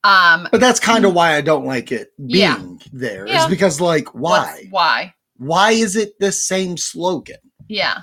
Um, 0.04 0.48
But 0.52 0.60
that's 0.60 0.78
kind 0.80 1.04
of 1.04 1.14
why 1.14 1.34
I 1.34 1.40
don't 1.40 1.64
like 1.66 1.90
it 1.90 2.10
being 2.18 2.30
Yeah. 2.40 2.58
there. 2.92 3.24
Is 3.26 3.32
Yeah. 3.32 3.48
because 3.48 3.80
like 3.80 4.14
what's- 4.14 4.46
why? 4.46 4.66
Why? 4.70 5.14
Why 5.38 5.70
is 5.72 5.96
it 5.96 6.18
the 6.20 6.32
same 6.32 6.76
slogan? 6.76 7.38
Yeah. 7.68 8.02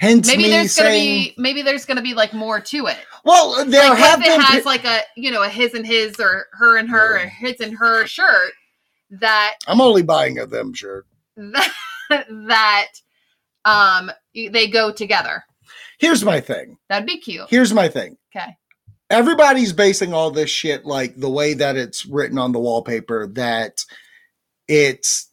Hence 0.00 0.28
Maybe 0.28 0.48
there's 0.48 0.74
gonna 0.74 0.88
be 0.88 1.34
maybe 1.36 1.60
there's 1.60 1.84
gonna 1.84 2.00
be 2.00 2.14
like 2.14 2.32
more 2.32 2.58
to 2.58 2.86
it. 2.86 2.96
well, 3.22 3.66
there 3.66 3.90
like 3.90 3.98
have 3.98 4.20
if 4.20 4.24
been 4.24 4.40
it 4.40 4.44
has 4.44 4.64
like 4.64 4.86
a 4.86 5.00
you 5.14 5.30
know 5.30 5.42
a 5.42 5.48
his 5.48 5.74
and 5.74 5.86
his 5.86 6.18
or 6.18 6.46
her 6.52 6.78
and 6.78 6.88
her 6.88 7.16
or 7.16 7.26
his 7.26 7.60
and 7.60 7.76
her 7.76 8.06
shirt 8.06 8.52
that 9.10 9.56
I'm 9.66 9.82
only 9.82 10.02
buying 10.02 10.38
a 10.38 10.46
them 10.46 10.72
shirt. 10.72 11.06
that 11.36 11.72
that 12.30 12.88
um 13.66 14.10
they 14.34 14.68
go 14.68 14.90
together. 14.90 15.44
Here's 15.98 16.24
my 16.24 16.40
thing. 16.40 16.78
That'd 16.88 17.06
be 17.06 17.18
cute. 17.18 17.50
Here's 17.50 17.74
my 17.74 17.88
thing. 17.88 18.16
Okay. 18.34 18.56
Everybody's 19.10 19.74
basing 19.74 20.14
all 20.14 20.30
this 20.30 20.48
shit 20.48 20.86
like 20.86 21.14
the 21.16 21.28
way 21.28 21.52
that 21.52 21.76
it's 21.76 22.06
written 22.06 22.38
on 22.38 22.52
the 22.52 22.58
wallpaper 22.58 23.26
that 23.34 23.84
it's 24.66 25.29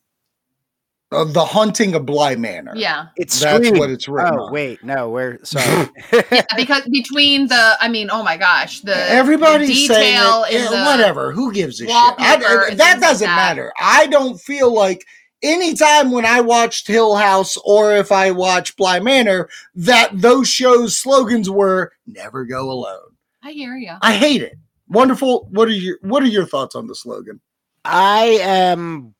uh, 1.11 1.23
the 1.23 1.43
haunting 1.45 1.95
of 1.95 2.05
Bly 2.05 2.35
Manor. 2.35 2.73
Yeah. 2.75 3.07
It's 3.15 3.39
That's 3.39 3.65
Scream. 3.65 3.79
what 3.79 3.89
it's 3.89 4.07
written 4.07 4.35
Oh 4.35 4.45
on. 4.47 4.51
wait, 4.53 4.83
no, 4.83 5.09
we're 5.09 5.39
sorry. 5.43 5.89
yeah. 6.31 6.43
Because 6.55 6.83
between 6.91 7.47
the 7.47 7.77
I 7.79 7.87
mean, 7.87 8.09
oh 8.11 8.23
my 8.23 8.35
gosh, 8.37 8.81
the 8.81 8.95
Everybody's 9.09 9.87
saying 9.87 10.15
detail 10.17 10.43
it, 10.43 10.55
in 10.55 10.61
yeah, 10.63 10.69
the 10.69 10.85
whatever. 10.85 11.31
Who 11.31 11.53
gives 11.53 11.79
a 11.81 11.85
shit? 11.85 11.89
wallpaper 11.93 12.71
I- 12.71 12.75
that 12.75 12.99
doesn't 12.99 13.25
that. 13.27 13.35
matter. 13.35 13.71
I 13.79 14.07
don't 14.07 14.39
feel 14.39 14.73
like 14.73 15.05
anytime 15.43 16.11
when 16.11 16.25
I 16.25 16.41
watched 16.41 16.87
Hill 16.87 17.15
House 17.15 17.57
or 17.63 17.95
if 17.95 18.11
I 18.11 18.31
watched 18.31 18.75
Bly 18.75 18.99
Manor 18.99 19.47
that 19.75 20.09
those 20.13 20.47
shows 20.49 20.97
slogans 20.97 21.49
were 21.49 21.93
"Never 22.05 22.43
go 22.43 22.69
alone." 22.71 23.15
I 23.43 23.51
hear 23.51 23.77
you. 23.77 23.93
I 24.01 24.13
hate 24.15 24.41
it. 24.41 24.57
Wonderful. 24.89 25.47
What 25.51 25.69
are 25.69 25.71
your 25.71 25.99
What 26.01 26.21
are 26.23 26.27
your 26.27 26.45
thoughts 26.45 26.75
on 26.75 26.87
the 26.87 26.95
slogan? 26.95 27.39
I 27.85 28.39
am 28.41 29.13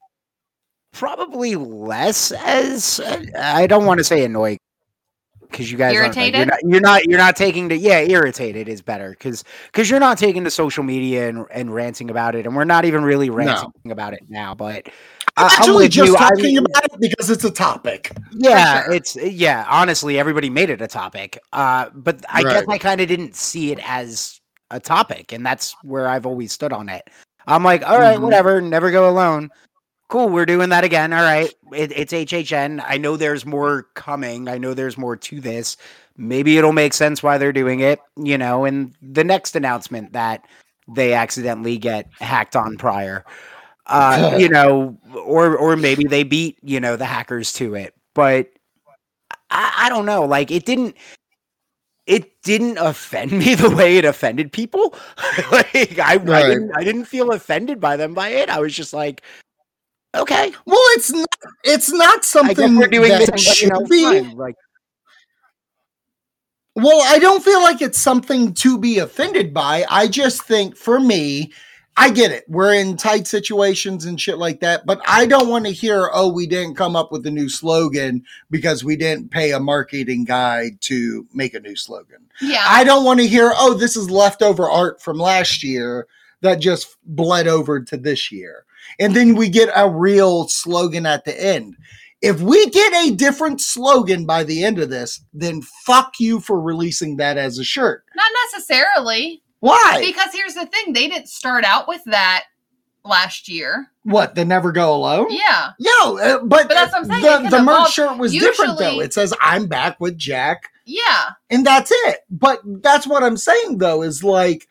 probably 0.98 1.56
less 1.56 2.32
as 2.32 3.00
I 3.40 3.68
don't 3.68 3.86
want 3.86 4.00
to 4.00 4.04
say 4.04 4.24
annoyed 4.26 4.58
because 5.42 5.72
you 5.72 5.78
guys 5.78 5.96
aren't, 5.96 6.16
like, 6.16 6.34
Irritated? 6.34 6.38
you're, 6.40 6.46
not, 6.46 6.60
you're 6.64 6.82
not 6.82 7.06
you're 7.06 7.18
not 7.18 7.36
taking 7.36 7.70
to 7.70 7.78
yeah 7.78 8.00
irritated 8.00 8.68
is 8.68 8.82
better 8.82 9.12
because 9.12 9.44
because 9.72 9.90
you're 9.90 10.00
not 10.00 10.18
taking 10.18 10.44
to 10.44 10.52
social 10.52 10.84
media 10.84 11.30
and, 11.30 11.46
and 11.52 11.74
ranting 11.74 12.10
about 12.10 12.36
it 12.36 12.46
and 12.46 12.56
we're 12.56 12.66
not 12.66 12.84
even 12.86 13.04
really 13.04 13.30
ranting 13.30 13.72
about 13.92 14.14
it 14.14 14.20
now 14.30 14.54
but 14.54 14.90
I- 15.38 15.44
I'm 15.44 15.50
Actually, 15.60 15.84
with 15.86 15.92
just 15.92 16.10
you. 16.10 16.16
I 16.18 16.30
talking 16.30 16.44
mean- 16.44 16.58
about 16.58 16.84
it 16.86 17.00
because 17.00 17.30
it's 17.30 17.44
a 17.46 17.52
topic. 17.52 18.12
yeah 18.34 18.84
sure. 18.84 18.94
it's 18.94 19.16
yeah 19.16 19.66
honestly 19.70 20.20
everybody 20.20 20.50
made 20.50 20.70
it 20.70 20.82
a 20.82 20.88
topic 20.88 21.40
uh 21.54 21.90
but 21.94 22.26
i 22.30 22.44
guess 22.44 22.66
i 22.68 22.78
kind 22.78 23.00
of 23.00 23.08
didn't 23.08 23.36
see 23.36 23.72
it 23.72 23.80
as 23.88 24.42
a 24.72 24.80
topic 24.82 25.32
and 25.32 25.46
that's 25.46 25.76
where 25.84 26.10
i've 26.10 26.26
always 26.26 26.52
stood 26.52 26.74
on 26.74 26.90
it 26.90 27.04
i'm 27.48 27.64
like 27.64 27.88
all 27.88 28.00
right, 28.00 28.18
Mhm. 28.18 28.24
whatever 28.24 28.60
never 28.62 28.92
go 28.92 29.10
alone 29.10 29.50
cool 30.08 30.30
we're 30.30 30.46
doing 30.46 30.70
that 30.70 30.84
again 30.84 31.13
all 31.13 31.24
right. 31.24 31.54
It, 31.74 31.91
it's 31.91 32.13
hhn 32.13 32.82
i 32.86 32.98
know 32.98 33.17
there's 33.17 33.46
more 33.46 33.84
coming. 33.93 34.48
I 34.48 34.58
know 34.58 34.74
there's 34.74 34.98
more 34.98 35.15
to 35.17 35.41
this. 35.41 35.78
Maybe 36.15 36.58
it'll 36.58 36.74
make 36.74 36.93
sense 36.93 37.22
why 37.22 37.38
they're 37.38 37.54
doing 37.54 37.80
it 37.82 38.00
you 38.15 38.38
know 38.38 38.65
and 38.65 38.93
the 39.02 39.24
next 39.24 39.56
announcement 39.56 40.13
that 40.13 40.46
they 40.88 41.13
accidentally 41.13 41.78
get 41.78 42.10
hacked 42.20 42.56
on 42.56 42.78
prior. 42.78 43.26
Uh 43.86 44.36
you 44.39 44.50
know 44.50 44.98
or 45.26 45.56
or 45.58 45.76
maybe 45.76 46.06
they 46.06 46.24
beat 46.24 46.58
you 46.63 46.80
know 46.80 46.96
the 46.96 47.06
hackers 47.06 47.54
to 47.54 47.76
it. 47.76 47.93
But 48.13 48.50
I, 49.50 49.74
I 49.86 49.89
don't 49.89 50.06
know 50.06 50.26
like 50.26 50.52
it 50.52 50.65
didn't 50.65 50.96
it 52.06 52.41
didn't 52.41 52.78
offend 52.78 53.34
me 53.34 53.54
the 53.56 53.70
way 53.70 53.98
it 53.98 54.06
offended 54.06 54.52
people. 54.52 54.96
Like 55.52 56.00
I, 56.00 56.13
I 56.13 56.17
didn't 56.17 56.72
i 56.78 56.84
didn't 56.84 57.06
feel 57.06 57.32
offended 57.32 57.80
by 57.80 57.96
them 57.98 58.13
by 58.13 58.30
it. 58.30 58.50
I 58.50 58.60
was 58.60 58.76
just 58.76 58.93
like 58.93 59.22
okay 60.15 60.52
Well, 60.65 60.80
it's 60.91 61.12
not. 61.12 61.28
It's 61.63 61.91
not 61.91 62.26
something 62.26 62.78
we're 62.78 62.88
doing 62.88 63.10
that 63.10 63.20
this 63.20 63.30
and, 63.30 63.39
should 63.39 63.62
you 63.63 63.70
know, 63.70 63.86
be. 63.86 64.04
fine. 64.04 64.38
like 64.38 64.56
Well, 66.76 67.02
I 67.06 67.20
don't 67.20 67.43
feel 67.43 67.62
like 67.62 67.82
it's 67.82 68.00
something 68.00 68.54
to 68.56 68.78
be 68.78 69.00
offended 69.00 69.54
by. 69.54 69.86
I 69.89 70.08
just 70.08 70.43
think 70.43 70.78
for 70.78 71.00
me, 71.00 71.52
I 72.00 72.12
get 72.12 72.32
it. 72.32 72.46
We're 72.48 72.76
in 72.76 72.96
tight 72.96 73.26
situations 73.26 74.06
and 74.06 74.22
shit 74.22 74.38
like 74.38 74.60
that, 74.60 74.86
but 74.86 75.02
I 75.08 75.26
don't 75.26 75.50
want 75.50 75.65
to 75.65 75.72
hear, 75.72 76.12
oh, 76.13 76.32
we 76.32 76.46
didn't 76.46 76.76
come 76.76 76.96
up 76.96 77.12
with 77.12 77.26
a 77.26 77.32
new 77.32 77.50
slogan 77.50 78.24
because 78.52 78.84
we 78.84 78.96
didn't 78.96 79.32
pay 79.32 79.52
a 79.52 79.60
marketing 79.60 80.24
guy 80.24 80.74
to 80.82 81.26
make 81.34 81.56
a 81.56 81.60
new 81.60 81.76
slogan. 81.76 82.30
Yeah. 82.39 82.63
I 82.67 82.84
don't 82.84 83.04
want 83.04 83.20
to 83.22 83.28
hear, 83.28 83.52
oh, 83.56 83.74
this 83.74 83.98
is 83.98 84.12
leftover 84.12 84.70
art 84.70 85.02
from 85.02 85.17
last 85.17 85.63
year 85.63 86.06
that 86.41 86.60
just 86.60 86.96
bled 87.04 87.48
over 87.48 87.82
to 87.82 87.98
this 87.98 88.32
year. 88.32 88.67
And 89.00 89.16
then 89.16 89.36
we 89.36 89.50
get 89.50 89.70
a 89.76 89.90
real 89.90 90.48
slogan 90.48 91.06
at 91.06 91.26
the 91.26 91.40
end. 91.42 91.76
If 92.22 92.42
we 92.42 92.68
get 92.70 92.94
a 92.94 93.16
different 93.16 93.62
slogan 93.62 94.26
by 94.26 94.44
the 94.44 94.64
end 94.64 94.80
of 94.80 94.90
this, 94.90 95.22
then 95.34 95.62
fuck 95.86 96.14
you 96.20 96.40
for 96.40 96.60
releasing 96.60 97.18
that 97.18 97.38
as 97.38 97.60
a 97.60 97.64
shirt. 97.64 98.04
Not 98.16 98.32
necessarily. 98.52 99.44
Why? 99.60 100.02
Because 100.04 100.34
here's 100.34 100.56
the 100.56 100.66
thing, 100.66 100.94
they 100.94 101.08
didn't 101.08 101.30
start 101.30 101.64
out 101.64 101.88
with 101.88 102.02
that 102.06 102.46
last 103.06 103.48
year. 103.48 103.88
what? 104.04 104.36
The 104.36 104.44
never 104.46 104.72
go 104.72 104.94
alone? 104.96 105.28
Yeah. 105.30 105.72
Yo, 105.80 106.18
uh, 106.18 106.40
but, 106.40 106.68
But 106.68 106.70
that's 106.70 106.92
what 106.92 107.04
I'm 107.12 107.22
saying, 107.22 107.44
The, 107.44 107.58
the 107.58 107.64
merch 107.64 107.92
shirt 107.94 108.18
was 108.18 108.34
different 108.34 108.78
though. 108.80 109.00
It 109.00 109.14
says 109.14 109.34
I'm 109.42 109.68
back 109.68 110.00
with 110.00 110.18
Jack, 110.18 110.64
Yeah. 110.86 111.30
and 111.50 111.66
that's 111.66 111.92
it. 111.92 112.18
But 112.30 112.60
that's 112.82 113.08
what 113.08 113.24
I'm 113.24 113.38
saying 113.38 113.78
though 113.78 114.02
is 114.02 114.24
like, 114.24 114.68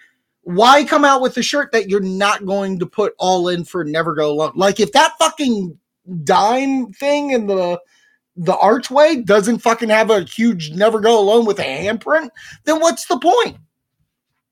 why 0.46 0.84
come 0.84 1.04
out 1.04 1.20
with 1.20 1.36
a 1.38 1.42
shirt 1.42 1.72
that 1.72 1.90
you're 1.90 1.98
not 1.98 2.46
going 2.46 2.78
to 2.78 2.86
put 2.86 3.14
all 3.18 3.48
in 3.48 3.64
for 3.64 3.84
never 3.84 4.14
go 4.14 4.30
alone? 4.30 4.52
Like 4.54 4.78
if 4.78 4.92
that 4.92 5.18
fucking 5.18 5.76
dime 6.22 6.92
thing 6.92 7.30
in 7.30 7.48
the 7.48 7.80
the 8.36 8.56
archway 8.58 9.16
doesn't 9.16 9.58
fucking 9.58 9.88
have 9.88 10.08
a 10.08 10.20
huge 10.22 10.70
never 10.70 11.00
go 11.00 11.18
alone 11.18 11.46
with 11.46 11.58
a 11.58 11.64
handprint, 11.64 12.28
then 12.62 12.78
what's 12.78 13.06
the 13.06 13.18
point? 13.18 13.56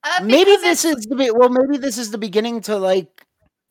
Uh, 0.03 0.25
maybe 0.25 0.57
this 0.57 0.85
is 0.85 0.97
the 1.07 1.15
be- 1.15 1.31
well 1.31 1.49
maybe 1.49 1.79
this 1.79 1.97
is 1.97 2.11
the 2.11 2.19
beginning 2.19 2.61
to 2.63 2.77
like 2.77 3.25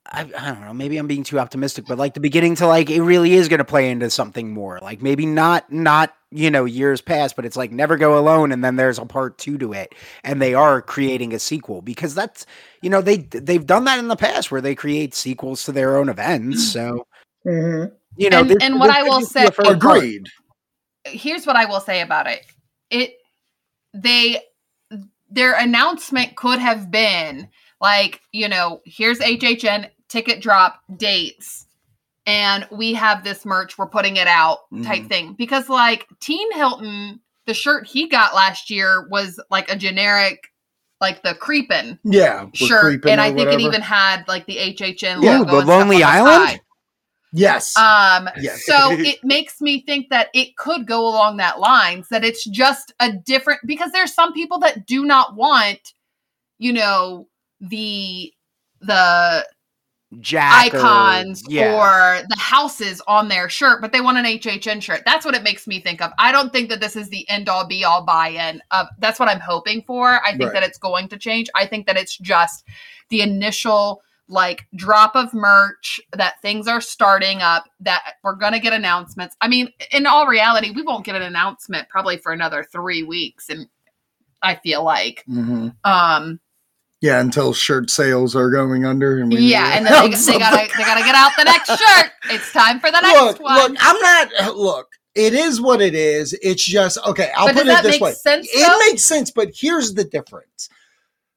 I, 0.05 0.21
I 0.37 0.47
don't 0.51 0.61
know 0.61 0.73
maybe 0.73 0.97
i'm 0.97 1.07
being 1.07 1.23
too 1.23 1.39
optimistic 1.39 1.85
but 1.87 1.97
like 1.97 2.13
the 2.13 2.19
beginning 2.19 2.55
to 2.57 2.67
like 2.67 2.89
it 2.89 3.01
really 3.01 3.33
is 3.33 3.47
going 3.47 3.59
to 3.59 3.65
play 3.65 3.89
into 3.89 4.09
something 4.09 4.53
more 4.53 4.79
like 4.81 5.01
maybe 5.01 5.25
not 5.25 5.71
not 5.71 6.13
you 6.29 6.51
know 6.51 6.65
years 6.65 6.99
past 6.99 7.35
but 7.37 7.45
it's 7.45 7.55
like 7.55 7.71
never 7.71 7.95
go 7.95 8.17
alone 8.19 8.51
and 8.51 8.63
then 8.63 8.75
there's 8.75 8.99
a 8.99 9.05
part 9.05 9.37
two 9.37 9.57
to 9.57 9.71
it 9.71 9.95
and 10.25 10.41
they 10.41 10.53
are 10.53 10.81
creating 10.81 11.33
a 11.33 11.39
sequel 11.39 11.81
because 11.81 12.13
that's 12.13 12.45
you 12.81 12.89
know 12.89 13.01
they 13.01 13.17
they've 13.17 13.65
done 13.65 13.85
that 13.85 13.97
in 13.97 14.09
the 14.09 14.15
past 14.15 14.51
where 14.51 14.59
they 14.61 14.75
create 14.75 15.13
sequels 15.13 15.63
to 15.63 15.71
their 15.71 15.95
own 15.97 16.09
events 16.09 16.57
mm-hmm. 16.75 16.97
so 16.97 17.07
mm-hmm. 17.45 17.93
you 18.17 18.29
know 18.29 18.41
And- 18.41 18.49
this- 18.49 18.57
and 18.61 18.79
what 18.79 18.87
this 18.87 18.95
I 18.97 19.03
will 19.03 19.19
just 19.21 19.33
be 19.33 19.39
a 19.39 19.43
say- 19.45 19.51
first 19.51 19.79
part. 19.79 19.97
Agreed. 19.97 20.25
here's 21.05 21.45
what 21.47 21.55
I 21.55 21.65
will 21.65 21.79
say 21.79 22.01
about 22.01 22.27
it. 22.27 22.45
It 22.89 23.13
they 23.93 24.41
their 25.29 25.53
announcement 25.57 26.35
could 26.35 26.59
have 26.59 26.91
been 26.91 27.47
like, 27.83 28.21
you 28.31 28.47
know, 28.47 28.81
here's 28.85 29.19
HHN 29.19 29.89
ticket 30.07 30.41
drop 30.41 30.79
dates 30.97 31.67
and 32.25 32.65
we 32.71 32.93
have 32.93 33.23
this 33.23 33.45
merch, 33.45 33.77
we're 33.77 33.87
putting 33.87 34.15
it 34.15 34.27
out 34.27 34.59
type 34.83 35.05
thing. 35.05 35.33
Because 35.37 35.67
like 35.67 36.07
Teen 36.21 36.51
Hilton, 36.53 37.19
the 37.45 37.53
shirt 37.53 37.85
he 37.85 38.07
got 38.07 38.33
last 38.33 38.69
year 38.69 39.05
was 39.09 39.39
like 39.51 39.69
a 39.69 39.75
generic 39.75 40.49
like 41.01 41.21
the 41.23 41.35
creepin 41.35 41.99
Yeah. 42.05 42.47
shirt 42.53 42.79
creeping 42.81 43.11
and 43.11 43.19
I 43.19 43.33
think 43.33 43.51
it 43.51 43.59
even 43.59 43.81
had 43.81 44.25
like 44.29 44.45
the 44.45 44.55
HHN 44.55 45.21
Yeah, 45.21 45.39
logo 45.39 45.59
the 45.59 45.65
Lonely 45.65 46.01
on 46.01 46.13
Island? 46.13 46.49
side. 46.49 46.61
Yes. 47.33 47.75
Um, 47.77 48.29
Yes. 48.39 48.65
so 48.65 48.91
it 49.03 49.21
makes 49.25 49.59
me 49.59 49.81
think 49.85 50.09
that 50.09 50.29
it 50.33 50.55
could 50.55 50.87
go 50.87 51.05
along 51.05 51.37
that 51.37 51.59
lines 51.59 52.07
that 52.09 52.23
it's 52.23 52.45
just 52.45 52.93
a 53.01 53.11
different 53.11 53.59
because 53.65 53.91
there's 53.91 54.13
some 54.13 54.31
people 54.31 54.59
that 54.59 54.85
do 54.85 55.03
not 55.03 55.35
want, 55.35 55.93
you 56.59 56.71
know, 56.71 57.27
the 57.69 58.31
the 58.81 59.45
Jack 60.19 60.73
or- 60.73 60.77
icons 60.77 61.43
yeah. 61.47 61.73
or 61.73 62.21
the 62.27 62.35
houses 62.37 63.01
on 63.07 63.29
their 63.29 63.49
shirt, 63.49 63.81
but 63.81 63.91
they 63.91 63.99
want 64.01 64.17
an 64.19 64.25
HHN 64.25 64.79
shirt. 64.79 65.01
That's 65.07 65.25
what 65.25 65.33
it 65.33 65.41
makes 65.41 65.65
me 65.65 65.79
think 65.79 66.01
of. 66.03 66.11
I 66.19 66.31
don't 66.31 66.53
think 66.53 66.69
that 66.69 66.79
this 66.81 66.95
is 66.95 67.09
the 67.09 67.27
end 67.29 67.49
all 67.49 67.65
be 67.65 67.83
all 67.83 68.03
buy 68.05 68.27
in 68.27 68.61
of 68.69 68.85
that's 68.99 69.19
what 69.19 69.27
I'm 69.27 69.39
hoping 69.39 69.81
for. 69.81 70.21
I 70.23 70.31
think 70.31 70.43
Right. 70.43 70.53
that 70.53 70.63
it's 70.63 70.77
going 70.77 71.07
to 71.09 71.17
change. 71.17 71.49
I 71.55 71.65
think 71.65 71.87
that 71.87 71.97
it's 71.97 72.15
just 72.17 72.63
the 73.09 73.21
initial 73.21 74.03
like 74.27 74.67
drop 74.75 75.15
of 75.15 75.33
merch 75.33 75.99
that 76.15 76.39
things 76.43 76.67
are 76.67 76.79
starting 76.81 77.41
up 77.41 77.65
that 77.79 78.13
we're 78.23 78.35
going 78.35 78.53
to 78.53 78.59
get 78.59 78.71
announcements. 78.73 79.35
I 79.41 79.47
mean, 79.47 79.69
in 79.91 80.05
all 80.05 80.27
reality, 80.27 80.69
we 80.71 80.83
won't 80.83 81.05
get 81.05 81.15
an 81.15 81.23
announcement 81.23 81.89
probably 81.89 82.17
for 82.17 82.31
another 82.31 82.63
3 82.71 83.01
weeks 83.03 83.49
and 83.49 83.67
I 84.43 84.55
feel 84.55 84.83
like 84.83 85.23
Mhm. 85.27 85.73
um 85.85 86.39
Yeah, 87.03 87.19
until 87.19 87.53
shirt 87.53 87.89
sales 87.89 88.33
are 88.33 88.49
going 88.49 88.85
under. 88.85 89.19
And 89.19 89.29
we 89.33 89.41
yeah, 89.41 89.77
and 89.77 89.85
then 89.85 90.09
they, 90.09 90.15
they 90.15 90.39
gotta 90.39 90.69
they 90.77 90.83
gotta 90.85 91.03
get 91.03 91.15
out 91.15 91.33
the 91.37 91.43
next 91.43 91.67
shirt. 91.77 92.11
It's 92.31 92.53
time 92.53 92.79
for 92.79 92.89
the 92.91 93.01
next 93.01 93.19
look, 93.19 93.39
one. 93.41 93.73
look, 93.73 93.77
I'm 93.81 93.99
not. 93.99 94.29
Uh, 94.39 94.53
look, 94.53 94.87
it 95.13 95.33
is 95.33 95.59
what 95.59 95.81
it 95.81 95.95
is. 95.95 96.31
It's 96.41 96.63
just 96.63 96.97
okay. 97.05 97.29
I'll 97.35 97.47
but 97.47 97.55
put 97.57 97.67
it 97.67 97.83
this 97.83 97.99
way. 97.99 98.13
sense? 98.13 98.47
It 98.49 98.89
makes 98.89 99.03
sense, 99.03 99.31
but 99.31 99.49
here's 99.53 99.95
the 99.95 100.05
difference. 100.05 100.69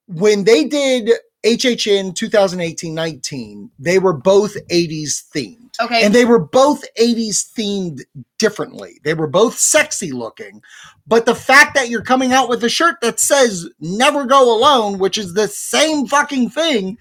when 0.07 0.45
they 0.45 0.65
did 0.65 1.11
HHN 1.45 2.15
2018-19, 2.15 3.71
they 3.79 3.99
were 3.99 4.13
both 4.13 4.57
80s 4.69 5.25
themed. 5.35 5.66
Okay. 5.81 6.05
And 6.05 6.15
they 6.15 6.25
were 6.25 6.39
both 6.39 6.85
80s 6.99 7.53
themed 7.53 8.03
differently. 8.39 9.01
They 9.05 9.15
were 9.15 9.27
both 9.27 9.59
sexy 9.59 10.13
looking. 10.13 10.63
But 11.07 11.27
the 11.27 11.35
fact 11.35 11.75
that 11.75 11.89
you're 11.89 12.03
coming 12.03 12.33
out 12.33 12.49
with 12.49 12.65
a 12.65 12.69
shirt 12.69 13.01
that 13.03 13.21
says 13.21 13.69
never 13.81 14.25
go 14.25 14.57
alone, 14.57 14.99
which 14.99 15.19
is 15.19 15.35
the 15.35 15.49
same 15.49 16.07
fucking 16.07 16.51
thing, 16.51 16.99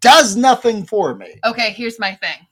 does 0.00 0.36
nothing 0.36 0.84
for 0.84 1.14
me. 1.14 1.34
okay, 1.44 1.70
here's 1.70 1.98
my 1.98 2.14
thing. 2.16 2.46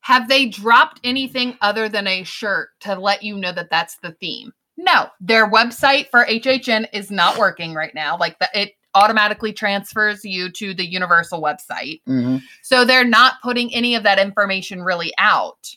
Have 0.00 0.28
they 0.28 0.46
dropped 0.46 1.00
anything 1.04 1.58
other 1.60 1.88
than 1.88 2.06
a 2.06 2.22
shirt 2.22 2.70
to 2.80 2.98
let 2.98 3.22
you 3.22 3.36
know 3.36 3.52
that 3.52 3.68
that's 3.70 3.98
the 3.98 4.12
theme? 4.12 4.52
No, 4.78 5.08
their 5.20 5.50
website 5.50 6.08
for 6.08 6.24
HHN 6.24 6.86
is 6.92 7.10
not 7.10 7.36
working 7.36 7.74
right 7.74 7.94
now. 7.94 8.16
Like 8.16 8.38
the, 8.38 8.48
it 8.54 8.72
automatically 8.98 9.52
transfers 9.52 10.24
you 10.24 10.50
to 10.52 10.74
the 10.74 10.84
Universal 10.84 11.40
website. 11.40 12.00
So 12.62 12.84
they're 12.84 13.04
not 13.04 13.34
putting 13.42 13.72
any 13.72 13.94
of 13.94 14.02
that 14.02 14.18
information 14.18 14.82
really 14.82 15.12
out. 15.18 15.74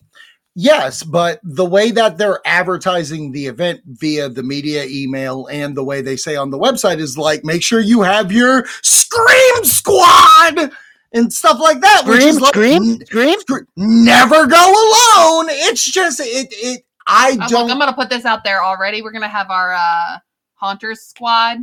Yes, 0.54 1.04
but 1.04 1.40
the 1.44 1.64
way 1.66 1.92
that 1.92 2.18
they're 2.18 2.42
advertising 2.46 3.32
the 3.32 3.46
event 3.48 3.80
via 3.86 4.28
the 4.28 4.44
media 4.44 4.84
email 4.86 5.48
and 5.50 5.78
the 5.78 5.84
way 5.84 6.02
they 6.02 6.18
say 6.18 6.36
on 6.36 6.50
the 6.50 6.60
website 6.60 7.00
is 7.00 7.18
like, 7.18 7.46
make 7.46 7.64
sure 7.64 7.80
you 7.80 8.02
have 8.02 8.34
your 8.34 8.66
Scream 8.82 9.64
Squad 9.64 10.72
and 11.14 11.32
stuff 11.32 11.58
like 11.60 11.80
that. 11.82 12.04
which 12.06 12.20
Scream, 12.22 12.30
is 12.30 12.42
like, 12.42 12.54
scream, 12.54 13.00
scream. 13.06 13.40
Scre- 13.40 13.60
never 13.78 14.46
go 14.46 14.66
alone. 14.66 15.48
It's 15.50 15.90
just 15.90 16.20
it 16.20 16.48
it. 16.52 16.84
I 17.08 17.32
I'm, 17.32 17.38
like, 17.40 17.50
don't 17.50 17.72
I'm 17.72 17.80
gonna 17.80 17.94
put 17.94 18.10
this 18.10 18.26
out 18.26 18.44
there 18.44 18.62
already. 18.64 19.02
We're 19.02 19.12
gonna 19.12 19.28
have 19.28 19.50
our 19.50 19.74
uh 19.74 20.18
Haunters 20.56 21.02
squad, 21.02 21.60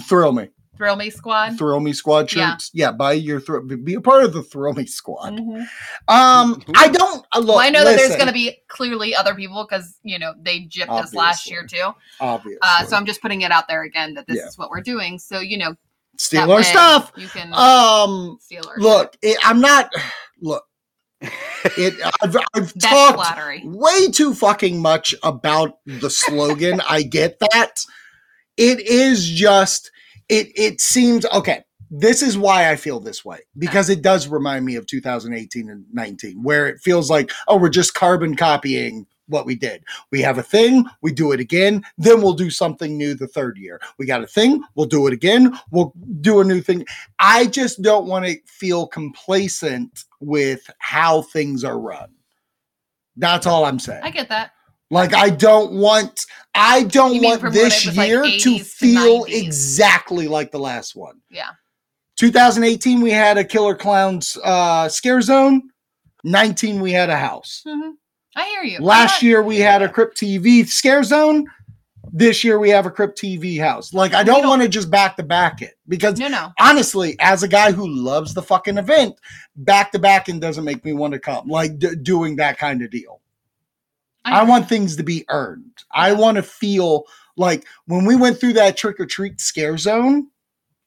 thrill 0.00 0.32
me, 0.32 0.48
Thrill 0.78 0.96
Me 0.96 1.10
squad. 1.10 1.58
thrill 1.58 1.80
me 1.80 1.92
squad 1.92 2.32
Yeah. 2.32 2.52
shirts. 2.52 2.70
Yeah, 2.72 2.92
buy 2.92 3.12
your 3.12 3.40
thrill. 3.40 3.62
Be 3.62 3.94
a 3.94 4.00
part 4.00 4.24
of 4.24 4.32
the 4.32 4.42
thrill 4.42 4.72
me 4.72 4.86
squad. 4.86 5.34
Mhm. 5.34 5.66
Um, 6.08 6.62
I 6.76 6.88
don't 6.88 7.26
uh, 7.34 7.40
look. 7.40 7.48
Well, 7.56 7.58
I 7.58 7.68
know 7.68 7.84
that 7.84 7.96
there's 7.96 8.14
going 8.16 8.28
to 8.28 8.32
be 8.32 8.56
clearly 8.68 9.14
other 9.14 9.34
people 9.34 9.66
because 9.68 9.98
you 10.02 10.18
know 10.18 10.32
they 10.40 10.60
gypped 10.60 10.88
us 10.90 11.12
last 11.12 11.50
year 11.50 11.66
too. 11.66 11.92
obviously 12.20 12.58
Uh, 12.62 12.84
so 12.84 12.96
I'm 12.96 13.04
just 13.06 13.20
putting 13.20 13.42
it 13.42 13.50
out 13.50 13.68
there 13.68 13.82
again 13.82 14.14
that 14.14 14.26
this 14.26 14.36
Yeah. 14.38 14.46
is 14.46 14.56
what 14.56 14.70
we're 14.70 14.80
doing. 14.80 15.18
So 15.18 15.40
you 15.40 15.58
know, 15.58 15.74
steal 16.16 16.42
that 16.46 16.50
our 16.50 16.56
way 16.58 16.62
stuff. 16.62 17.12
You 17.16 17.28
can 17.28 17.52
Um, 17.52 18.38
steal 18.40 18.62
our 18.68 18.78
look, 18.78 19.16
it, 19.20 19.36
I'm 19.42 19.60
not. 19.60 19.92
Look, 20.40 20.64
it. 21.20 21.94
I've, 22.22 22.36
I've 22.54 22.72
talked 22.78 23.16
flattery. 23.16 23.62
way 23.64 24.08
too 24.10 24.32
fucking 24.34 24.80
much 24.80 25.14
about 25.24 25.78
the 25.86 26.08
slogan. 26.10 26.80
I 26.88 27.02
get 27.02 27.38
that. 27.40 27.80
It 28.56 28.80
is 28.80 29.28
just 29.28 29.90
it 30.28 30.48
it 30.54 30.80
seems 30.80 31.26
okay. 31.26 31.64
This 31.90 32.20
is 32.20 32.36
why 32.36 32.70
I 32.70 32.76
feel 32.76 33.00
this 33.00 33.24
way 33.24 33.40
because 33.56 33.88
it 33.88 34.02
does 34.02 34.28
remind 34.28 34.66
me 34.66 34.76
of 34.76 34.86
2018 34.86 35.70
and 35.70 35.86
19 35.90 36.42
where 36.42 36.66
it 36.66 36.80
feels 36.80 37.08
like 37.08 37.30
oh 37.48 37.56
we're 37.56 37.70
just 37.70 37.94
carbon 37.94 38.36
copying 38.36 39.06
what 39.28 39.46
we 39.46 39.54
did. 39.54 39.84
We 40.10 40.20
have 40.22 40.38
a 40.38 40.42
thing, 40.42 40.84
we 41.02 41.12
do 41.12 41.32
it 41.32 41.40
again, 41.40 41.84
then 41.96 42.20
we'll 42.20 42.34
do 42.34 42.50
something 42.50 42.96
new 42.96 43.14
the 43.14 43.28
third 43.28 43.56
year. 43.58 43.80
We 43.98 44.06
got 44.06 44.22
a 44.22 44.26
thing, 44.26 44.62
we'll 44.74 44.86
do 44.86 45.06
it 45.06 45.12
again, 45.12 45.58
we'll 45.70 45.92
do 46.20 46.40
a 46.40 46.44
new 46.44 46.60
thing. 46.60 46.84
I 47.18 47.46
just 47.46 47.82
don't 47.82 48.06
want 48.06 48.26
to 48.26 48.36
feel 48.46 48.86
complacent 48.86 50.04
with 50.20 50.68
how 50.78 51.22
things 51.22 51.64
are 51.64 51.78
run. 51.78 52.10
That's 53.16 53.46
all 53.46 53.64
I'm 53.64 53.78
saying. 53.78 54.02
I 54.02 54.10
get 54.10 54.28
that. 54.28 54.52
Like 54.90 55.12
I 55.14 55.30
don't 55.30 55.72
want 55.72 56.24
I 56.54 56.84
don't 56.84 57.14
You 57.14 57.22
want 57.22 57.52
this 57.52 57.84
was, 57.86 57.96
like, 57.96 58.08
year 58.08 58.22
to 58.22 58.38
to 58.38 58.58
feel 58.60 59.24
90s? 59.26 59.44
exactly 59.44 60.28
like 60.28 60.50
the 60.50 60.58
last 60.58 60.96
one. 60.96 61.20
Yeah. 61.30 61.50
2018 62.16 63.00
we 63.00 63.10
had 63.10 63.38
a 63.38 63.44
Killer 63.44 63.74
Clowns 63.74 64.36
uh 64.42 64.88
scare 64.88 65.20
zone. 65.20 65.70
19 66.24 66.80
we 66.80 66.90
had 66.92 67.10
a 67.10 67.16
house. 67.16 67.62
Mhm. 67.66 67.92
I 68.36 68.46
hear 68.48 68.62
you. 68.62 68.78
Last 68.80 69.22
year 69.22 69.42
we 69.42 69.58
had 69.58 69.82
a 69.82 69.88
Crypt 69.88 70.16
TV 70.18 70.64
scare 70.66 71.02
zone. 71.02 71.46
This 72.10 72.42
year 72.42 72.58
we 72.58 72.70
have 72.70 72.86
a 72.86 72.90
Crypt 72.90 73.20
TV 73.20 73.58
house. 73.60 73.92
Like 73.92 74.14
I 74.14 74.22
don't 74.22 74.40
don't- 74.40 74.48
want 74.48 74.62
to 74.62 74.68
just 74.68 74.90
back 74.90 75.16
to 75.18 75.22
back 75.22 75.60
it 75.60 75.74
because 75.86 76.18
No, 76.18 76.28
no. 76.28 76.52
honestly, 76.58 77.14
as 77.20 77.42
a 77.42 77.48
guy 77.48 77.72
who 77.72 77.86
loves 77.86 78.32
the 78.32 78.42
fucking 78.42 78.78
event, 78.78 79.16
back 79.56 79.92
to 79.92 79.98
back 79.98 80.28
and 80.28 80.40
doesn't 80.40 80.64
make 80.64 80.82
me 80.84 80.94
want 80.94 81.12
to 81.12 81.18
come. 81.20 81.46
Like 81.48 81.78
d- 81.78 81.94
doing 82.02 82.36
that 82.36 82.56
kind 82.58 82.80
of 82.82 82.90
deal. 82.90 83.20
I 84.32 84.40
agree. 84.42 84.50
want 84.50 84.68
things 84.68 84.96
to 84.96 85.02
be 85.02 85.24
earned. 85.28 85.84
I 85.92 86.12
want 86.12 86.36
to 86.36 86.42
feel 86.42 87.04
like 87.36 87.66
when 87.86 88.04
we 88.04 88.16
went 88.16 88.38
through 88.40 88.54
that 88.54 88.76
trick 88.76 88.98
or 89.00 89.06
treat 89.06 89.40
scare 89.40 89.78
zone, 89.78 90.28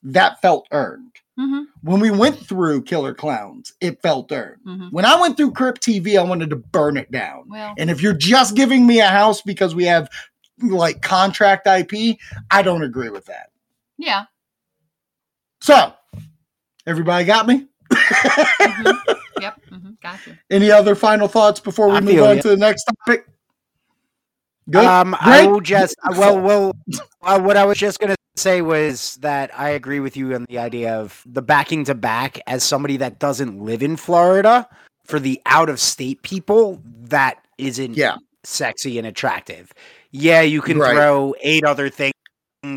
that 0.03 0.41
felt 0.41 0.67
earned. 0.71 1.07
Mhm, 1.39 1.65
When 1.83 1.99
we 2.01 2.11
went 2.11 2.37
through 2.37 2.83
Killer 2.83 3.13
Clowns, 3.13 3.73
it 3.81 4.01
felt 4.01 4.31
earned. 4.31 4.61
mhm. 4.67 4.91
When 4.91 5.05
I 5.05 5.19
went 5.19 5.37
through 5.37 5.51
Crypt 5.51 5.81
TV, 5.81 6.17
I 6.17 6.23
wanted 6.23 6.49
to 6.49 6.55
burn 6.57 6.97
it 6.97 7.09
down. 7.11 7.45
Well, 7.47 7.73
And 7.77 7.89
if 7.89 8.01
you're 8.01 8.13
just 8.13 8.55
giving 8.55 8.85
me 8.85 8.99
a 8.99 9.07
house 9.07 9.41
because 9.41 9.73
we 9.73 9.85
have 9.85 10.09
like 10.61 11.01
contract 11.01 11.65
IP, 11.67 12.17
I 12.51 12.61
don't 12.61 12.83
agree 12.83 13.09
with 13.09 13.25
that. 13.25 13.49
yeah. 13.97 14.25
So, 15.61 15.93
everybody 16.87 17.25
got 17.25 17.47
me? 17.47 17.67
mhm. 17.91 18.97
Yep. 19.39 19.61
mhm, 19.71 20.01
Gotcha. 20.03 20.37
Any 20.51 20.69
other 20.69 20.93
final 20.93 21.27
thoughts 21.27 21.59
before 21.59 21.87
we 21.89 21.95
I 21.95 22.01
move 22.01 22.21
on 22.21 22.35
ya. 22.35 22.41
to 22.43 22.49
the 22.49 22.57
next 22.57 22.83
topic? 22.83 23.25
Good. 24.71 24.85
Um, 24.85 25.15
I 25.19 25.45
will 25.47 25.61
just 25.61 25.95
uh, 26.03 26.13
well, 26.17 26.39
well, 26.41 26.73
uh, 27.23 27.39
what 27.39 27.57
I 27.57 27.65
was 27.65 27.77
just 27.77 27.99
gonna 27.99 28.15
say 28.35 28.61
was 28.61 29.17
that 29.17 29.51
I 29.57 29.69
agree 29.69 29.99
with 29.99 30.15
you 30.17 30.33
on 30.33 30.45
the 30.49 30.57
idea 30.57 30.95
of 30.95 31.23
the 31.25 31.41
backing 31.41 31.83
to 31.85 31.95
back 31.95 32.39
as 32.47 32.63
somebody 32.63 32.97
that 32.97 33.19
doesn't 33.19 33.59
live 33.63 33.83
in 33.83 33.97
Florida. 33.97 34.67
For 35.05 35.19
the 35.19 35.41
out 35.45 35.67
of 35.69 35.79
state 35.79 36.21
people, 36.21 36.81
that 36.85 37.43
isn't 37.57 37.97
Yeah. 37.97 38.15
sexy 38.43 38.97
and 38.97 39.05
attractive. 39.05 39.73
Yeah, 40.11 40.41
you 40.41 40.61
can 40.61 40.77
Right. 40.77 40.93
throw 40.93 41.33
eight 41.41 41.65
other 41.65 41.89
things 41.89 42.13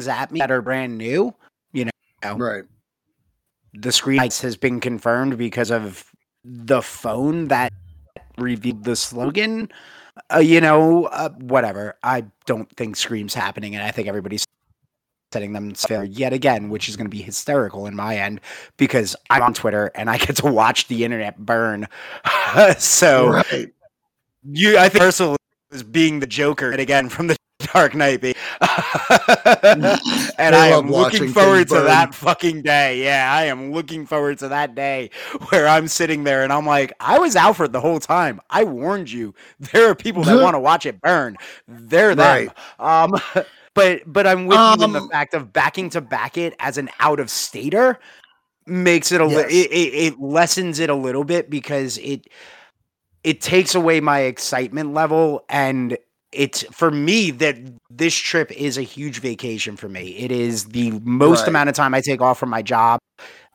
at 0.09 0.33
me 0.33 0.40
that 0.40 0.50
are 0.50 0.62
brand 0.62 0.98
new. 0.98 1.35
You 1.72 1.85
know, 2.24 2.37
right. 2.37 2.64
The 3.74 3.92
screen 3.92 4.18
lights 4.18 4.40
has 4.40 4.57
been 4.57 4.80
confirmed 4.80 5.37
because 5.38 5.70
of 5.70 6.11
the 6.44 6.83
phone 6.83 7.48
that 7.48 7.72
revealed 8.38 8.85
the 8.85 8.96
slogan. 8.96 9.68
Uh, 10.33 10.38
you 10.38 10.61
know, 10.61 11.07
uh, 11.07 11.31
whatever. 11.31 11.96
I 12.03 12.24
don't 12.46 12.68
think 12.77 12.96
Scream's 12.96 13.35
happening, 13.35 13.74
and 13.74 13.83
I 13.85 13.90
think 13.90 14.09
everybody's 14.09 14.46
setting 15.33 15.53
them 15.53 15.74
fair 15.74 16.05
yet 16.05 16.33
again, 16.33 16.70
which 16.70 16.88
is 16.88 16.96
going 16.96 17.07
to 17.07 17.11
be 17.11 17.20
hysterical 17.20 17.87
in 17.87 17.96
my 17.96 18.16
end 18.16 18.40
because 18.77 19.16
I'm 19.31 19.42
on 19.42 19.53
Twitter 19.53 19.90
and 19.96 20.09
I 20.09 20.16
get 20.16 20.37
to 20.37 20.46
watch 20.46 20.87
the 20.87 21.05
internet 21.05 21.38
burn. 21.38 21.88
so 22.79 23.29
right. 23.31 23.74
you, 24.44 24.79
I 24.79 24.88
think 24.88 25.03
Ursula 25.03 25.37
is 25.72 25.83
being 25.83 26.20
the 26.20 26.29
Joker 26.29 26.70
and 26.70 26.81
again 26.81 27.09
from 27.09 27.27
the 27.27 27.37
Dark 27.61 27.95
Knight, 27.95 28.21
be- 28.21 28.35
and 28.61 29.87
I 30.55 30.71
love 30.73 30.85
am 30.85 30.90
looking 30.90 31.29
forward 31.29 31.69
to 31.69 31.75
burn. 31.75 31.85
that 31.87 32.14
fucking 32.14 32.62
day. 32.62 33.03
Yeah, 33.05 33.31
I 33.33 33.45
am 33.45 33.73
looking 33.73 34.07
forward 34.07 34.38
to 34.40 34.49
that 34.49 34.75
day 34.75 35.11
where 35.49 35.67
I'm 35.69 35.88
sitting 35.88 36.25
there 36.25 36.43
and 36.43 36.53
I'm 36.53 36.67
like, 36.67 36.93
I 37.01 37.19
was 37.19 37.37
Alfred 37.37 37.73
the 37.73 37.81
whole 37.81 38.01
time. 38.01 38.40
I 38.51 38.64
warned 38.64 39.11
you. 39.11 39.35
There 39.73 39.88
are 39.88 39.95
people 39.95 40.23
that 40.25 40.43
want 40.43 40.55
to 40.55 40.61
watch 40.61 40.85
it 40.87 41.01
burn. 41.01 41.37
They're 41.69 42.14
them. 42.14 42.51
Um, 42.79 43.12
but 43.75 44.03
but 44.07 44.27
I'm 44.27 44.47
with 44.47 44.59
you 44.59 44.85
in 44.85 44.93
the 44.93 45.01
Um, 45.01 45.09
fact 45.09 45.35
of 45.35 45.53
backing 45.53 45.90
to 45.90 46.01
back 46.01 46.37
it 46.37 46.55
as 46.59 46.77
an 46.77 46.90
out 47.01 47.19
of 47.21 47.31
stater 47.31 47.99
makes 48.67 49.12
it 49.12 49.21
a 49.21 49.27
li- 49.27 49.35
Yes. 49.35 49.51
it, 49.51 49.71
it, 49.73 49.95
it 50.14 50.21
lessens 50.21 50.79
it 50.81 50.90
a 50.90 50.95
little 50.95 51.25
bit 51.25 51.51
because 51.51 51.99
it 51.99 52.27
it 53.23 53.40
takes 53.40 53.75
away 53.75 54.01
my 54.01 54.21
excitement 54.21 54.93
level 54.93 55.45
and 55.49 55.97
it's 56.35 56.62
for 56.73 56.90
me 56.90 57.31
that 57.33 57.57
this 57.90 58.14
trip 58.14 58.51
is 58.53 58.77
a 58.77 58.83
huge 58.83 59.20
vacation 59.20 59.77
for 59.77 59.88
me. 59.88 60.16
It 60.16 60.33
is 60.33 60.66
the 60.66 60.92
most 61.05 61.40
Right. 61.40 61.49
amount 61.49 61.68
of 61.68 61.75
time 61.75 61.94
I 61.94 62.01
take 62.01 62.20
off 62.20 62.38
from 62.38 62.51
my 62.51 62.62
job 62.62 62.99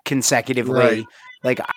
consecutively. 0.06 0.80
Right. 0.80 1.06
Like 1.44 1.60
I- 1.60 1.72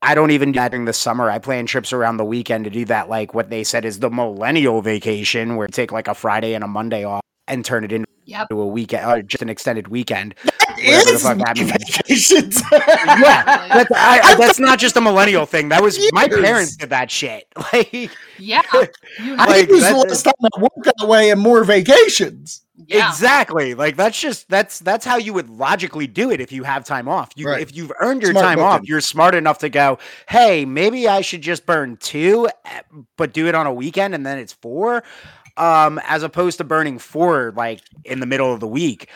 I 0.00 0.14
don't 0.14 0.30
even 0.30 0.52
do 0.52 0.60
that 0.60 0.70
during 0.70 0.84
the 0.84 0.92
summer. 0.92 1.28
I 1.28 1.40
plan 1.40 1.66
trips 1.66 1.92
around 1.92 2.18
the 2.18 2.24
weekend 2.24 2.64
to 2.64 2.70
do 2.70 2.84
that, 2.84 3.08
like 3.08 3.34
what 3.34 3.50
they 3.50 3.64
said 3.64 3.84
is 3.84 3.98
the 3.98 4.08
millennial 4.10 4.80
vacation, 4.80 5.56
where 5.56 5.66
you 5.66 5.72
take 5.72 5.90
like 5.90 6.06
a 6.06 6.14
Friday 6.14 6.54
and 6.54 6.62
a 6.62 6.68
Monday 6.68 7.02
off 7.02 7.20
and 7.48 7.64
turn 7.64 7.82
it 7.82 7.90
into 7.90 8.06
Yep. 8.26 8.46
a 8.52 8.54
weekend 8.54 9.10
or 9.10 9.22
just 9.22 9.42
an 9.42 9.48
extended 9.48 9.88
weekend. 9.88 10.36
It 10.80 11.06
the 11.06 11.12
is 11.14 11.22
fuck 11.22 11.38
that 11.38 11.56
vacations. 12.06 12.62
Yeah, 12.72 13.68
that's, 13.68 13.90
I, 13.92 14.20
I- 14.22 14.34
that's 14.36 14.58
not 14.60 14.78
just 14.78 14.96
a 14.96 15.00
millennial 15.00 15.46
thing. 15.46 15.68
That 15.70 15.82
was 15.82 15.98
my 16.12 16.28
parents 16.28 16.76
did 16.76 16.90
that 16.90 17.10
shit. 17.10 17.46
Like, 17.72 18.10
Yeah. 18.38 18.62
You 18.72 19.34
I 19.34 19.46
Like, 19.46 19.48
think 19.56 19.68
this 19.70 19.80
that- 19.82 19.96
is 19.96 20.02
the 20.02 20.08
last 20.08 20.22
time 20.24 20.34
I 20.44 20.60
worked 20.60 20.84
that 20.98 21.08
way 21.08 21.30
and 21.30 21.40
more 21.40 21.64
vacations. 21.64 22.62
yeah. 22.86 23.08
exactly. 23.08 23.74
Like 23.74 23.96
that's 23.96 24.18
just 24.20 24.48
that's 24.48 24.78
that's 24.78 25.04
how 25.04 25.16
you 25.16 25.32
would 25.32 25.50
logically 25.50 26.06
do 26.06 26.30
it 26.30 26.40
if 26.40 26.52
you 26.52 26.62
have 26.64 26.84
time 26.84 27.08
off. 27.08 27.30
You 27.34 27.48
Right. 27.48 27.60
if 27.60 27.74
you've 27.74 27.92
earned 28.00 28.22
your 28.22 28.30
Smart 28.32 28.44
time 28.46 28.60
off, 28.60 28.80
you're 28.84 29.00
smart 29.00 29.34
enough 29.34 29.58
to 29.58 29.68
go, 29.68 29.98
hey, 30.28 30.64
maybe 30.64 31.08
I 31.08 31.20
should 31.22 31.42
just 31.42 31.66
burn 31.66 31.96
two, 31.96 32.48
eh, 32.64 32.80
but 33.16 33.32
do 33.32 33.46
it 33.48 33.54
on 33.54 33.66
a 33.66 33.72
weekend 33.74 34.14
and 34.14 34.24
then 34.24 34.38
it's 34.38 34.52
four, 34.52 35.02
um, 35.56 36.00
as 36.06 36.22
opposed 36.22 36.58
to 36.58 36.64
burning 36.64 36.98
four 37.00 37.52
like 37.56 37.80
in 38.04 38.20
the 38.20 38.26
middle 38.26 38.52
of 38.52 38.60
the 38.60 38.68
week. 38.68 39.08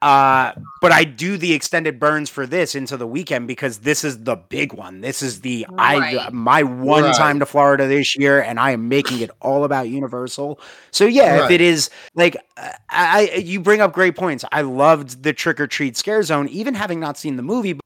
Uh, 0.00 0.52
but 0.80 0.92
I 0.92 1.02
do 1.02 1.36
the 1.36 1.54
extended 1.54 1.98
burns 1.98 2.30
for 2.30 2.46
this 2.46 2.76
into 2.76 2.96
the 2.96 3.06
weekend 3.06 3.48
because 3.48 3.78
this 3.78 4.04
is 4.04 4.22
the 4.22 4.36
big 4.36 4.72
one. 4.72 5.00
This 5.00 5.22
is 5.22 5.40
the 5.40 5.66
I 5.76 6.28
my 6.30 6.62
one 6.62 7.02
Right. 7.04 7.14
time 7.16 7.40
to 7.40 7.46
Florida 7.46 7.88
this 7.88 8.16
year, 8.16 8.40
and 8.40 8.60
I 8.60 8.70
am 8.70 8.88
making 8.88 9.20
it 9.20 9.30
all 9.40 9.64
about 9.64 9.88
Universal. 9.88 10.60
So 10.92 11.04
yeah, 11.06 11.44
if 11.44 11.50
it 11.50 11.60
is 11.60 11.90
like 12.14 12.36
I, 12.56 12.74
I, 12.90 13.36
you 13.38 13.60
bring 13.60 13.80
up 13.80 13.92
great 13.92 14.14
points. 14.16 14.44
I 14.52 14.60
loved 14.62 15.24
the 15.24 15.32
trick 15.32 15.58
or 15.58 15.66
treat 15.66 15.96
scare 15.96 16.22
zone, 16.22 16.48
even 16.48 16.74
having 16.74 17.00
not 17.00 17.16
seen 17.18 17.36
the 17.36 17.42
movie. 17.42 17.72
But, 17.72 17.84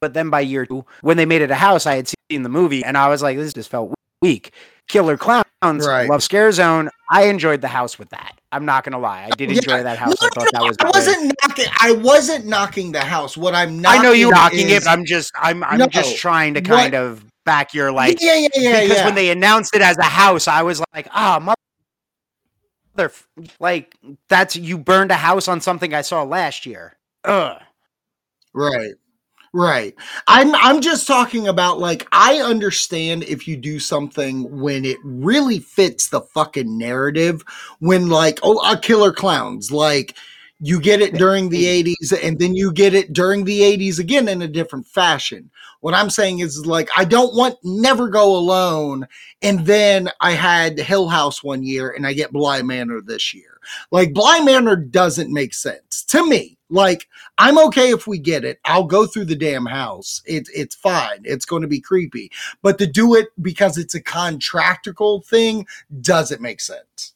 but 0.00 0.14
then 0.14 0.28
by 0.28 0.40
year 0.40 0.66
two, 0.66 0.84
when 1.00 1.16
they 1.16 1.26
made 1.26 1.40
it 1.42 1.50
a 1.50 1.54
house, 1.54 1.86
I 1.86 1.96
had 1.96 2.08
seen 2.30 2.42
the 2.42 2.48
movie, 2.50 2.84
and 2.84 2.98
I 2.98 3.08
was 3.08 3.22
like, 3.22 3.38
this 3.38 3.54
just 3.54 3.70
felt 3.70 3.94
weak. 4.20 4.52
Killer 4.88 5.16
Clowns, 5.16 5.44
Right. 5.62 6.08
love 6.10 6.22
Scare 6.22 6.52
Zone. 6.52 6.90
I 7.10 7.24
enjoyed 7.24 7.62
the 7.62 7.68
house 7.68 7.98
with 7.98 8.10
that. 8.10 8.39
I'm 8.52 8.64
not 8.64 8.84
gonna 8.84 8.98
lie, 8.98 9.24
I 9.30 9.30
did 9.36 9.50
Yeah. 9.50 9.56
enjoy 9.58 9.82
that 9.84 9.98
house. 9.98 10.20
No, 10.20 10.26
I 10.26 10.30
thought 10.34 10.48
that 10.52 10.62
was. 10.62 10.76
I 10.80 10.84
good. 10.84 10.94
wasn't 10.94 11.34
knocking. 11.42 11.66
I 11.80 11.92
wasn't 11.92 12.46
knocking 12.46 12.92
the 12.92 13.00
house. 13.00 13.36
What 13.36 13.54
I'm 13.54 13.78
not 13.80 13.98
I 13.98 14.02
know 14.02 14.12
you're 14.12 14.30
knocking 14.32 14.68
is, 14.68 14.82
it, 14.82 14.84
but 14.84 14.90
I'm 14.90 15.04
just 15.04 15.30
I'm 15.36 15.62
I'm 15.64 15.78
No. 15.78 15.86
just 15.86 16.16
trying 16.16 16.54
to 16.54 16.60
What- 16.60 16.68
kind 16.68 16.94
of 16.94 17.24
back 17.44 17.72
your 17.74 17.90
like 17.92 18.18
yeah, 18.20 18.34
yeah, 18.34 18.48
yeah, 18.56 18.80
because 18.82 18.96
yeah. 18.98 19.04
when 19.06 19.14
they 19.14 19.30
announced 19.30 19.74
it 19.74 19.82
as 19.82 19.96
a 19.98 20.02
house, 20.04 20.46
I 20.48 20.62
was 20.62 20.82
like, 20.94 21.08
ah, 21.12 21.38
mother, 22.96 23.12
like 23.60 23.96
that's 24.28 24.56
you 24.56 24.78
burned 24.78 25.10
a 25.10 25.16
house 25.16 25.48
on 25.48 25.60
something 25.60 25.94
I 25.94 26.02
saw 26.02 26.22
last 26.22 26.66
year. 26.66 26.96
Ugh. 27.24 27.60
Right. 28.52 28.94
Right. 29.52 29.96
I'm 30.28 30.54
I'm 30.54 30.80
just 30.80 31.08
talking 31.08 31.48
about 31.48 31.80
like 31.80 32.06
I 32.12 32.36
understand 32.38 33.24
if 33.24 33.48
you 33.48 33.56
do 33.56 33.80
something 33.80 34.60
when 34.60 34.84
it 34.84 34.98
really 35.02 35.58
fits 35.58 36.08
the 36.08 36.20
fucking 36.20 36.78
narrative 36.78 37.42
when 37.80 38.08
like 38.08 38.38
oh 38.44 38.60
a 38.70 38.78
killer 38.78 39.12
clowns 39.12 39.72
like 39.72 40.16
you 40.60 40.78
get 40.80 41.00
it 41.00 41.14
during 41.14 41.48
the 41.48 41.64
mm-hmm. 41.64 42.12
80s 42.12 42.22
and 42.22 42.38
then 42.38 42.54
you 42.54 42.72
get 42.72 42.94
it 42.94 43.12
during 43.12 43.44
the 43.44 43.60
80s 43.60 43.98
again 43.98 44.28
in 44.28 44.42
a 44.42 44.46
different 44.46 44.86
fashion. 44.86 45.50
What 45.80 45.94
I'm 45.94 46.10
saying 46.10 46.40
is 46.40 46.64
like 46.64 46.88
I 46.96 47.04
don't 47.04 47.34
want 47.34 47.56
Never 47.64 48.08
Go 48.08 48.36
Alone 48.36 49.08
and 49.42 49.66
then 49.66 50.10
I 50.20 50.32
had 50.32 50.78
Hill 50.78 51.08
House 51.08 51.42
one 51.42 51.64
year 51.64 51.90
and 51.90 52.06
I 52.06 52.12
get 52.12 52.30
Bly 52.30 52.62
Manor 52.62 53.00
this 53.00 53.34
year. 53.34 53.58
Like 53.90 54.12
Bly 54.12 54.42
Manor 54.44 54.76
doesn't 54.76 55.32
make 55.32 55.54
sense 55.54 56.04
to 56.04 56.24
me. 56.24 56.59
Like 56.70 57.08
I'm 57.36 57.58
okay 57.66 57.90
if 57.90 58.06
we 58.06 58.18
get 58.18 58.44
it. 58.44 58.60
I'll 58.64 58.84
go 58.84 59.06
through 59.06 59.26
the 59.26 59.36
damn 59.36 59.66
house. 59.66 60.22
It's 60.24 60.48
it's 60.50 60.74
fine. 60.74 61.20
It's 61.24 61.44
going 61.44 61.62
to 61.62 61.68
be 61.68 61.80
creepy. 61.80 62.30
But 62.62 62.78
to 62.78 62.86
do 62.86 63.14
it 63.16 63.28
because 63.42 63.76
it's 63.76 63.94
a 63.94 64.00
contractual 64.00 65.22
thing 65.22 65.66
doesn't 66.00 66.40
make 66.40 66.60
sense. 66.60 67.14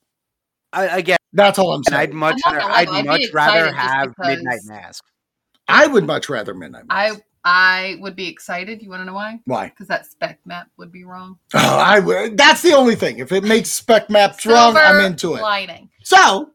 I, 0.72 0.98
again, 0.98 1.18
That's 1.32 1.58
all 1.58 1.72
I'm 1.72 1.82
and 1.86 1.94
I'd 1.94 2.08
saying. 2.08 2.16
much 2.16 2.40
I'm 2.44 2.56
rather, 2.56 2.72
I'd 2.72 2.88
I'd 2.88 3.06
much 3.06 3.26
rather 3.32 3.72
have 3.72 4.12
Midnight 4.18 4.60
Mask. 4.64 5.04
I 5.68 5.86
would 5.86 6.04
much 6.04 6.28
rather 6.28 6.52
Midnight. 6.52 6.84
I 6.90 7.12
I 7.44 7.96
would 8.00 8.16
be 8.16 8.26
excited. 8.26 8.82
You 8.82 8.88
want 8.88 9.02
to 9.02 9.04
know 9.04 9.14
why? 9.14 9.38
why? 9.44 9.68
Because 9.68 9.86
that 9.88 10.06
spec 10.06 10.40
map 10.46 10.68
would 10.78 10.90
be 10.90 11.04
wrong. 11.04 11.38
Oh, 11.52 11.78
I 11.78 12.00
would. 12.00 12.36
That's 12.38 12.62
the 12.62 12.72
only 12.72 12.96
thing. 12.96 13.18
If 13.18 13.32
it 13.32 13.44
makes 13.44 13.68
spec 13.68 14.08
maps 14.08 14.46
wrong, 14.46 14.76
I'm 14.76 14.94
Silver 14.94 15.06
into 15.06 15.34
it. 15.34 15.42
Lining. 15.42 15.90
So, 16.02 16.50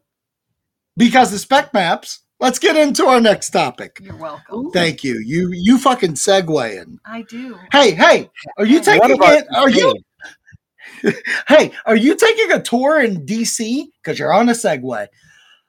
because 0.96 1.30
the 1.30 1.38
spec 1.38 1.72
maps, 1.72 2.20
let's 2.40 2.58
get 2.58 2.76
into 2.76 3.06
our 3.06 3.20
next 3.20 3.50
topic. 3.50 4.00
You're 4.02 4.16
welcome. 4.16 4.70
Thank 4.72 5.04
you. 5.04 5.20
You 5.24 5.50
you 5.52 5.78
fucking 5.78 6.14
segueing. 6.14 6.98
I 7.04 7.22
do. 7.22 7.56
Hey, 7.72 7.92
hey, 7.92 8.30
are 8.58 8.66
you 8.66 8.76
What 8.78 8.84
taking 8.84 9.12
about 9.12 9.34
it? 9.38 9.46
Are 9.54 9.70
you 9.70 9.94
hey, 11.48 11.72
are 11.86 11.96
you 11.96 12.16
taking 12.16 12.52
a 12.52 12.60
tour 12.62 13.00
in 13.00 13.24
DC? 13.26 13.84
Because 14.02 14.18
you're 14.18 14.32
on 14.32 14.48
a 14.48 14.52
Segway. 14.52 15.06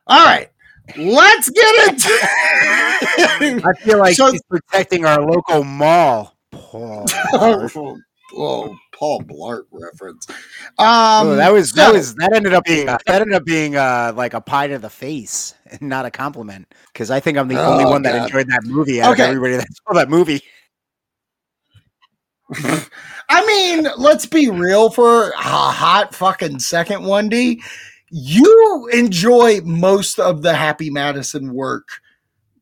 All 0.08 0.26
right, 0.26 0.50
let's 0.98 1.50
get 1.50 1.90
into. 1.90 2.10
It. 2.10 3.64
I 3.66 3.74
feel 3.82 4.00
like 4.00 4.16
So- 4.16 4.32
he's 4.32 4.42
protecting 4.44 5.06
our 5.06 5.22
local 5.22 5.64
mall. 5.64 6.36
Paul. 6.52 7.06
Oh. 7.34 7.98
Oh, 8.34 8.64
oh, 8.72 8.78
Paul 8.92 9.22
Blart 9.22 9.64
reference. 9.72 10.28
Um, 10.30 10.38
Oh, 10.80 11.36
that 11.36 11.52
was 11.52 11.72
that 11.74 11.92
was 11.92 12.16
that 12.16 12.34
ended 12.34 12.54
up 12.54 12.64
being 12.66 12.86
that 12.86 13.02
ended 13.08 13.34
up 13.34 13.46
being 13.46 13.76
uh, 13.76 14.14
like 14.16 14.34
a 14.34 14.42
pie 14.42 14.68
to 14.68 14.78
the 14.80 14.90
face, 14.90 15.54
and 15.72 15.82
not 15.82 16.06
a 16.06 16.12
compliment. 16.12 16.74
Because 16.94 17.12
I 17.12 17.20
think 17.20 17.38
I'm 17.38 17.48
the 17.48 17.56
only 17.64 17.86
Oh, 17.86 17.90
one 17.92 18.02
that 18.04 18.16
enjoyed 18.16 18.48
that 18.48 18.64
movie 18.64 19.02
out 19.02 19.14
Okay. 19.14 19.24
of 19.24 19.30
everybody 19.30 19.56
that 19.58 19.68
saw 19.88 19.94
that 19.94 20.10
movie. 20.10 20.42
I 23.30 23.46
mean, 23.46 23.88
let's 23.98 24.26
be 24.26 24.50
real 24.50 24.90
for 24.90 25.30
a 25.30 25.38
hot 25.38 26.14
fucking 26.14 26.60
second, 26.60 27.04
one 27.04 27.30
D. 27.30 27.62
You 28.10 28.90
enjoy 28.92 29.62
most 29.62 30.20
of 30.20 30.42
the 30.42 30.54
Happy 30.54 30.90
Madison 30.90 31.54
work 31.54 31.88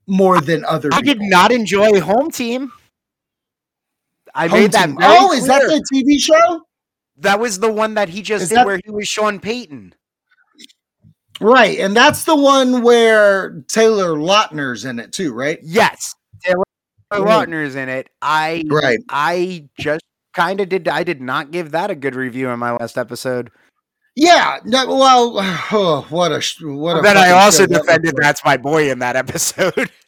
more 0.06 0.40
than 0.42 0.64
other. 0.66 0.90
I 0.94 1.02
did 1.02 1.18
not 1.22 1.52
enjoy 1.52 2.00
Home 2.02 2.30
Team. 2.30 2.72
I 4.40 4.48
made 4.48 4.72
that. 4.72 4.90
Oh, 5.02 5.32
is 5.34 5.46
that 5.48 5.62
the 5.64 5.84
TV 5.94 6.20
show? 6.20 6.62
That 7.18 7.40
was 7.40 7.60
the 7.60 7.72
one 7.72 7.96
that 7.96 8.10
he 8.10 8.22
just 8.22 8.44
Is 8.44 8.50
did 8.50 8.60
that- 8.60 8.66
where 8.66 8.80
he 8.84 8.92
was 8.92 9.08
Sean 9.08 9.40
Payton. 9.40 9.94
Right, 11.42 11.80
and 11.80 11.96
that's 11.96 12.26
the 12.26 12.36
one 12.36 12.82
where 12.82 13.62
Taylor 13.70 14.10
Lautner's 14.18 14.84
in 14.84 15.00
it 15.00 15.14
too, 15.14 15.34
right? 15.34 15.60
Yes, 15.64 16.14
Taylor 16.44 16.64
Mm. 17.14 17.26
Lautner's 17.26 17.76
in 17.76 17.90
it. 17.90 18.10
I 18.22 18.64
Right. 18.68 19.00
I 19.10 19.66
just 19.80 20.04
kind 20.34 20.60
of 20.62 20.70
did. 20.70 20.88
I 20.88 21.04
did 21.04 21.22
not 21.22 21.52
give 21.52 21.72
that 21.72 21.90
a 21.90 21.96
good 21.96 22.14
review 22.16 22.50
in 22.50 22.60
my 22.60 22.72
last 22.74 22.98
episode. 22.98 23.50
Yeah. 24.16 24.60
No, 24.66 24.86
well, 24.88 25.34
oh, 25.72 26.06
what 26.10 26.32
a 26.32 26.42
what 26.66 26.98
a. 26.98 27.02
But 27.02 27.02
then 27.04 27.18
I 27.18 27.32
also 27.32 27.66
defended 27.66 28.16
that's 28.20 28.44
my 28.46 28.58
boy 28.58 28.92
in 28.92 29.00
that 29.00 29.16
episode. 29.16 29.90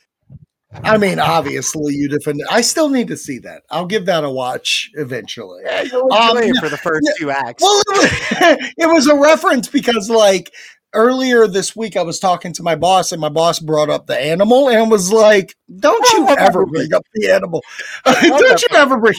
I 0.83 0.97
mean, 0.97 1.19
obviously 1.19 1.93
you 1.93 2.07
defended. 2.07 2.45
I 2.49 2.61
still 2.61 2.89
need 2.89 3.07
to 3.09 3.17
see 3.17 3.39
that. 3.39 3.63
I'll 3.69 3.85
give 3.85 4.05
that 4.05 4.23
a 4.23 4.29
watch 4.29 4.89
eventually. 4.93 5.61
Yeah, 5.65 5.81
you'll 5.83 6.11
Um, 6.13 6.37
for 6.59 6.69
the 6.69 6.77
first 6.77 7.01
yeah. 7.03 7.13
two 7.19 7.31
acts. 7.31 7.61
Well, 7.61 7.81
it 8.77 8.87
was, 8.87 9.07
a 9.07 9.15
reference 9.15 9.67
because, 9.67 10.09
like, 10.09 10.51
earlier 10.93 11.47
this 11.47 11.75
week, 11.75 11.97
I 11.97 12.03
was 12.03 12.19
talking 12.19 12.53
to 12.53 12.63
my 12.63 12.75
boss, 12.75 13.11
and 13.11 13.19
my 13.19 13.29
boss 13.29 13.59
brought 13.59 13.89
up 13.89 14.07
the 14.07 14.17
animal 14.17 14.69
and 14.69 14.89
was 14.89 15.11
like, 15.11 15.55
"Don't 15.79 16.07
you 16.13 16.27
ever 16.29 16.65
bring 16.65 16.93
up 16.93 17.05
the 17.15 17.31
animal? 17.31 17.61
Don't 18.05 18.61
you 18.61 18.69
ever 18.75 18.97
bring?" 18.97 19.15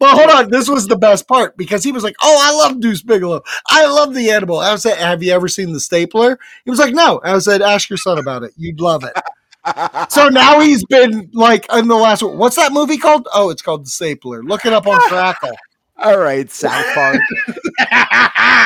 Well, 0.00 0.16
hold 0.16 0.30
on. 0.30 0.50
This 0.50 0.68
was 0.68 0.86
the 0.86 0.96
best 0.96 1.26
part 1.28 1.56
because 1.56 1.82
he 1.82 1.92
was 1.92 2.04
like, 2.04 2.16
"Oh, 2.20 2.38
I 2.42 2.66
love 2.66 2.80
Deuce 2.80 3.02
Bigalow. 3.02 3.42
I 3.68 3.86
love 3.86 4.14
the 4.14 4.30
animal." 4.30 4.58
I 4.58 4.76
said, 4.76 4.98
"Have 4.98 5.22
you 5.22 5.32
ever 5.32 5.48
seen 5.48 5.72
the 5.72 5.80
Stapler?" 5.80 6.38
He 6.64 6.70
was 6.70 6.80
like, 6.80 6.94
"No." 6.94 7.20
I 7.24 7.38
said, 7.38 7.62
"Ask 7.62 7.88
your 7.88 7.96
son 7.96 8.18
about 8.18 8.42
it. 8.42 8.52
You'd 8.56 8.80
love 8.80 9.04
it." 9.04 9.12
So 10.08 10.28
now 10.28 10.60
he's 10.60 10.84
been 10.86 11.30
like 11.32 11.66
in 11.72 11.88
the 11.88 11.96
last. 11.96 12.22
What's 12.22 12.56
that 12.56 12.72
movie 12.72 12.96
called? 12.96 13.28
Oh, 13.34 13.50
it's 13.50 13.62
called 13.62 13.84
The 13.84 13.90
Stapler. 13.90 14.42
Look 14.42 14.64
it 14.66 14.72
up 14.72 14.86
on 14.86 15.00
Crackle. 15.02 15.56
All 15.96 16.18
right, 16.18 16.50
South 16.50 16.86
Park. 16.94 17.20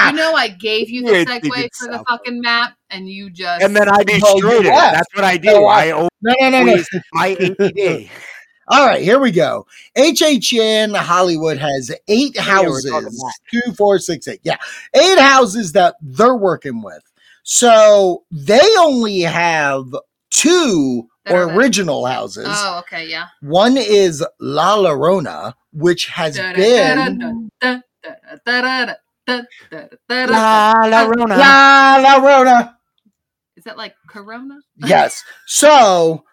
You 0.06 0.12
know, 0.12 0.34
I 0.34 0.48
gave 0.48 0.90
you 0.90 1.02
the 1.02 1.12
Yeah, 1.12 1.24
segue 1.24 1.50
it's 1.56 1.78
for 1.78 1.88
the 1.88 1.96
South 1.96 2.04
fucking 2.08 2.40
map, 2.40 2.76
and 2.90 3.08
you 3.08 3.30
just 3.30 3.62
and 3.64 3.74
then 3.74 3.88
I 3.88 4.04
destroyed 4.04 4.66
it. 4.66 4.70
That's 4.70 5.08
what 5.14 5.24
I 5.24 5.38
do. 5.38 5.50
No, 5.50 5.64
I- 5.66 5.86
I 5.86 5.90
always 5.92 6.10
no, 6.22 6.34
no, 6.40 6.50
no, 6.50 6.62
no. 6.74 6.82
my 7.12 7.30
ADD. 7.40 8.10
All 8.68 8.86
right, 8.86 9.02
here 9.02 9.18
we 9.18 9.30
go. 9.30 9.66
HHN 9.96 10.94
Hollywood 10.96 11.58
has 11.58 11.90
eight 12.08 12.36
houses. 12.38 13.24
Two, 13.50 13.72
four, 13.72 13.98
six, 13.98 14.28
eight. 14.28 14.40
Yeah, 14.42 14.56
eight 14.94 15.18
houses 15.18 15.72
that 15.72 15.96
they're 16.02 16.36
working 16.36 16.82
with. 16.82 17.02
So 17.42 18.24
they 18.30 18.60
only 18.78 19.20
have 19.20 19.86
two 20.34 21.08
original 21.28 22.04
houses. 22.04 22.46
Oh, 22.48 22.80
okay, 22.80 23.08
yeah. 23.08 23.28
One 23.40 23.76
is 23.76 24.22
La 24.40 24.76
Llorona, 24.76 25.54
which 25.72 26.06
has 26.06 26.36
been 26.36 27.50
La 29.26 30.72
La 30.86 31.02
Rona. 31.06 31.36
La 31.36 31.96
Llorona. 31.98 32.74
Is 33.56 33.64
that 33.64 33.78
like 33.78 33.94
Corona? 34.08 34.58
Yes. 34.76 35.24
So 35.46 36.24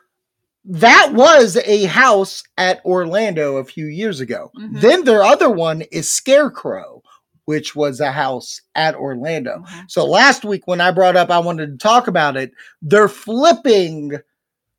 that 0.65 1.13
was 1.13 1.55
a 1.65 1.85
house 1.85 2.43
at 2.57 2.83
Orlando 2.83 3.57
a 3.57 3.63
few 3.63 3.85
years 3.85 4.19
ago. 4.19 4.51
Mhm. 4.59 4.81
Then 4.81 5.03
their 5.05 5.23
other 5.23 5.49
one 5.49 5.83
is 5.91 6.13
Scarecrow, 6.13 6.90
which 7.45 7.75
was 7.75 7.99
a 7.99 8.11
house 8.11 8.61
at 8.75 8.95
Orlando. 8.95 9.63
Mhm. 9.67 9.89
So 9.91 10.05
last 10.05 10.45
week 10.45 10.67
when 10.67 10.81
I 10.81 10.91
brought 10.91 11.15
up 11.15 11.29
I 11.29 11.39
wanted 11.39 11.71
to 11.71 11.77
talk 11.77 12.07
about 12.07 12.37
it, 12.37 12.51
they're 12.81 13.07
flipping 13.09 14.13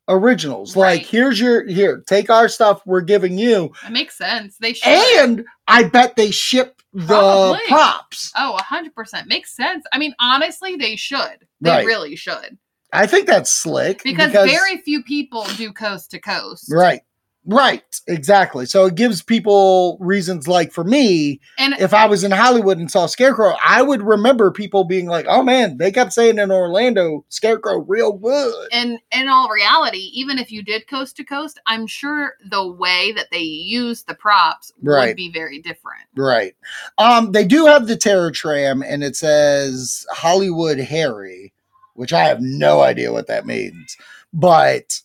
originals. 0.09 0.75
Like 0.75 1.01
here's 1.05 1.39
your 1.39 1.65
here, 1.67 2.03
take 2.07 2.29
our 2.29 2.49
stuff 2.49 2.81
we're 2.85 3.01
giving 3.01 3.37
you. 3.37 3.71
That 3.83 3.91
makes 3.93 4.17
sense. 4.17 4.57
They 4.59 4.73
should. 4.73 4.87
And 5.23 5.45
I 5.67 5.83
bet 5.83 6.15
they 6.15 6.31
ship 6.31 6.81
the 6.93 7.05
Probably. 7.07 7.59
props. 7.67 8.31
hundred 8.35 8.93
percent 8.95 9.27
makes 9.27 9.55
sense. 9.55 9.85
I 9.93 9.97
mean, 9.97 10.13
honestly, 10.19 10.75
they 10.75 10.95
should. 10.95 11.47
They 11.61 11.69
Right. 11.69 11.85
really 11.85 12.15
should 12.15 12.57
I 12.91 13.07
think 13.07 13.25
that's 13.25 13.49
slick 13.49 14.03
because, 14.03 14.31
very 14.31 14.77
few 14.77 15.01
people 15.03 15.45
do 15.57 15.71
coast 15.73 16.11
to 16.11 16.19
coast. 16.19 16.65
right. 16.69 17.01
Right, 17.45 17.99
exactly. 18.07 18.65
So 18.65 18.85
it 18.85 18.95
gives 18.95 19.21
people 19.21 19.97
reasons 19.99 20.47
like 20.47 20.71
for 20.71 20.85
me, 20.85 21.41
And 21.57 21.73
if 21.77 21.93
I 21.93 22.05
was 22.05 22.23
in 22.23 22.31
Hollywood 22.31 22.77
and 22.77 22.89
saw 22.89 23.05
Scarecrow, 23.05 23.55
I 23.65 23.81
would 23.81 24.01
remember 24.01 24.49
people 24.49 24.85
being 24.85 25.07
like, 25.07 25.25
"Oh 25.27 25.43
man, 25.43 25.77
they 25.77 25.91
kept 25.91 26.13
saying 26.13 26.37
in 26.39 26.51
Orlando, 26.51 27.25
Scarecrow 27.27 27.79
real 27.79 28.13
good." 28.13 28.69
and 28.71 28.97
in 29.11 29.27
all 29.27 29.49
reality, 29.49 30.09
even 30.13 30.39
if 30.39 30.51
you 30.53 30.63
did 30.63 30.87
coast 30.87 31.17
to 31.17 31.25
coast, 31.25 31.59
I'm 31.67 31.85
sure 31.85 32.35
the 32.49 32.65
way 32.65 33.11
that 33.11 33.27
they 33.31 33.39
use 33.41 34.03
the 34.03 34.15
props 34.15 34.71
Right. 34.81 35.07
would 35.09 35.17
be 35.17 35.31
very 35.31 35.59
different. 35.59 36.03
Right. 36.15 36.55
Um, 36.97 37.33
they 37.33 37.43
do 37.45 37.65
have 37.65 37.87
the 37.87 37.97
Terror 37.97 38.31
Tram, 38.31 38.81
and 38.81 39.03
it 39.03 39.17
says 39.17 40.05
Hollywood 40.11 40.79
Harry, 40.79 41.51
which 41.95 42.13
I 42.13 42.23
have 42.23 42.39
no 42.41 42.79
idea 42.81 43.11
what 43.11 43.27
that 43.27 43.45
means, 43.45 43.97
but 44.31 45.01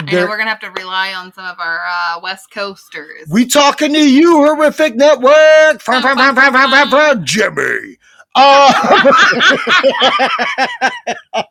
I 0.00 0.04
know 0.10 0.26
we're 0.26 0.38
gonna 0.38 0.48
have 0.50 0.60
to 0.60 0.70
rely 0.70 1.12
on 1.12 1.32
some 1.32 1.44
of 1.44 1.60
our 1.60 1.80
uh, 1.86 2.20
West 2.22 2.50
Coasters. 2.50 3.28
We 3.30 3.46
talking 3.46 3.92
to 3.92 4.10
you, 4.10 4.36
horrific 4.36 4.94
network. 4.96 5.80
Frum, 5.82 6.02
frum, 6.02 6.16
frum, 6.16 6.34
frum, 6.34 6.52
frum, 6.52 6.70
frum, 6.70 6.90
frum, 6.90 7.24
Jimmy. 7.24 7.98
Uh, 8.34 9.12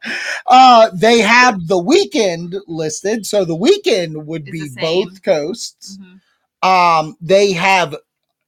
uh, 0.48 0.90
they 0.96 1.20
have 1.20 1.68
the 1.68 1.76
Weeknd 1.78 2.56
listed, 2.68 3.26
so 3.28 3.46
the 3.46 3.56
Weeknd 3.56 4.26
would 4.26 4.48
It's 4.48 4.52
be 4.52 4.82
both 4.82 5.22
coasts. 5.24 6.00
Mhm. 6.00 6.20
Um, 6.68 7.18
they 7.22 7.52
have 7.52 7.96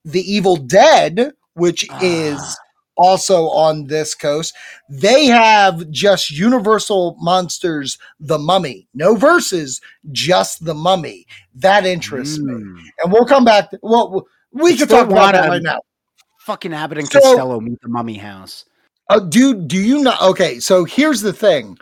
the 0.05 0.21
Evil 0.31 0.55
Dead, 0.55 1.33
which 1.53 1.87
is 2.01 2.39
Ah. 2.39 2.55
Also 2.95 3.47
on 3.49 3.87
this 3.87 4.13
coast. 4.13 4.53
They 4.89 5.25
have 5.25 5.89
just 5.89 6.29
Universal 6.29 7.17
Monsters, 7.19 7.97
The 8.19 8.37
Mummy. 8.37 8.87
No 8.93 9.15
verses, 9.15 9.81
just 10.11 10.63
The 10.65 10.75
Mummy. 10.75 11.25
That 11.55 11.85
interests 11.85 12.37
me 12.39 12.53
Mm. 12.53 12.79
and 13.03 13.11
we'll 13.11 13.25
come 13.25 13.45
back. 13.45 13.69
Well, 13.81 14.27
we 14.51 14.77
can 14.77 14.87
talk 14.87 15.09
about 15.09 15.33
that 15.33 15.49
right 15.49 15.61
now. 15.63 15.79
Fucking 16.39 16.73
Abbott 16.73 16.99
and 16.99 17.07
So- 17.11 17.19
Costello 17.19 17.59
meet 17.59 17.79
the 17.81 17.89
Mummy 17.89 18.17
House. 18.17 18.65
Uh, 19.09 19.19
do 19.19 19.55
do 19.55 19.77
you 19.77 20.03
know? 20.03 20.15
Okay, 20.21 20.59
so 20.59 20.85
here's 20.85 21.21
the 21.21 21.33
thing: 21.33 21.77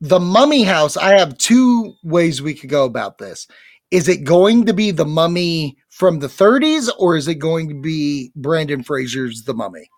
the 0.00 0.20
Mummy 0.20 0.62
House. 0.62 0.96
I 0.96 1.18
have 1.18 1.36
two 1.38 1.94
ways 2.04 2.42
we 2.42 2.54
could 2.54 2.70
go 2.70 2.84
about 2.84 3.18
this. 3.18 3.46
Is 3.90 4.08
it 4.08 4.24
going 4.24 4.66
to 4.66 4.72
be 4.72 4.90
the 4.92 5.04
Mummy 5.04 5.76
from 5.88 6.20
the 6.20 6.28
30s, 6.28 6.88
or 6.98 7.16
is 7.16 7.26
it 7.28 7.36
going 7.36 7.68
to 7.68 7.74
be 7.74 8.30
Brendan 8.36 8.84
Fraser's 8.84 9.42
The 9.42 9.54
Mummy? 9.54 9.88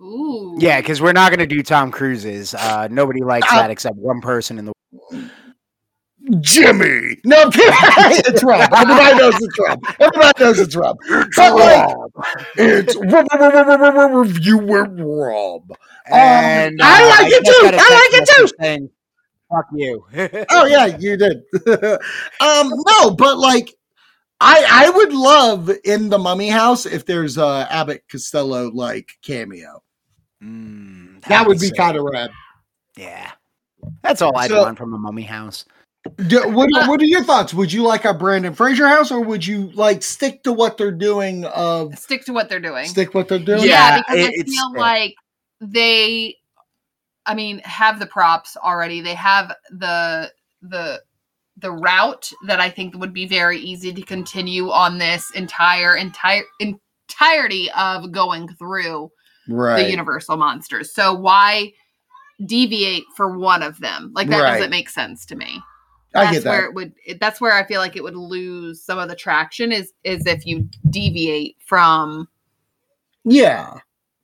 Ooh. 0.00 0.56
Yeah, 0.60 0.80
because 0.80 1.00
we're 1.00 1.12
not 1.12 1.30
gonna 1.30 1.46
do 1.46 1.62
Tom 1.62 1.90
Cruise's. 1.90 2.54
Uh, 2.54 2.88
nobody 2.90 3.22
likes 3.22 3.46
Ah. 3.50 3.56
that 3.62 3.70
except 3.70 3.96
one 3.96 4.20
person 4.20 4.58
in 4.58 4.66
the. 4.66 4.72
Jimmy. 6.40 7.18
No, 7.24 7.44
it's 7.54 8.42
Rob. 8.42 8.68
Everybody 8.74 9.16
knows 9.16 9.34
it's 9.40 9.58
Rob. 9.60 9.80
Everybody 10.00 10.44
knows 10.44 10.58
it's 10.58 10.74
Rob. 10.76 10.96
But 11.36 11.54
like, 11.54 11.96
it's 12.56 12.96
reviewer 14.16 14.84
Rob. 14.88 15.70
And 16.10 16.80
I 16.82 17.04
uh, 17.04 17.08
like 17.22 17.32
it 17.32 17.44
just 17.44 17.60
too. 17.60 17.64
got 17.64 17.74
a 17.74 17.78
I 17.80 18.10
like 18.10 18.22
it 18.22 18.28
too. 18.36 18.48
saying, 18.60 18.90
Fuck 19.50 19.66
you. 19.74 20.04
oh 20.50 20.66
yeah, 20.66 20.86
you 20.98 21.16
did. 21.16 21.36
um, 22.40 22.72
no, 22.88 23.12
but 23.12 23.38
like, 23.38 23.72
I 24.40 24.66
I 24.68 24.90
would 24.90 25.12
love 25.12 25.70
in 25.84 26.08
the 26.08 26.18
Mummy 26.18 26.48
House 26.48 26.86
if 26.86 27.06
there's 27.06 27.38
a 27.38 27.68
Abbott 27.70 28.02
Costello 28.10 28.70
like 28.72 29.10
cameo. 29.22 29.82
Mm, 30.42 31.24
That 31.24 31.46
would 31.46 31.58
be 31.58 31.70
kind 31.70 31.96
of 31.96 32.04
rad. 32.04 32.30
Yeah, 32.96 33.30
that's 34.02 34.22
all 34.22 34.36
I'd 34.36 34.50
So- 34.50 34.62
want 34.62 34.78
from 34.78 34.94
a 34.94 34.98
Mummy 34.98 35.22
House. 35.22 35.64
Do, 36.28 36.48
what 36.50 36.70
What 36.88 37.00
are 37.00 37.04
your 37.04 37.24
thoughts? 37.24 37.52
Would 37.52 37.72
you 37.72 37.82
like 37.82 38.04
a 38.04 38.14
Brendan 38.14 38.54
Fraser 38.54 38.86
house, 38.86 39.10
or 39.10 39.20
would 39.20 39.44
you 39.44 39.72
like 39.72 40.04
stick 40.04 40.44
to 40.44 40.52
what 40.52 40.76
they're 40.76 40.92
doing? 40.92 41.44
Of 41.46 41.98
Stick 41.98 42.24
to 42.26 42.32
what 42.32 42.48
they're 42.48 42.60
doing. 42.60 42.86
stick 42.86 43.12
what 43.12 43.26
they're 43.28 43.40
doing. 43.40 43.62
Yeah, 43.64 43.96
Yeah, 43.96 43.98
because 43.98 44.18
it- 44.18 44.40
I 44.40 44.42
feel 44.44 44.72
fair. 44.72 44.80
like 44.80 45.14
they, 45.60 46.36
I 47.26 47.34
mean, 47.34 47.58
have 47.64 47.98
the 47.98 48.06
props 48.06 48.56
already. 48.56 49.00
They 49.00 49.14
have 49.14 49.52
the 49.70 50.32
the 50.62 51.02
the 51.56 51.72
route 51.72 52.30
that 52.46 52.60
I 52.60 52.70
think 52.70 52.94
would 52.96 53.12
be 53.14 53.26
very 53.26 53.58
easy 53.58 53.92
to 53.92 54.02
continue 54.02 54.70
on 54.70 54.98
this 54.98 55.30
entire 55.34 55.96
entire 55.96 56.44
entirety 56.60 57.68
of 57.76 58.12
going 58.12 58.46
through 58.46 59.10
right. 59.48 59.82
the 59.84 59.90
Universal 59.90 60.36
monsters. 60.36 60.92
So 60.94 61.12
why 61.14 61.72
deviate 62.44 63.04
for 63.16 63.36
one 63.38 63.62
of 63.62 63.78
them? 63.80 64.12
Like 64.14 64.28
that 64.28 64.40
Right. 64.42 64.52
doesn't 64.54 64.70
make 64.70 64.88
sense 64.90 65.24
to 65.26 65.36
me. 65.36 65.60
I 66.14 66.24
that's 66.24 66.32
get 66.38 66.44
that. 66.44 66.50
where 66.50 66.64
it 66.66 66.74
would 66.74 66.94
that's 67.20 67.40
where 67.40 67.52
I 67.52 67.64
feel 67.66 67.80
like 67.80 67.96
it 67.96 68.02
would 68.02 68.16
lose 68.16 68.82
some 68.82 68.98
of 68.98 69.08
the 69.08 69.16
traction 69.16 69.72
is 69.72 69.92
is 70.04 70.24
if 70.26 70.46
you 70.46 70.68
deviate 70.90 71.56
from 71.64 72.28
Yeah. 73.24 73.78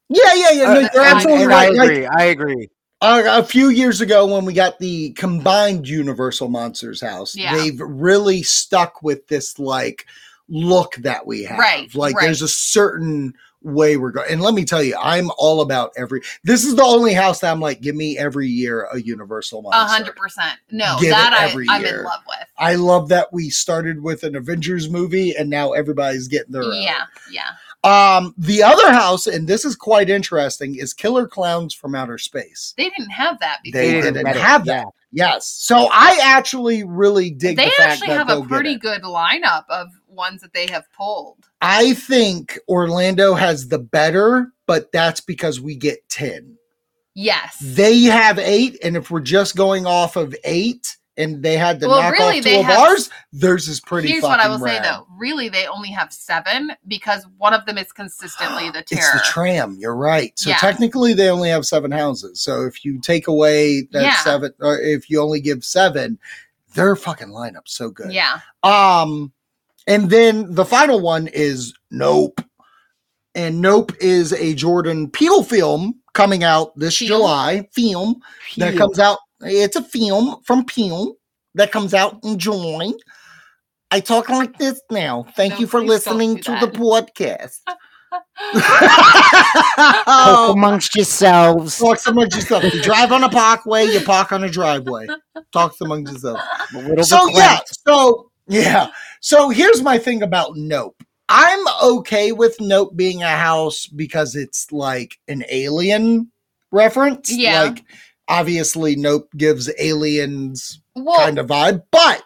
Yeah, 0.09 0.35
yeah, 0.35 0.51
yeah. 0.51 0.65
No, 0.75 0.81
Uh, 0.81 0.89
you're 0.95 1.03
absolutely 1.03 1.45
and 1.45 1.53
I 1.53 1.57
right. 1.69 1.75
Like, 1.75 1.91
agree. 1.91 2.07
I 2.07 2.25
agree. 2.25 2.69
uh, 3.01 3.23
a 3.27 3.43
few 3.45 3.69
years 3.71 4.01
ago 4.01 4.27
when 4.27 4.45
we 4.45 4.53
got 4.53 4.79
the 4.79 5.11
combined 5.13 5.89
Universal 5.89 6.49
Monsters 6.49 7.01
house, 7.01 7.35
Yeah. 7.35 7.57
they've 7.57 7.81
really 7.81 8.43
stuck 8.43 9.03
with 9.03 9.27
this 9.29 9.59
like 9.59 10.07
look 10.49 10.95
that 10.97 11.27
we 11.27 11.43
have. 11.45 11.59
Right, 11.59 11.93
Like 11.95 12.15
right. 12.15 12.27
there's 12.27 12.43
a 12.43 12.49
certain 12.49 13.35
way 13.65 13.97
we're 13.97 14.11
going. 14.11 14.31
And 14.31 14.41
let 14.41 14.55
me 14.55 14.65
tell 14.65 14.83
you, 14.83 14.97
I'm 15.01 15.31
all 15.39 15.61
about 15.61 15.93
every 15.97 16.21
this 16.45 16.65
is 16.65 16.75
the 16.77 16.85
only 16.85 17.13
house 17.15 17.41
that 17.41 17.51
I'm 17.53 17.61
like, 17.61 17.81
give 17.81 17.95
me 17.95 18.19
every 18.19 18.49
year 18.49 18.89
a 18.93 19.01
Universal 19.01 19.61
a 19.61 19.63
Monster. 19.63 19.95
hundred 19.95 20.17
percent. 20.17 20.59
No, 20.71 20.97
Give 21.01 21.11
it 21.11 21.15
that 21.15 21.33
I, 21.33 21.49
every 21.49 21.67
I'm 21.69 21.83
year. 21.83 21.99
in 22.01 22.05
love 22.05 22.21
with. 22.27 22.49
I 22.59 22.75
love 22.75 23.09
that 23.09 23.33
we 23.33 23.51
started 23.51 24.03
with 24.03 24.23
an 24.23 24.37
Avengers 24.37 24.89
movie 24.91 25.35
and 25.37 25.49
now 25.51 25.73
everybody's 25.73 26.29
getting 26.29 26.53
their 26.53 26.65
own. 26.65 26.83
Yeah, 26.83 27.05
yeah. 27.31 27.51
Um, 27.85 28.33
the 28.39 28.63
other 28.63 28.93
house, 28.93 29.27
and 29.27 29.49
this 29.49 29.65
is 29.65 29.75
quite 29.75 30.09
interesting, 30.09 30.77
is 30.77 30.95
Killer 30.95 31.27
Clowns 31.27 31.75
from 31.75 31.97
Outer 31.97 32.17
Space. 32.17 32.75
They 32.77 32.89
didn't 32.91 33.11
have 33.11 33.41
that 33.41 33.59
before. 33.65 33.81
They 33.81 33.93
They, 33.95 34.01
didn't 34.03 34.27
have 34.27 34.65
that. 34.67 34.87
Yes. 35.11 35.47
So 35.49 35.89
I 35.93 36.19
actually 36.23 36.85
really 36.85 37.31
dig 37.31 37.57
the 37.57 37.65
fact 37.65 37.81
actually 37.81 38.07
that 38.09 38.29
have 38.29 38.39
a 38.39 38.47
pretty 38.47 38.79
good 38.79 39.03
lineup 39.03 39.65
of 39.69 39.89
ones 40.13 40.41
that 40.43 40.53
they 40.53 40.67
have 40.71 40.85
pulled. 40.93 41.49
I 41.61 41.95
think 41.95 42.59
Orlando 42.69 43.35
has 43.35 43.69
the 43.69 43.79
better, 43.79 44.53
but 44.67 44.93
that's 44.93 45.21
because 45.21 45.61
we 45.61 45.75
get 45.77 46.09
10. 46.09 46.57
Yes. 47.15 47.59
They 47.61 48.01
have 48.05 48.39
eight, 48.39 48.79
and 48.83 48.97
if 48.97 49.11
we're 49.11 49.21
just 49.21 49.55
going 49.57 49.85
off 49.87 50.17
of 50.17 50.35
eight 50.45 50.97
and 51.19 51.43
they 51.43 51.59
had 51.59 51.79
to 51.81 51.89
Well, 51.89 52.01
knock 52.01 52.13
really, 52.19 52.41
two 52.41 52.61
of 52.61 52.65
have- 52.65 52.79
ours, 52.79 53.11
theirs 53.35 53.69
is 53.69 53.81
pretty 53.81 54.09
Here's 54.09 54.23
what 54.23 54.41
I 54.41 54.49
will 54.49 54.59
fucking 54.59 54.77
say 54.77 54.81
though. 54.83 55.07
Really, 55.19 55.51
they 55.51 55.67
only 55.67 55.91
have 55.91 56.11
seven 56.11 56.73
because 56.89 57.27
one 57.37 57.53
of 57.53 57.67
them 57.67 57.77
is 57.77 57.93
consistently 57.93 58.71
the 58.71 58.83
terror. 58.83 59.03
It's 59.03 59.13
the 59.13 59.31
tram. 59.31 59.77
You're 59.79 59.95
right. 59.95 60.33
So 60.39 60.49
Yeah. 60.49 60.57
technically, 60.57 61.13
they 61.13 61.29
only 61.29 61.51
have 61.51 61.67
seven 61.67 61.91
houses. 61.91 62.41
So 62.41 62.63
if 62.63 62.83
you 62.83 62.99
take 62.99 63.27
away 63.29 63.83
that 63.93 64.03
Yeah. 64.03 64.17
seven, 64.23 64.55
or 64.61 64.79
if 64.81 65.11
you 65.11 65.21
only 65.21 65.43
give 65.43 65.65
seven, 65.67 66.19
their 66.73 66.97
fucking 66.97 67.29
lineup's 67.29 67.75
so 67.75 67.91
good. 67.91 68.11
yeah. 68.11 68.41
Um, 68.63 69.33
and 69.87 70.11
then 70.11 70.55
the 70.55 70.65
final 70.65 71.01
one 71.01 71.29
is 71.29 71.75
Nope. 71.91 72.41
And 73.35 73.61
Nope 73.61 73.93
is 74.01 74.33
a 74.33 74.55
Jordan 74.55 75.11
Peele 75.11 75.43
film 75.43 75.95
coming 76.13 76.45
out 76.45 76.79
this 76.79 76.99
Peele? 76.99 77.09
July. 77.19 77.69
Film 77.73 78.21
that 78.59 78.77
comes 78.77 78.99
out. 78.99 79.19
It's 79.41 79.77
a 79.77 79.83
film 79.83 80.37
from 80.45 80.65
Peele 80.65 81.15
that 81.55 81.73
comes 81.73 81.95
out 81.95 82.19
in 82.25 82.39
July. 82.39 82.93
I 83.91 84.01
talk 84.01 84.29
like 84.29 84.57
this 84.59 84.81
now. 84.91 85.27
Thank 85.37 85.55
No, 85.55 85.61
you 85.61 85.67
for 85.67 85.83
listening 85.83 86.37
do 86.37 86.43
to 86.43 86.53
the 86.61 86.69
podcast. 86.69 87.59
Talk 89.77 90.55
amongst 90.55 90.95
yourselves. 90.95 91.79
talk 91.79 91.99
amongst 92.07 92.37
yourself. 92.37 92.65
You 92.65 92.83
drive 92.83 93.13
on 93.13 93.25
a 93.25 93.29
parkway, 93.29 93.87
you 93.87 94.01
park 94.01 94.33
on 94.33 94.45
a 94.45 94.49
driveway. 94.51 95.07
Talk 95.53 95.75
amongst 95.81 96.13
yourselves. 96.13 96.43
So 97.09 97.29
yeah, 97.31 97.61
so 97.87 98.32
yeah. 98.49 98.89
So 99.21 99.49
here's 99.51 99.83
my 99.83 99.99
thing 99.99 100.23
about 100.23 100.57
Nope. 100.57 101.03
I'm 101.29 101.65
okay 101.83 102.33
with 102.33 102.61
Nope 102.61 102.97
being 102.97 103.23
a 103.23 103.37
house 103.37 103.87
because 103.87 104.37
it's 104.37 104.71
like 104.73 105.19
an 105.29 105.45
alien 105.51 106.31
reference. 106.71 107.31
Yeah. 107.31 107.63
Like 107.63 107.85
obviously 108.29 108.97
Nope 108.97 109.29
gives 109.37 109.71
aliens 109.79 110.81
Well, 110.95 111.19
kind 111.19 111.39
of 111.39 111.47
vibe, 111.47 111.83
but 111.91 112.25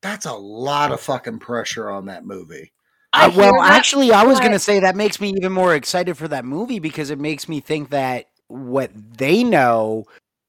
that's 0.00 0.26
a 0.26 0.32
lot 0.32 0.92
of 0.92 1.00
fucking 1.00 1.38
pressure 1.38 1.90
on 1.90 2.06
that 2.06 2.24
movie. 2.26 2.72
I 3.12 3.26
Uh, 3.26 3.32
well, 3.36 3.52
that, 3.60 3.72
actually, 3.72 4.10
I 4.12 4.24
was 4.24 4.38
but- 4.38 4.42
going 4.44 4.52
to 4.52 4.58
say 4.58 4.80
that 4.80 4.96
makes 4.96 5.20
me 5.20 5.34
even 5.36 5.52
more 5.52 5.74
excited 5.74 6.16
for 6.16 6.26
that 6.28 6.44
movie 6.44 6.78
because 6.80 7.10
it 7.10 7.20
makes 7.20 7.48
me 7.48 7.60
think 7.60 7.90
that 7.90 8.26
what 8.48 8.90
they 9.16 9.44
know 9.44 10.04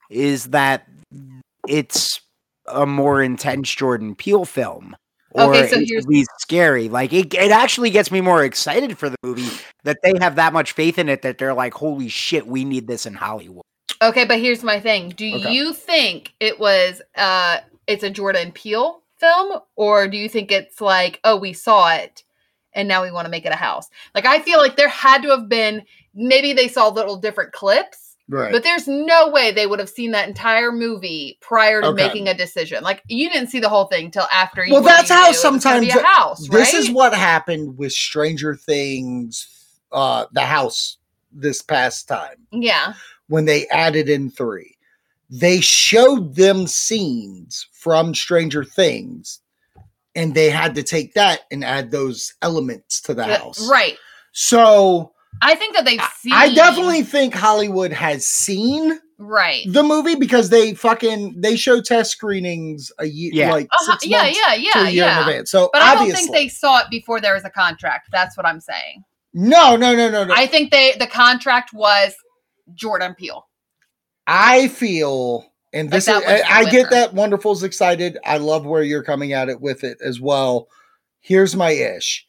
is 0.09 0.45
that 0.47 0.87
it's 1.67 2.19
a 2.67 2.85
more 2.85 3.21
intense 3.21 3.69
Jordan 3.73 4.15
Peele 4.15 4.45
film. 4.45 4.95
Or 5.31 5.45
Okay, 5.55 5.67
so 5.67 5.79
it's 5.79 5.89
here's- 5.89 6.05
least 6.05 6.29
scary. 6.39 6.89
Like 6.89 7.11
it, 7.11 7.33
it 7.33 7.51
actually 7.51 7.89
gets 7.89 8.11
me 8.11 8.21
more 8.21 8.43
excited 8.43 8.97
for 8.97 9.09
the 9.09 9.17
movie 9.23 9.49
that 9.83 9.97
they 10.03 10.13
have 10.19 10.35
that 10.35 10.53
much 10.53 10.73
faith 10.73 10.99
in 10.99 11.09
it 11.09 11.23
that 11.23 11.39
they're 11.39 11.55
like, 11.55 11.73
"Holy 11.73 12.07
shit, 12.07 12.45
we 12.45 12.63
need 12.63 12.85
this 12.85 13.05
in 13.07 13.15
Hollywood." 13.15 13.63
Okay, 14.01 14.25
but 14.25 14.39
here's 14.39 14.63
my 14.63 14.79
thing. 14.79 15.09
Do 15.09 15.25
Okay. 15.35 15.51
you 15.51 15.73
think 15.73 16.33
it 16.39 16.59
was 16.59 17.01
uh 17.15 17.57
it's 17.87 18.03
a 18.03 18.09
Jordan 18.11 18.51
Peele 18.51 19.01
film, 19.17 19.59
or 19.75 20.07
do 20.07 20.17
you 20.17 20.29
think 20.29 20.51
it's 20.51 20.79
like, 20.79 21.19
oh, 21.23 21.37
we 21.37 21.51
saw 21.53 21.91
it 21.95 22.23
and 22.73 22.87
now 22.87 23.01
we 23.03 23.11
want 23.11 23.25
to 23.25 23.31
make 23.31 23.45
it 23.45 23.51
a 23.51 23.55
house? 23.55 23.89
Like, 24.13 24.25
I 24.27 24.39
feel 24.39 24.59
like 24.59 24.75
there 24.75 24.87
had 24.89 25.23
to 25.23 25.29
have 25.29 25.49
been 25.49 25.81
maybe 26.13 26.53
they 26.53 26.67
saw 26.67 26.89
little 26.89 27.17
different 27.17 27.53
clips, 27.53 28.02
Right. 28.29 28.51
but 28.53 28.63
there's 28.63 28.87
no 28.87 29.29
way 29.29 29.51
they 29.51 29.67
would 29.67 29.79
have 29.79 29.89
seen 29.89 30.11
that 30.11 30.27
entire 30.29 30.71
movie 30.71 31.37
prior 31.41 31.81
to 31.81 31.87
Okay. 31.89 32.03
making 32.07 32.27
a 32.29 32.33
decision. 32.33 32.81
Like, 32.83 33.03
you 33.07 33.29
didn't 33.29 33.49
see 33.49 33.59
the 33.59 33.67
whole 33.69 33.85
thing 33.85 34.11
till 34.11 34.27
after. 34.31 34.65
you 34.65 34.71
Well, 34.73 34.81
that's 34.81 35.09
how 35.09 35.23
knew 35.23 35.25
it 35.25 35.29
was 35.31 35.41
gonna 35.43 35.59
sometimes 35.61 35.95
a 35.95 36.01
house. 36.03 36.39
this 36.47 36.51
right? 36.51 36.73
is 36.73 36.89
what 36.89 37.13
happened 37.13 37.77
with 37.77 37.91
Stranger 37.91 38.55
Things, 38.55 39.47
uh, 39.91 40.25
the 40.31 40.41
house 40.45 40.97
this 41.33 41.61
past 41.61 42.07
time 42.07 42.47
Yeah. 42.51 42.93
when 43.27 43.45
they 43.45 43.67
added 43.67 44.07
in 44.09 44.29
three. 44.31 44.77
They 45.29 45.59
showed 45.61 46.35
them 46.35 46.67
scenes 46.67 47.67
from 47.73 48.13
Stranger 48.15 48.63
Things, 48.63 49.39
and 50.15 50.33
they 50.35 50.49
had 50.49 50.75
to 50.75 50.83
take 50.83 51.13
that 51.15 51.41
and 51.51 51.63
add 51.65 51.91
those 51.91 52.33
elements 52.41 53.01
to 53.01 53.13
the 53.13 53.25
Yeah, 53.27 53.37
house. 53.39 53.67
Right. 53.69 53.97
So 54.31 55.12
I 55.41 55.55
think 55.55 55.75
that 55.75 55.85
they've 55.85 56.01
seen. 56.19 56.33
I 56.33 56.53
definitely 56.53 57.03
think 57.03 57.33
Hollywood 57.33 57.91
has 57.91 58.25
seen 58.27 58.99
Right. 59.19 59.63
the 59.67 59.83
movie 59.83 60.15
because 60.15 60.49
they 60.49 60.73
fucking 60.73 61.39
they 61.39 61.55
show 61.55 61.81
test 61.81 62.11
screenings 62.11 62.91
a 62.99 63.05
year, 63.05 63.31
Yeah. 63.33 63.51
like 63.51 63.67
Uh-huh, 63.71 63.91
six 63.93 64.05
Yeah, 64.05 64.23
months 64.23 64.39
yeah, 64.39 64.53
to 64.55 64.61
yeah, 64.61 64.71
a 64.75 64.77
year 64.79 64.87
in 64.89 64.95
yeah. 64.95 65.19
advance. 65.21 65.51
So 65.51 65.69
But 65.73 65.81
I 65.81 65.95
don't 65.95 66.11
think 66.11 66.31
they 66.31 66.47
saw 66.47 66.79
it 66.79 66.89
before 66.89 67.19
there 67.21 67.33
was 67.33 67.45
a 67.45 67.49
contract. 67.49 68.09
That's 68.11 68.35
what 68.37 68.45
I'm 68.45 68.59
saying. 68.59 69.03
no, 69.33 69.75
no, 69.75 69.95
no, 69.95 70.09
no, 70.09 70.23
no. 70.25 70.33
I 70.35 70.45
think 70.47 70.71
they 70.71 70.93
the 70.99 71.07
contract 71.07 71.73
was 71.73 72.13
Jordan 72.73 73.13
Peele. 73.15 73.47
I 74.27 74.67
feel, 74.69 75.51
and 75.73 75.89
this 75.91 76.05
that 76.05 76.23
is, 76.23 76.29
was 76.29 76.39
the 76.41 76.51
I, 76.53 76.57
I 76.59 76.63
get 76.65 76.73
winner. 76.73 76.89
that 76.91 77.13
Wonderful's 77.13 77.63
excited. 77.63 78.17
I 78.25 78.37
love 78.37 78.65
where 78.65 78.83
you're 78.83 79.03
coming 79.03 79.33
at 79.33 79.49
it 79.49 79.59
with 79.59 79.83
it 79.83 79.97
as 80.03 80.21
well. 80.21 80.67
Here's 81.19 81.55
my 81.55 81.71
ish: 81.71 82.25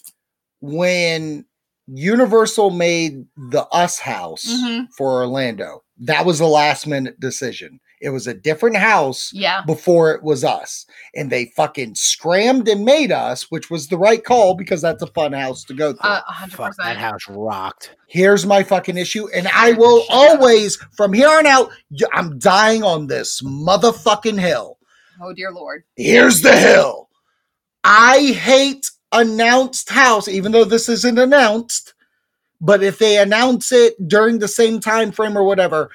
when 0.60 1.44
Universal 1.86 2.70
made 2.70 3.24
the 3.50 3.66
Us 3.72 3.98
House 3.98 4.44
Mhm. 4.46 4.86
for 4.96 5.12
Orlando, 5.22 5.82
that 6.00 6.24
was 6.26 6.40
a 6.40 6.46
last 6.46 6.86
minute 6.86 7.20
decision. 7.20 7.78
It 8.00 8.10
was 8.10 8.26
a 8.26 8.34
different 8.34 8.76
house 8.76 9.30
Yeah. 9.32 9.62
before 9.66 10.12
it 10.12 10.22
was 10.22 10.44
us. 10.44 10.84
And 11.14 11.30
they 11.30 11.46
fucking 11.56 11.94
scrammed 11.94 12.68
and 12.68 12.84
made 12.84 13.12
us, 13.12 13.50
which 13.50 13.70
was 13.70 13.88
the 13.88 13.96
right 13.96 14.22
call 14.22 14.54
because 14.54 14.82
that's 14.82 15.02
a 15.02 15.06
fun 15.06 15.32
house 15.32 15.64
to 15.64 15.74
go 15.74 15.92
through. 15.92 16.10
Uh, 16.10 16.20
a 16.28 16.32
hundred 16.32 16.56
Fuck, 16.56 16.76
that 16.76 16.96
house 16.98 17.22
rocked. 17.28 17.96
Here's 18.08 18.44
my 18.44 18.62
fucking 18.62 18.98
issue. 18.98 19.28
And 19.34 19.48
I 19.54 19.72
will 19.72 20.04
always, 20.10 20.76
from 20.96 21.12
here 21.14 21.28
on 21.30 21.46
out, 21.46 21.70
I'm 22.12 22.38
dying 22.38 22.82
on 22.82 23.06
this 23.06 23.40
motherfucking 23.42 24.38
hill. 24.38 24.78
Oh 25.22 25.32
dear 25.32 25.52
lord. 25.52 25.84
Here's 25.96 26.40
the 26.42 26.56
hill. 26.56 27.08
I 27.84 28.32
hate 28.32 28.90
announced 29.14 29.90
house, 29.90 30.28
even 30.28 30.52
though 30.52 30.64
this 30.64 30.88
isn't 30.88 31.18
announced. 31.18 31.94
But 32.60 32.82
if 32.82 32.98
they 32.98 33.18
announce 33.18 33.72
it 33.72 33.94
during 34.08 34.38
the 34.38 34.48
same 34.48 34.80
time 34.80 35.12
frame 35.12 35.36
or 35.36 35.44
whatever, 35.44 35.90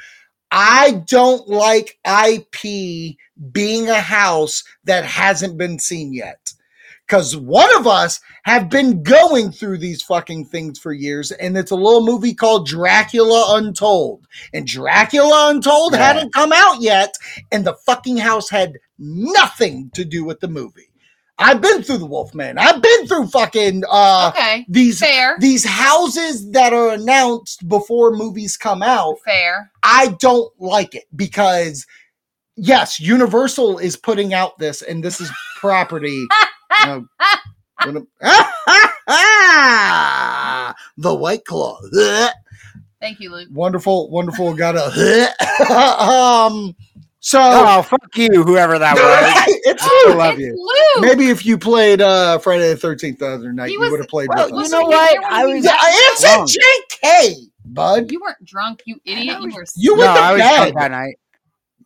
I 0.51 1.03
don't 1.07 1.47
like 1.47 1.99
IP 2.05 3.17
being 3.51 3.89
a 3.89 3.99
house 3.99 4.63
that 4.83 5.05
hasn't 5.05 5.57
been 5.57 5.79
seen 5.79 6.13
yet. 6.13 6.53
Because 7.07 7.35
one 7.35 7.75
of 7.75 7.87
us 7.87 8.19
have 8.43 8.69
been 8.69 9.01
going 9.01 9.51
through 9.51 9.79
these 9.79 10.03
fucking 10.03 10.45
things 10.45 10.77
for 10.77 10.93
years, 10.93 11.31
and 11.31 11.57
it's 11.57 11.71
a 11.71 11.75
little 11.75 12.05
movie 12.05 12.35
called 12.35 12.67
Dracula 12.67 13.57
Untold. 13.57 14.27
And 14.53 14.67
Dracula 14.67 15.49
Untold 15.49 15.93
Yeah. 15.93 16.05
hadn't 16.05 16.33
come 16.35 16.51
out 16.53 16.81
yet, 16.81 17.15
and 17.51 17.65
the 17.65 17.73
fucking 17.85 18.17
house 18.17 18.49
had 18.51 18.73
nothing 18.99 19.89
to 19.95 20.05
do 20.05 20.23
with 20.23 20.39
the 20.39 20.47
movie. 20.47 20.88
I've 21.39 21.61
been 21.61 21.83
through 21.83 21.99
the 21.99 22.05
Wolfman. 22.05 22.57
I've 22.57 22.81
been 22.81 23.07
through 23.07 23.27
fucking 23.27 23.83
uh 23.89 24.31
okay. 24.35 24.65
these 24.67 24.99
Fair. 24.99 25.37
these 25.39 25.65
houses 25.65 26.51
that 26.51 26.73
are 26.73 26.89
announced 26.89 27.67
before 27.67 28.15
movies 28.15 28.57
come 28.57 28.83
out. 28.83 29.15
Fair. 29.25 29.71
I 29.81 30.15
don't 30.19 30.51
like 30.59 30.95
it 30.95 31.05
because 31.15 31.87
yes, 32.55 32.99
Universal 32.99 33.79
is 33.79 33.95
putting 33.95 34.33
out 34.33 34.59
this 34.59 34.81
and 34.81 35.03
this 35.03 35.21
is 35.21 35.31
property. 35.55 36.25
uh, 36.71 37.01
the 40.97 41.15
White 41.15 41.45
Claw. 41.45 41.79
Thank 43.01 43.21
you, 43.21 43.31
Luke. 43.31 43.47
Wonderful, 43.51 44.09
wonderful. 44.09 44.53
Got 44.53 44.75
a 44.75 46.03
um. 46.03 46.75
So 47.21 47.39
Oh, 47.41 47.81
fuck 47.81 48.15
you, 48.15 48.43
whoever 48.43 48.79
that 48.79 48.95
was. 49.47 49.55
it's 49.65 49.83
I 49.83 50.13
love 50.15 50.33
it's 50.35 50.41
you. 50.41 50.55
Luke. 50.55 51.01
Maybe 51.05 51.29
if 51.29 51.45
you 51.45 51.57
played 51.57 52.01
uh 52.01 52.39
Friday 52.39 52.69
the 52.69 52.77
Thirteenth 52.77 53.19
the 53.19 53.27
other 53.27 53.51
night, 53.51 53.67
He 53.67 53.73
you 53.73 53.79
would 53.81 53.99
have 53.99 54.07
played 54.09 54.29
well, 54.29 54.45
with 54.45 54.53
you 54.55 54.61
us. 54.61 54.69
know 54.71 54.83
what? 54.83 55.23
I 55.25 55.45
we 55.45 55.55
was- 55.55 55.65
Yeah, 55.65 55.75
it's 55.81 56.23
wrong. 56.25 56.47
a 56.47 57.05
JK, 57.05 57.35
bud. 57.65 58.11
You 58.11 58.21
weren't 58.21 58.43
drunk, 58.45 58.83
you 58.85 58.99
idiot. 59.05 59.37
You 59.41 59.51
were 59.53 59.65
You 59.75 59.97
no, 59.97 60.01
went 60.03 60.15
to 60.15 60.37
bed. 60.37 60.55
drunk 60.57 60.75
that 60.79 60.91
night. 60.91 61.15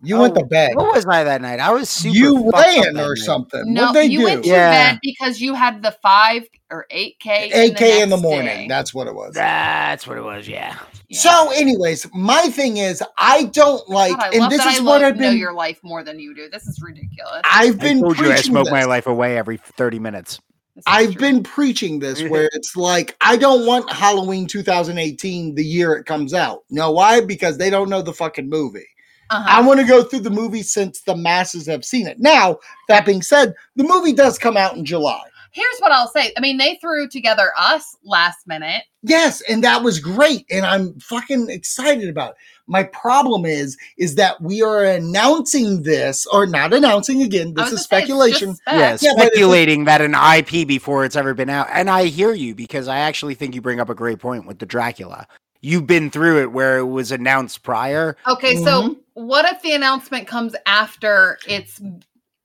You 0.06 0.18
went 0.20 0.38
Oh, 0.38 0.42
to 0.42 0.46
bed. 0.46 0.76
What 0.76 0.94
was 0.94 1.06
I 1.08 1.24
that 1.24 1.42
night? 1.42 1.62
I 1.62 1.72
was 1.72 1.90
super. 1.90 2.16
You 2.18 2.52
fucked 2.52 2.78
up 2.80 2.88
or 2.88 2.92
night. 2.92 3.18
something. 3.20 3.74
No, 3.74 3.84
What'd 3.84 3.96
they 3.96 4.06
you 4.08 4.20
do? 4.20 4.24
went 4.26 4.44
to 4.44 4.50
Yeah. 4.50 4.92
bed 4.92 5.00
because 5.02 5.40
you 5.40 5.54
had 5.56 5.82
the 5.82 5.92
five 6.04 6.44
or 6.70 6.86
eight 6.92 7.18
K. 7.20 7.50
AK 7.70 8.02
in 8.02 8.10
the 8.10 8.18
morning. 8.18 8.46
day. 8.46 8.66
That's 8.68 8.94
what 8.94 9.08
it 9.08 9.16
was. 9.16 9.34
That's 9.34 10.06
what 10.06 10.18
it 10.18 10.24
was. 10.24 10.46
Yeah. 10.48 10.76
Yeah. 11.10 11.20
So, 11.20 11.52
anyways, 11.52 12.08
my 12.14 12.44
thing 12.50 12.78
is, 12.78 13.04
I 13.18 13.46
don't 13.46 13.88
like, 13.90 14.18
God, 14.18 14.24
I 14.24 14.30
and 14.30 14.40
love 14.40 14.50
this 14.50 14.64
that 14.64 14.74
is 14.74 14.80
I 14.80 14.84
what 14.84 15.02
love, 15.02 15.14
I've 15.14 15.20
know 15.20 15.30
your 15.30 15.54
life 15.54 15.80
more 15.84 16.04
than 16.04 16.20
you 16.20 16.34
do. 16.34 16.50
This 16.50 16.66
is 16.66 16.82
ridiculous. 16.82 17.42
I've 17.44 17.76
I 17.76 17.84
been 17.84 18.02
told 18.02 18.20
you 18.20 18.32
I 18.32 18.38
smoke 18.38 18.66
this. 18.66 18.72
my 18.72 18.86
life 18.86 19.08
away 19.08 19.38
every 19.38 19.58
thirty 19.58 20.00
minutes. 20.00 20.40
I've 20.88 21.12
true. 21.12 21.22
been 21.22 21.44
preaching 21.44 22.00
this 22.00 22.24
where 22.30 22.50
it's 22.54 22.76
like 22.76 23.16
I 23.22 23.38
don't 23.38 23.66
want 23.66 23.92
Halloween 23.92 24.48
2018 24.48 25.56
the 25.56 25.64
year 25.64 25.94
it 25.94 26.06
comes 26.06 26.34
out. 26.34 26.64
You 26.70 26.78
know 26.78 26.92
why? 26.92 27.22
Because 27.22 27.58
they 27.58 27.70
don't 27.70 27.90
know 27.90 28.02
the 28.02 28.14
fucking 28.14 28.50
movie. 28.50 28.88
Uh-huh. 29.30 29.46
I 29.48 29.62
want 29.62 29.80
to 29.80 29.86
go 29.86 30.04
through 30.04 30.20
the 30.20 30.30
movie 30.30 30.64
since 30.64 31.02
the 31.02 31.16
masses 31.16 31.66
have 31.68 31.86
seen 31.86 32.08
it. 32.08 32.20
Now, 32.20 32.60
that 32.88 33.06
being 33.06 33.22
said, 33.22 33.54
the 33.76 33.84
movie 33.84 34.14
does 34.14 34.38
come 34.38 34.58
out 34.58 34.76
in 34.76 34.86
July. 34.86 35.24
Here's 35.54 35.80
what 35.80 35.92
I'll 35.92 36.08
say. 36.08 36.34
I 36.36 36.42
mean, 36.42 36.58
they 36.58 36.76
threw 36.82 37.08
together 37.08 37.52
us 37.58 37.96
last 38.04 38.48
minute. 38.48 38.84
Yes, 39.04 39.42
and 39.42 39.64
that 39.64 39.84
was 39.84 40.00
great, 40.00 40.46
and 40.50 40.66
I'm 40.66 41.00
fucking 41.00 41.50
excited 41.50 42.10
about 42.10 42.32
it. 42.32 42.36
My 42.68 42.84
problem 42.84 43.46
is, 43.46 43.78
is 43.98 44.16
that 44.16 44.42
we 44.42 44.62
are 44.62 44.84
announcing 44.84 45.84
this, 45.84 46.26
or 46.28 46.46
not 46.46 46.74
announcing 46.74 47.22
again. 47.22 47.54
This 47.54 47.66
is 47.68 47.70
gonna 47.70 47.70
say, 47.70 47.74
it's 47.76 47.84
speculation. 47.84 48.50
just 48.50 48.62
spec. 48.62 48.74
Yeah, 48.74 48.98
Yeah, 49.10 49.14
but 49.16 49.26
if 49.28 49.28
it- 49.28 49.34
speculating 49.34 49.84
that 49.86 50.02
an 50.02 50.16
IP 50.16 50.66
before 50.68 51.06
it's 51.06 51.16
ever 51.16 51.34
been 51.34 51.50
out. 51.50 51.68
And 51.72 51.90
I 51.90 52.06
hear 52.06 52.34
you 52.34 52.56
because 52.56 52.88
I 52.88 53.00
actually 53.00 53.36
think 53.36 53.54
you 53.54 53.62
bring 53.62 53.80
up 53.80 53.90
a 53.90 53.96
great 53.96 54.20
point 54.20 54.48
with 54.48 54.60
the 54.60 54.66
Dracula. 54.66 55.28
You've 55.62 55.88
been 55.88 56.10
through 56.10 56.42
it 56.42 56.52
where 56.52 56.78
it 56.80 56.86
was 56.86 57.12
announced 57.12 57.64
prior. 57.64 58.18
Okay, 58.28 58.56
Mm-hmm. 58.56 58.64
so 58.66 58.98
what 59.14 59.46
if 59.46 59.62
the 59.62 59.74
announcement 59.74 60.28
comes 60.28 60.56
after 60.66 61.38
it's 61.48 61.80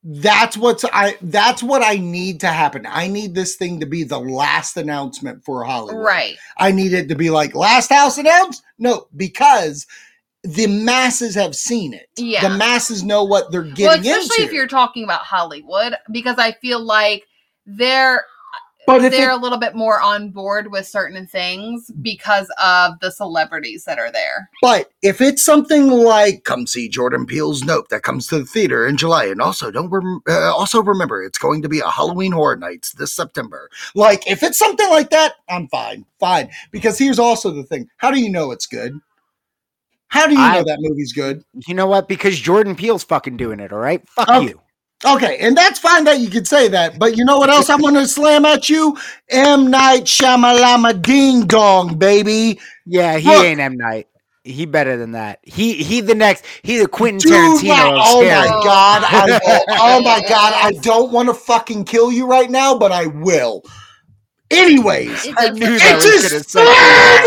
That's 0.05 0.57
what's 0.57 0.85
I. 0.93 1.17
That's 1.21 1.63
what 1.63 1.83
I 1.83 1.97
need 1.97 2.41
to 2.41 2.47
happen. 2.49 2.87
I 2.89 3.09
need 3.09 3.35
this 3.35 3.57
thing 3.57 3.81
to 3.81 3.87
be 3.87 4.05
the 4.05 4.19
last 4.21 4.77
announcement 4.77 5.45
for 5.45 5.65
Hollywood. 5.65 6.05
right? 6.05 6.37
I 6.57 6.71
need 6.71 6.93
it 6.93 7.09
to 7.09 7.15
be 7.17 7.31
like 7.31 7.55
last 7.55 7.91
house 7.91 8.17
announced. 8.17 8.63
No, 8.79 9.09
because 9.17 9.87
the 10.45 10.69
masses 10.69 11.35
have 11.35 11.57
seen 11.57 11.93
it. 11.93 12.09
Yeah. 12.17 12.49
the 12.49 12.57
masses 12.57 13.03
know 13.03 13.25
what 13.25 13.51
they're 13.51 13.63
Well, 13.63 13.75
getting 13.75 14.01
especially 14.13 14.23
into. 14.23 14.43
if 14.45 14.53
you're 14.53 14.69
talking 14.69 15.03
about 15.03 15.23
Hollywood, 15.23 15.97
because 16.13 16.39
I 16.39 16.53
feel 16.53 16.81
like 16.81 17.25
they're 17.67 18.25
but 18.97 19.05
if 19.05 19.13
they're 19.13 19.31
it, 19.31 19.39
a 19.39 19.41
little 19.41 19.59
bit 19.59 19.75
more 19.75 20.01
on 20.01 20.31
board 20.31 20.71
with 20.73 20.87
certain 20.87 21.27
things 21.27 21.91
because 22.03 22.51
of 22.63 22.99
the 23.01 23.11
celebrities 23.11 23.85
that 23.85 23.99
are 23.99 24.11
there. 24.11 24.51
But 24.63 24.91
if 25.03 25.21
it's 25.21 25.43
something 25.43 25.89
like 25.91 26.45
come 26.45 26.67
see 26.67 26.89
Jordan 26.89 27.27
Peele's 27.27 27.63
Nope 27.65 27.89
that 27.89 28.03
comes 28.03 28.27
to 28.29 28.39
the 28.41 28.45
theater 28.47 28.87
in 28.87 28.97
July, 28.97 29.27
and 29.27 29.41
also 29.41 29.71
don't 29.71 29.91
rem- 29.91 30.21
uh, 30.29 30.53
also 30.55 30.83
remember 30.83 31.23
it's 31.23 31.39
going 31.39 31.63
to 31.63 31.69
be 31.69 31.81
a 31.81 31.89
Halloween 31.89 32.33
Horror 32.33 32.57
Nights 32.57 32.93
this 32.93 33.13
September. 33.13 33.69
Like 33.95 34.27
if 34.31 34.43
it's 34.43 34.59
something 34.59 34.89
like 34.91 35.11
that, 35.11 35.35
I'm 35.49 35.69
fine, 35.69 36.05
fine. 36.19 36.51
Because 36.71 36.99
here's 36.99 37.19
also 37.19 37.51
the 37.51 37.63
thing: 37.65 37.89
how 37.99 38.11
do 38.11 38.21
you 38.21 38.31
know 38.31 38.51
it's 38.51 38.67
good? 38.67 38.99
How 40.09 40.27
do 40.27 40.33
you 40.35 40.41
I- 40.41 40.55
know 40.59 40.65
that 40.65 40.79
movie's 40.81 41.13
good? 41.13 41.45
You 41.67 41.75
know 41.75 41.87
what? 41.87 42.09
Because 42.09 42.39
Jordan 42.41 42.75
Peele's 42.75 43.05
fucking 43.05 43.37
doing 43.37 43.61
it, 43.61 43.73
all 43.73 43.79
right? 43.79 44.07
Fuck 44.09 44.29
Oh. 44.31 44.41
you. 44.41 44.61
Okay, 45.07 45.39
and 45.39 45.57
that's 45.57 45.79
fine 45.79 46.05
that 46.05 46.19
you 46.19 46.29
could 46.29 46.47
say 46.49 46.67
that, 46.69 46.99
but 46.99 47.17
you 47.17 47.25
know 47.25 47.39
what 47.39 47.51
else 47.51 47.71
I'm 47.71 47.81
going 47.81 47.95
to 47.95 48.07
slam 48.09 48.45
at 48.45 48.69
you? 48.69 48.97
M 49.29 49.71
Night 49.71 50.05
Shyamalama 50.05 51.01
Ding 51.01 51.47
Dong, 51.47 51.97
baby. 51.97 52.59
Yeah, 52.85 53.17
he 53.19 53.29
Look. 53.29 53.45
ain't 53.45 53.61
M 53.61 53.77
Night. 53.77 54.09
He 54.43 54.67
better 54.67 54.97
than 54.97 55.13
that. 55.13 55.39
He 55.43 55.75
he 55.75 56.01
the 56.01 56.15
next 56.15 56.45
he 56.63 56.79
the 56.79 56.89
Quentin 56.89 57.19
Dude, 57.19 57.33
Tarantino 57.33 57.61
oh 57.63 57.69
my- 57.69 58.03
oh 58.07 58.21
scary. 58.23 58.49
my 58.49 58.65
god, 58.65 59.05
I 59.07 59.27
will. 59.45 59.65
Oh 59.69 60.03
my 60.03 60.21
god, 60.29 60.53
I 60.57 60.73
don't 60.81 61.13
want 61.13 61.29
to 61.29 61.35
fucking 61.35 61.85
kill 61.85 62.11
you 62.11 62.27
right 62.27 62.51
now, 62.51 62.77
but 62.79 62.91
I 62.91 63.07
will. 63.07 63.63
Anyways, 64.51 65.27
Is, 65.27 65.35
I 65.37 65.51
knew 65.51 65.61
that 65.79 65.97
it's 65.97 66.05
was 66.07 66.33
his 66.33 66.55
gonna 66.55 66.67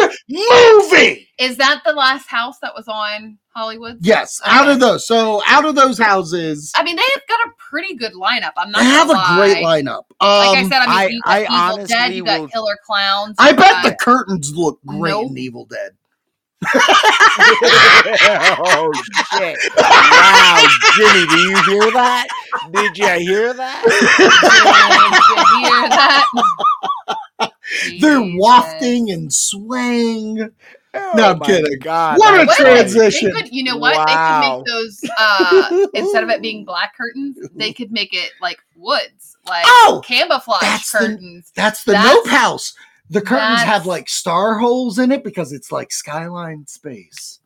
set 0.01 0.11
you 0.27 0.87
movie. 0.91 1.27
is 1.37 1.57
that 1.57 1.81
the 1.85 1.93
last 1.93 2.27
house 2.27 2.57
that 2.63 2.73
was 2.75 2.87
on 2.87 3.37
Hollywood? 3.55 3.97
Yes, 4.01 4.41
out 4.43 4.67
of 4.67 4.79
those. 4.79 5.05
So 5.05 5.41
out 5.45 5.65
of 5.65 5.75
those 5.75 5.99
houses, 5.99 6.71
I 6.75 6.83
mean, 6.83 6.95
they've 6.95 7.27
got 7.27 7.39
a 7.47 7.51
pretty 7.69 7.95
good 7.95 8.13
lineup. 8.13 8.53
I'm 8.57 8.71
not. 8.71 8.79
They 8.79 8.85
have 8.85 9.07
gonna 9.07 9.19
a 9.19 9.35
great 9.35 9.61
lie. 9.63 9.81
lineup. 9.83 10.03
Like 10.19 10.57
I 10.57 10.61
Um, 10.61 10.69
said, 10.69 10.77
I 10.79 10.85
mean, 10.87 11.19
I- 11.25 11.39
you 11.41 11.47
got 11.47 11.51
I 11.51 11.71
Evil 11.73 11.85
Dead, 11.85 12.13
you 12.13 12.23
got 12.23 12.39
will- 12.41 12.47
Killer 12.47 12.77
Clowns. 12.85 13.35
I 13.37 13.51
bet 13.51 13.59
got- 13.69 13.83
the 13.83 13.95
curtains 13.95 14.51
look 14.55 14.79
great 14.85 15.11
Nope. 15.11 15.31
in 15.31 15.37
Evil 15.37 15.65
Dead. 15.65 15.91
Oh 18.63 18.91
shit! 19.37 19.57
Wow, 19.77 20.67
Jimmy, 20.95 21.25
do 21.27 21.37
you 21.37 21.55
hear 21.63 21.91
that? 21.91 22.27
Did 22.71 22.97
you 22.97 23.07
hear 23.07 23.53
that? 23.53 23.83
Did 23.87 23.91
you 25.29 25.61
hear 25.61 25.89
that? 25.89 27.51
They're 27.99 28.19
Jesus. 28.21 28.39
wafting 28.39 29.11
and 29.11 29.33
swaying. 29.33 30.35
No, 30.35 30.51
I'm 31.15 31.37
Oh 31.41 31.45
kidding. 31.45 31.79
God, 31.79 32.19
What 32.19 32.41
a 32.41 32.45
that's 32.45 32.57
transition. 32.59 33.31
Could, 33.31 33.49
you 33.51 33.63
know 33.63 33.77
what? 33.77 33.93
They 34.07 34.13
Wow. 34.13 34.41
could 34.41 34.57
make 34.57 34.65
those 34.67 35.01
uh, 35.17 35.87
instead 35.93 36.23
of 36.23 36.29
it 36.29 36.41
being 36.41 36.65
black 36.71 36.95
curtains, 36.97 37.37
they 37.55 37.71
could 37.71 37.91
make 37.93 38.13
it 38.13 38.31
like 38.41 38.57
woods, 38.75 39.37
like 39.47 39.63
Oh, 39.65 40.01
camouflage 40.05 40.61
that's 40.61 40.91
the- 40.91 40.97
curtains. 40.99 41.51
That's 41.55 41.83
the 41.85 41.93
That's- 41.93 42.13
Nope 42.13 42.27
House. 42.27 42.73
The 43.11 43.21
curtains 43.21 43.61
have 43.61 43.85
like 43.85 44.09
star 44.09 44.57
holes 44.57 44.97
in 44.97 45.11
it 45.11 45.23
because 45.23 45.51
it's 45.51 45.71
like 45.71 45.91
skyline 45.91 46.65
space. 46.67 47.39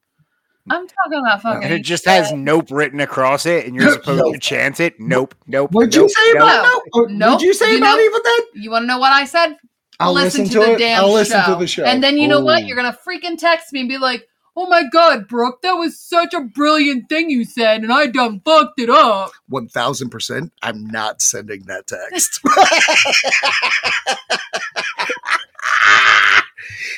I'm 0.70 0.88
talking 0.88 1.20
about 1.20 1.41
fucking. 1.43 1.63
And 1.63 1.74
it 1.74 1.82
just 1.84 2.05
has 2.05 2.32
nope 2.32 2.72
written 2.72 2.99
across 2.99 3.45
it, 3.45 3.66
and 3.66 3.76
you're 3.76 3.91
supposed 3.93 4.24
to 4.24 4.32
Nope. 4.32 4.41
chant 4.41 4.80
it. 4.80 4.99
Nope, 4.99 5.36
nope. 5.45 5.72
What'd 5.72 5.93
nope, 5.93 6.03
you 6.03 6.09
say 6.09 6.32
nope. 6.34 6.43
about 6.43 6.63
Nope? 6.66 6.84
Or 6.93 7.09
Nope. 7.09 7.32
What'd 7.34 7.45
you 7.45 7.53
say 7.53 7.72
You 7.74 7.78
about 7.78 7.97
know- 7.97 8.03
Evil 8.03 8.20
Dead? 8.24 8.43
You 8.55 8.72
want 8.72 8.84
to 8.84 8.88
know 8.88 8.97
what 8.99 9.11
I 9.11 9.26
said? 9.26 9.57
I'll 9.99 10.13
listen, 10.13 10.45
to, 10.49 10.59
the 10.59 10.74
it. 10.74 10.78
damn 10.80 11.03
I'll 11.03 11.13
listen 11.13 11.41
show. 11.45 11.53
to 11.53 11.59
the 11.59 11.68
show. 11.68 11.84
And 11.86 12.03
then 12.03 12.18
you 12.18 12.28
know 12.28 12.41
what? 12.41 12.66
You're 12.66 12.76
gonna 12.76 12.97
freaking 13.07 13.38
text 13.38 13.72
me 13.74 13.80
and 13.82 13.89
be 13.89 13.97
like, 13.97 14.28
"Oh 14.56 14.68
my 14.68 14.84
god, 14.91 15.28
Brooke, 15.28 15.62
that 15.64 15.74
was 15.74 15.99
such 15.99 16.34
a 16.34 16.41
brilliant 16.41 17.10
thing 17.10 17.30
you 17.30 17.43
said, 17.45 17.84
and 17.84 17.91
I 17.93 18.08
done 18.08 18.41
fucked 18.45 18.80
it 18.80 18.89
up." 18.89 19.32
one 19.49 19.68
thousand 19.68 20.10
percent. 20.10 20.51
I'm 20.62 20.86
not 20.88 21.22
sending 21.22 21.64
that 21.64 21.88
text. 21.88 22.39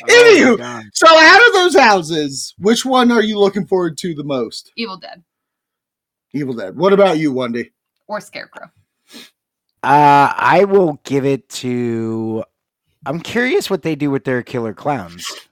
Oh, 0.09 0.33
Anywho, 0.53 0.57
God. 0.59 0.85
so 0.93 1.07
out 1.07 1.47
of 1.47 1.53
those 1.53 1.75
houses, 1.75 2.53
which 2.59 2.85
one 2.85 3.11
are 3.11 3.21
you 3.23 3.39
looking 3.39 3.65
forward 3.65 3.97
to 3.99 4.13
the 4.13 4.23
most? 4.23 4.71
Evil 4.77 4.97
Dead 4.97 5.23
Evil 6.33 6.53
Dead. 6.53 6.77
What 6.77 6.93
about 6.93 7.17
you, 7.17 7.33
Wendy? 7.33 7.71
or 8.07 8.21
Scarecrow. 8.21 8.67
Uh, 9.83 10.31
I 10.35 10.65
will 10.69 10.99
give 11.03 11.25
it 11.25 11.49
to. 11.49 12.43
I'm 13.05 13.19
curious 13.19 13.69
what 13.69 13.81
they 13.81 13.95
do 13.95 14.11
with 14.11 14.23
their 14.23 14.43
killer 14.43 14.73
clowns 14.73 15.25
I 15.31 15.46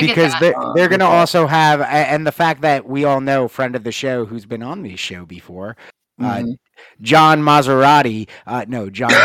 because 0.00 0.32
get 0.32 0.32
that. 0.32 0.40
they're, 0.40 0.58
Uh, 0.58 0.72
they're 0.74 0.88
going 0.88 1.00
to 1.00 1.06
also 1.06 1.46
have, 1.46 1.80
and 1.82 2.26
the 2.26 2.32
fact 2.32 2.60
that 2.62 2.86
we 2.88 3.04
all 3.04 3.20
know 3.20 3.48
friend 3.48 3.74
of 3.76 3.84
the 3.84 3.92
show 3.92 4.24
who's 4.26 4.46
been 4.46 4.62
on 4.62 4.82
the 4.82 4.96
show 4.96 5.24
before, 5.26 5.76
uh, 6.20 6.36
Mhm. 6.38 6.56
John 7.00 7.40
Maserati. 7.42 8.28
Uh, 8.46 8.64
no, 8.68 8.88
John. 8.90 9.10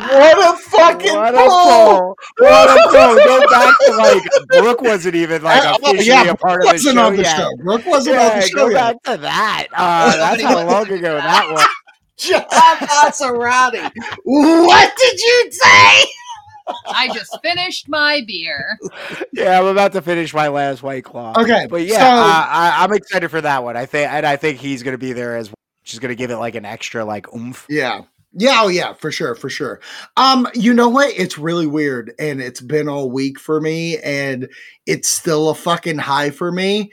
What 0.00 0.54
a 0.54 0.56
fucking 0.58 1.14
what 1.14 1.34
a 1.34 1.38
pull! 1.38 1.46
pull! 1.46 2.16
What 2.38 2.70
a 2.70 2.88
pull! 2.90 3.16
Go 3.26 3.40
back 3.50 3.74
to 3.86 3.92
like 3.96 4.22
Brooke 4.48 4.80
wasn't 4.82 5.14
even 5.14 5.42
like 5.42 5.62
Uh, 5.64 5.76
officially 5.82 6.06
yeah, 6.06 6.30
a 6.30 6.36
part 6.36 6.60
Brooke 6.62 6.74
of 6.74 6.82
the 6.82 6.88
wasn't 6.88 6.96
show 6.96 7.06
on 7.06 7.16
the 7.16 7.22
yet. 7.22 7.36
show. 7.36 7.50
Brooke 7.62 7.86
wasn't 7.86 8.16
on 8.16 8.36
the 8.38 8.46
show 8.46 8.56
go 8.56 8.68
yet. 8.68 8.74
back 8.74 9.02
to 9.04 9.16
that. 9.22 9.66
Uh, 9.74 10.16
that's 10.16 10.42
how 10.42 10.66
long 10.66 10.90
ago 10.90 11.16
that 11.16 11.50
was. 11.50 11.66
John 12.20 12.42
Maserati. 12.50 13.90
what 14.24 14.96
did 14.96 15.20
you 15.20 15.52
say? 15.52 16.04
I 16.86 17.08
just 17.12 17.36
finished 17.42 17.88
my 17.88 18.22
beer. 18.26 18.78
Yeah, 19.32 19.58
I'm 19.58 19.66
about 19.66 19.92
to 19.92 20.02
finish 20.02 20.32
my 20.32 20.48
last 20.48 20.82
white 20.82 21.04
claw. 21.04 21.34
Okay, 21.36 21.66
But 21.68 21.82
yeah, 21.82 21.98
so- 21.98 22.04
uh, 22.04 22.46
I, 22.48 22.84
I'm 22.84 22.92
excited 22.92 23.28
for 23.30 23.40
that 23.40 23.64
one. 23.64 23.76
I 23.76 23.86
think, 23.86 24.08
and 24.12 24.24
I 24.26 24.36
think 24.36 24.58
he's 24.58 24.82
going 24.82 24.92
to 24.94 24.98
be 24.98 25.12
there 25.12 25.36
as 25.36 25.48
well. 25.48 25.54
She's 25.82 25.98
going 25.98 26.10
to 26.10 26.14
give 26.16 26.30
it 26.30 26.36
like 26.36 26.54
an 26.54 26.64
extra 26.64 27.04
like 27.04 27.32
oomph. 27.34 27.66
Yeah. 27.68 28.02
Yeah, 28.32 28.60
oh 28.62 28.68
yeah, 28.68 28.92
for 28.92 29.10
sure, 29.10 29.34
for 29.34 29.50
sure. 29.50 29.80
Um, 30.16 30.46
you 30.54 30.72
know 30.72 30.88
what? 30.88 31.12
It's 31.16 31.36
really 31.36 31.66
weird, 31.66 32.12
and 32.20 32.40
it's 32.40 32.60
been 32.60 32.88
all 32.88 33.10
week 33.10 33.40
for 33.40 33.60
me, 33.60 33.98
and 33.98 34.48
it's 34.86 35.08
still 35.08 35.48
a 35.48 35.54
fucking 35.56 35.98
high 35.98 36.30
for 36.30 36.52
me. 36.52 36.92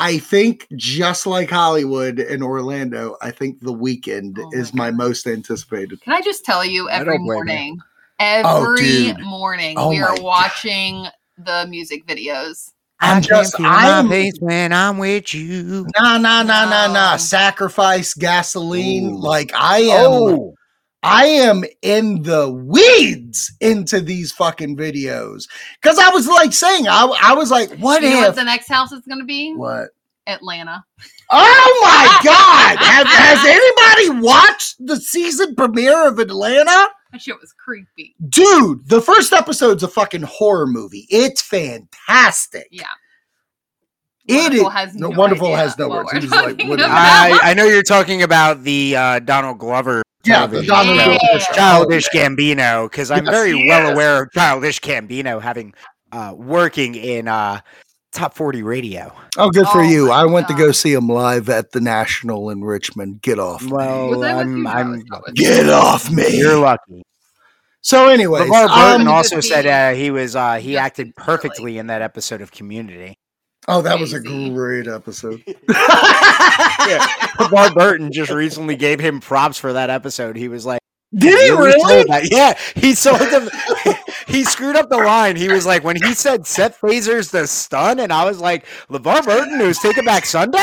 I 0.00 0.18
think 0.18 0.66
just 0.76 1.26
like 1.26 1.50
Hollywood 1.50 2.18
and 2.18 2.42
Orlando, 2.42 3.16
I 3.20 3.30
think 3.30 3.60
the 3.60 3.74
Weeknd 3.74 4.38
Oh 4.38 4.50
my 4.52 4.58
is 4.58 4.72
my 4.74 4.90
God. 4.90 4.96
most 4.98 5.26
anticipated. 5.26 6.00
Can 6.00 6.12
I 6.14 6.20
just 6.22 6.44
tell 6.44 6.64
you, 6.64 6.88
every 6.88 7.18
don't 7.18 7.26
you. 7.26 7.32
morning, 7.32 7.78
Oh, 8.18 8.62
every 8.64 8.82
dude. 9.12 9.20
morning, 9.20 9.76
Oh 9.78 9.90
we 9.90 10.00
my 10.00 10.06
are 10.06 10.14
God. 10.16 10.22
watching 10.24 11.06
the 11.38 11.66
music 11.68 12.06
videos. 12.06 12.70
I'm 13.02 13.18
I 13.18 13.20
just- 13.20 13.56
feel 13.56 13.66
I'm- 13.66 14.06
my 14.06 14.10
face 14.10 14.34
when 14.40 14.72
I'm 14.72 14.98
with 14.98 15.32
you. 15.34 15.86
Nah, 15.98 16.18
nah, 16.18 16.42
nah, 16.42 16.64
nah, 16.68 16.86
nah. 16.92 17.16
Sacrifice 17.16 18.12
gasoline. 18.14 19.10
Ooh. 19.14 19.18
Like 19.20 19.52
I 19.54 19.80
am 19.80 20.06
Oh, 20.12 20.54
I 21.02 21.24
am 21.26 21.64
in 21.82 22.22
the 22.22 22.50
weeds 22.50 23.52
into 23.60 24.00
these 24.00 24.32
fucking 24.32 24.76
videos. 24.76 25.48
Cause 25.82 25.98
I 25.98 26.10
was 26.10 26.26
like 26.28 26.52
saying, 26.52 26.88
I, 26.88 27.06
I 27.22 27.34
was 27.34 27.50
like, 27.50 27.70
what 27.78 28.02
you 28.02 28.10
know 28.10 28.20
what 28.20 28.34
the 28.34 28.44
next 28.44 28.68
house 28.68 28.92
is 28.92 29.00
going 29.06 29.20
to 29.20 29.24
be? 29.24 29.54
what? 29.54 29.88
Atlanta. 30.26 30.84
Oh 31.30 31.80
my 31.82 32.20
god! 32.24 32.76
Have, 32.84 33.06
has 33.06 33.46
anybody 34.10 34.22
watched 34.22 34.76
the 34.86 34.96
season 34.96 35.54
premiere 35.56 36.06
of 36.06 36.18
Atlanta? 36.18 36.88
That 37.12 37.20
shit 37.22 37.40
was 37.40 37.52
creepy. 37.52 38.14
Dude, 38.28 38.86
the 38.88 39.00
first 39.00 39.32
episode's 39.32 39.82
a 39.82 39.88
fucking 39.88 40.22
horror 40.22 40.66
movie. 40.66 41.06
It's 41.10 41.40
fantastic. 41.42 42.68
Yeah. 42.70 42.84
It 44.28 44.52
is 44.52 44.62
Wonderful 44.62 44.70
has 44.70 44.94
no, 44.94 45.08
no 45.08 45.18
Wonderful 45.18 45.56
has 45.56 45.78
no 45.78 45.88
words. 45.88 46.10
we're 46.12 46.20
He 46.20 46.26
was 46.26 46.30
like, 46.30 46.42
talking 46.50 46.68
what 46.68 46.78
is 46.78 46.84
about. 46.86 46.94
that? 46.94 47.40
I, 47.42 47.50
I 47.50 47.54
know 47.54 47.64
you're 47.64 47.82
talking 47.82 48.22
about 48.22 48.62
the 48.62 48.94
uh, 48.96 49.18
Donald 49.20 49.58
Glover. 49.58 50.02
Yeah, 50.24 50.46
the 50.46 50.62
television 50.64 50.74
Donald 50.74 50.98
show. 50.98 51.04
Glover 51.04 51.18
Yeah. 51.32 51.38
show. 51.38 51.52
Childish 51.54 52.08
Gambino, 52.10 52.90
because 52.90 53.10
I'm 53.10 53.24
Yes, 53.26 53.34
very 53.34 53.52
he 53.52 53.68
well 53.68 53.92
aware 53.92 54.22
of 54.22 54.30
Childish 54.32 54.80
Gambino 54.80 55.40
having 55.40 55.72
uh, 56.12 56.34
working 56.36 56.94
in 56.94 57.28
uh, 57.28 57.60
top 58.12 58.34
40 58.34 58.62
radio. 58.62 59.12
Oh, 59.38 59.50
good 59.50 59.66
for 59.68 59.80
Oh 59.80 59.88
you. 59.88 60.10
I 60.10 60.24
went 60.24 60.48
to 60.48 60.54
go 60.54 60.72
see 60.72 60.92
him 60.92 61.08
live 61.08 61.48
at 61.48 61.70
the 61.72 61.80
National 61.80 62.50
in 62.50 62.62
Richmond. 62.64 63.22
Get 63.22 63.38
off. 63.38 63.64
Well, 63.64 64.08
Was 64.10 64.22
I 64.22 64.34
with 64.34 64.40
I'm, 64.42 64.66
I 64.66 64.80
I'm, 64.80 64.90
was 64.92 65.04
not 65.06 65.22
with 65.26 65.38
you. 65.38 65.44
Get 65.44 65.68
off 65.70 66.10
me. 66.10 66.36
you're 66.38 66.58
lucky. 66.58 67.02
So, 67.82 68.08
anyway, 68.08 68.40
LeVar 68.40 68.68
Burton 68.74 69.06
um, 69.06 69.08
also 69.08 69.40
said 69.40 69.66
uh, 69.66 69.96
he 69.96 70.10
was 70.10 70.36
uh, 70.36 70.56
he 70.56 70.72
just 70.72 70.82
acted 70.82 71.04
being 71.06 71.14
silly. 71.16 71.24
perfectly 71.26 71.78
in 71.78 71.86
that 71.86 72.02
episode 72.02 72.42
of 72.42 72.50
Community. 72.50 73.18
Oh, 73.70 73.82
that 73.82 73.98
was 73.98 74.12
a 74.12 74.20
great 74.20 74.86
episode. 74.88 75.42
LeVar 77.38 77.74
Burton 77.74 78.12
just 78.12 78.30
recently 78.30 78.76
gave 78.76 79.00
him 79.00 79.20
props 79.20 79.58
for 79.58 79.72
that 79.72 79.90
episode. 79.90 80.36
He 80.36 80.48
was 80.48 80.66
like, 80.66 80.80
Did 81.14 81.38
he 81.38 81.46
"You 81.46 81.58
really? 81.64 82.04
that." 82.04 82.30
Yeah, 82.30 82.54
he 82.80 82.94
sold 82.94 83.20
them. 83.20 83.48
he 84.26 84.44
screwed 84.44 84.76
up 84.76 84.88
the 84.90 84.96
line. 84.98 85.36
He 85.36 85.48
was 85.48 85.66
like, 85.66 85.84
when 85.84 85.96
he 85.96 86.14
said 86.14 86.46
Seth 86.46 86.80
Phasers 86.80 87.30
the 87.30 87.46
stun, 87.46 87.98
and 88.00 88.12
I 88.12 88.24
was 88.24 88.40
like, 88.40 88.66
LeVar 88.90 89.24
Burton 89.24 89.58
who's 89.60 89.78
taking 89.78 90.04
back 90.04 90.24
Sunday? 90.26 90.58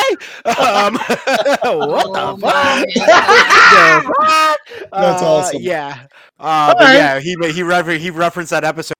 Um, 0.45 0.93
what 0.97 1.59
Oh 1.63 2.35
the 2.35 2.41
fuck? 2.41 2.85
God. 3.05 4.03
The 4.03 4.13
fuck? 4.25 4.59
That's 4.91 5.21
Uh, 5.21 5.25
awesome. 5.27 5.61
Yeah. 5.61 6.03
Uh, 6.39 6.73
but 6.75 6.83
right. 6.83 6.93
yeah, 6.95 7.19
he 7.19 7.35
he 7.51 7.63
refer- 7.63 7.97
he 7.97 8.11
referenced 8.11 8.51
that 8.51 8.63
episode. 8.63 8.93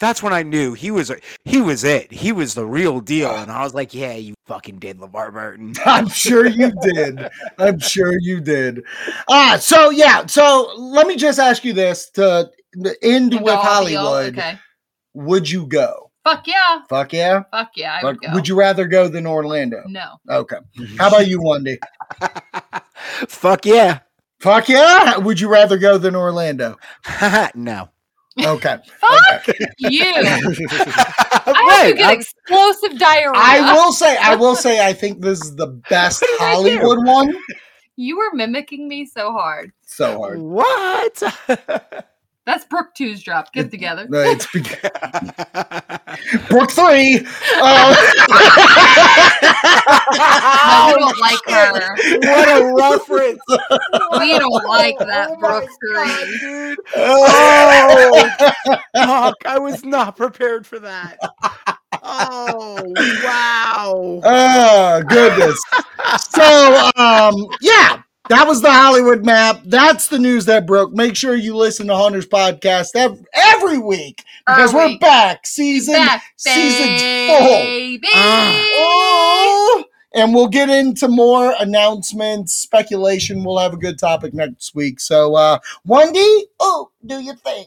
That's 0.00 0.22
when 0.22 0.32
I 0.32 0.42
knew 0.44 0.74
he 0.74 0.90
was 0.90 1.10
he 1.44 1.60
was 1.60 1.82
it. 1.82 2.12
He 2.12 2.30
was 2.30 2.54
the 2.54 2.64
real 2.64 3.00
deal, 3.00 3.34
and 3.34 3.50
I 3.50 3.62
was 3.64 3.74
like, 3.74 3.92
"Yeah, 3.92 4.14
you 4.14 4.34
fucking 4.46 4.78
did, 4.78 4.98
LeVar 4.98 5.32
Burton." 5.32 5.74
I'm 5.84 6.08
sure 6.08 6.46
you 6.46 6.72
did. 6.82 7.28
I'm 7.58 7.80
sure 7.80 8.16
you 8.20 8.40
did. 8.40 8.84
Ah, 9.28 9.56
so 9.60 9.90
yeah. 9.90 10.26
So 10.26 10.72
let 10.76 11.06
me 11.08 11.16
just 11.16 11.38
ask 11.40 11.64
you 11.64 11.72
this 11.72 12.10
to 12.10 12.50
end 13.02 13.34
End 13.34 13.34
with 13.42 13.54
all 13.54 13.84
be? 13.86 13.94
Hollywood. 13.94 14.38
Okay. 14.38 14.58
Would 15.14 15.50
you 15.50 15.66
go? 15.66 16.10
Fuck 16.24 16.46
yeah. 16.46 16.82
Fuck 16.88 17.12
yeah. 17.12 17.42
Fuck 17.50 17.70
yeah. 17.76 17.94
I 17.94 18.00
Fuck- 18.00 18.12
would 18.12 18.20
go. 18.20 18.34
would 18.34 18.48
you 18.48 18.54
rather 18.58 18.86
go 18.86 19.08
than 19.08 19.26
Orlando? 19.26 19.82
No. 19.86 20.18
Okay. 20.30 20.58
How 20.98 21.08
about 21.08 21.26
you, 21.26 21.42
Wendy? 21.42 21.78
Fuck 23.28 23.64
yeah. 23.66 24.00
Fuck 24.40 24.68
yeah. 24.68 25.16
Would 25.16 25.40
you 25.40 25.48
rather 25.48 25.78
go 25.78 25.98
than 25.98 26.14
Orlando? 26.14 26.76
no. 27.54 27.88
Okay. 28.40 28.76
Fuck 29.00 29.48
you. 29.78 30.02
I 30.14 30.40
hope 30.40 31.46
you 31.46 31.68
Right, 31.68 31.94
get 31.96 32.06
I'm- 32.06 32.20
explosive 32.20 32.98
diarrhea. 32.98 33.32
I 33.40 33.72
will 33.74 33.92
say, 33.92 34.16
I 34.16 34.36
will 34.36 34.56
say, 34.56 34.84
I 34.86 34.92
think 34.92 35.20
this 35.22 35.40
is 35.42 35.56
the 35.56 35.66
best 35.88 36.20
did 36.20 36.30
I 36.40 36.54
do? 36.62 36.78
Hollywood 36.78 37.06
one. 37.06 37.36
You 37.96 38.16
were 38.18 38.30
mimicking 38.32 38.86
me 38.88 39.06
so 39.06 39.32
hard. 39.32 39.72
So 39.84 40.18
hard. 40.18 40.38
what? 40.38 41.22
That's 42.48 42.64
Brooke 42.64 42.94
Two's 42.94 43.22
drop. 43.22 43.52
Get 43.52 43.66
it 43.66 43.70
together. 43.70 44.06
No, 44.08 44.20
it's 44.20 44.50
be- 44.50 44.60
Brook 46.48 46.70
three. 46.70 47.18
No, 47.18 47.92
we 47.92 47.98
Oh, 50.10 50.94
don't 50.98 51.20
like 51.20 51.38
her. 51.46 51.94
what 52.20 52.48
a 52.48 52.74
reference! 52.74 53.40
We 54.18 54.38
don't 54.38 54.64
like 54.66 54.96
that 54.98 55.28
Oh 55.30 55.36
Brooke 55.38 55.68
Three. 55.92 56.38
dude. 56.40 56.78
Oh, 56.96 58.30
fuck! 58.94 59.34
I 59.44 59.58
was 59.58 59.84
not 59.84 60.16
prepared 60.16 60.66
for 60.66 60.78
that. 60.78 61.18
Oh 62.02 62.82
wow! 62.96 64.20
Wow. 64.22 64.22
Oh 64.24 65.02
goodness. 65.06 65.60
so 66.30 66.90
um 66.96 67.34
yeah, 67.60 68.00
that 68.28 68.44
was 68.46 68.60
the 68.62 68.70
Hollywood 68.70 69.24
map. 69.24 69.62
That's 69.64 70.08
the 70.08 70.18
news 70.18 70.44
that 70.46 70.66
broke. 70.66 70.92
Make 70.92 71.16
sure 71.16 71.34
you 71.34 71.56
listen 71.56 71.86
to 71.88 71.94
Haunters 71.96 72.26
podcast 72.26 72.90
ev- 72.94 73.24
every 73.32 73.78
week 73.78 74.24
because 74.46 74.74
Every 74.74 74.94
we're 74.94 74.98
back. 74.98 75.46
Season 75.46 75.94
Back, 75.94 76.22
season's 76.36 77.00
full. 77.02 77.48
baby. 77.48 78.08
Oh, 78.12 79.84
and 80.14 80.34
we'll 80.34 80.48
get 80.48 80.68
into 80.70 81.08
more 81.08 81.54
announcements, 81.58 82.54
speculation. 82.54 83.44
We'll 83.44 83.58
have 83.58 83.72
a 83.74 83.78
good 83.78 83.98
topic 83.98 84.34
next 84.34 84.74
week. 84.74 85.00
So 85.00 85.34
uh 85.34 85.58
Wendy, 85.84 86.46
oh, 86.60 86.90
do 87.04 87.20
your 87.20 87.36
thing. 87.36 87.66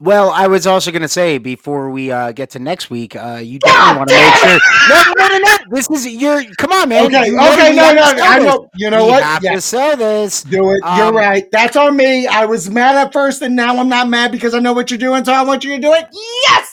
Well, 0.00 0.30
I 0.30 0.46
was 0.46 0.64
also 0.64 0.92
going 0.92 1.02
to 1.02 1.08
say 1.08 1.38
before 1.38 1.90
we 1.90 2.12
uh, 2.12 2.30
get 2.30 2.50
to 2.50 2.60
next 2.60 2.88
week, 2.88 3.16
uh, 3.16 3.40
you 3.42 3.58
definitely 3.64 3.96
want 3.98 4.08
to 4.10 4.14
make 4.14 4.34
sure. 4.36 4.58
No, 4.88 5.02
no, 5.16 5.28
no, 5.28 5.38
no. 5.38 5.56
This 5.70 5.90
is 5.90 6.06
your. 6.06 6.42
Come 6.56 6.70
on, 6.72 6.88
man. 6.88 7.06
Okay, 7.06 7.26
You 7.26 7.38
okay, 7.40 7.70
we 7.70 7.76
no, 7.76 7.92
no, 7.92 8.02
I 8.04 8.38
know. 8.38 8.68
You 8.76 8.90
know 8.90 9.04
we 9.06 9.10
what? 9.10 9.22
have 9.24 9.42
Yeah. 9.42 9.54
to 9.54 9.60
sell 9.60 9.96
this. 9.96 10.44
Do 10.44 10.70
it. 10.70 10.80
You're 10.96 11.06
Um, 11.08 11.16
right. 11.16 11.44
That's 11.50 11.76
on 11.76 11.96
me. 11.96 12.28
I 12.28 12.44
was 12.44 12.70
mad 12.70 12.94
at 12.96 13.12
first, 13.12 13.42
and 13.42 13.56
now 13.56 13.76
I'm 13.76 13.88
not 13.88 14.08
mad 14.08 14.30
because 14.30 14.54
I 14.54 14.60
know 14.60 14.72
what 14.72 14.90
you're 14.90 14.98
doing. 14.98 15.24
So 15.24 15.32
I 15.32 15.42
want 15.42 15.64
you 15.64 15.74
to 15.74 15.82
do 15.82 15.92
it. 15.92 16.06
Yes. 16.44 16.67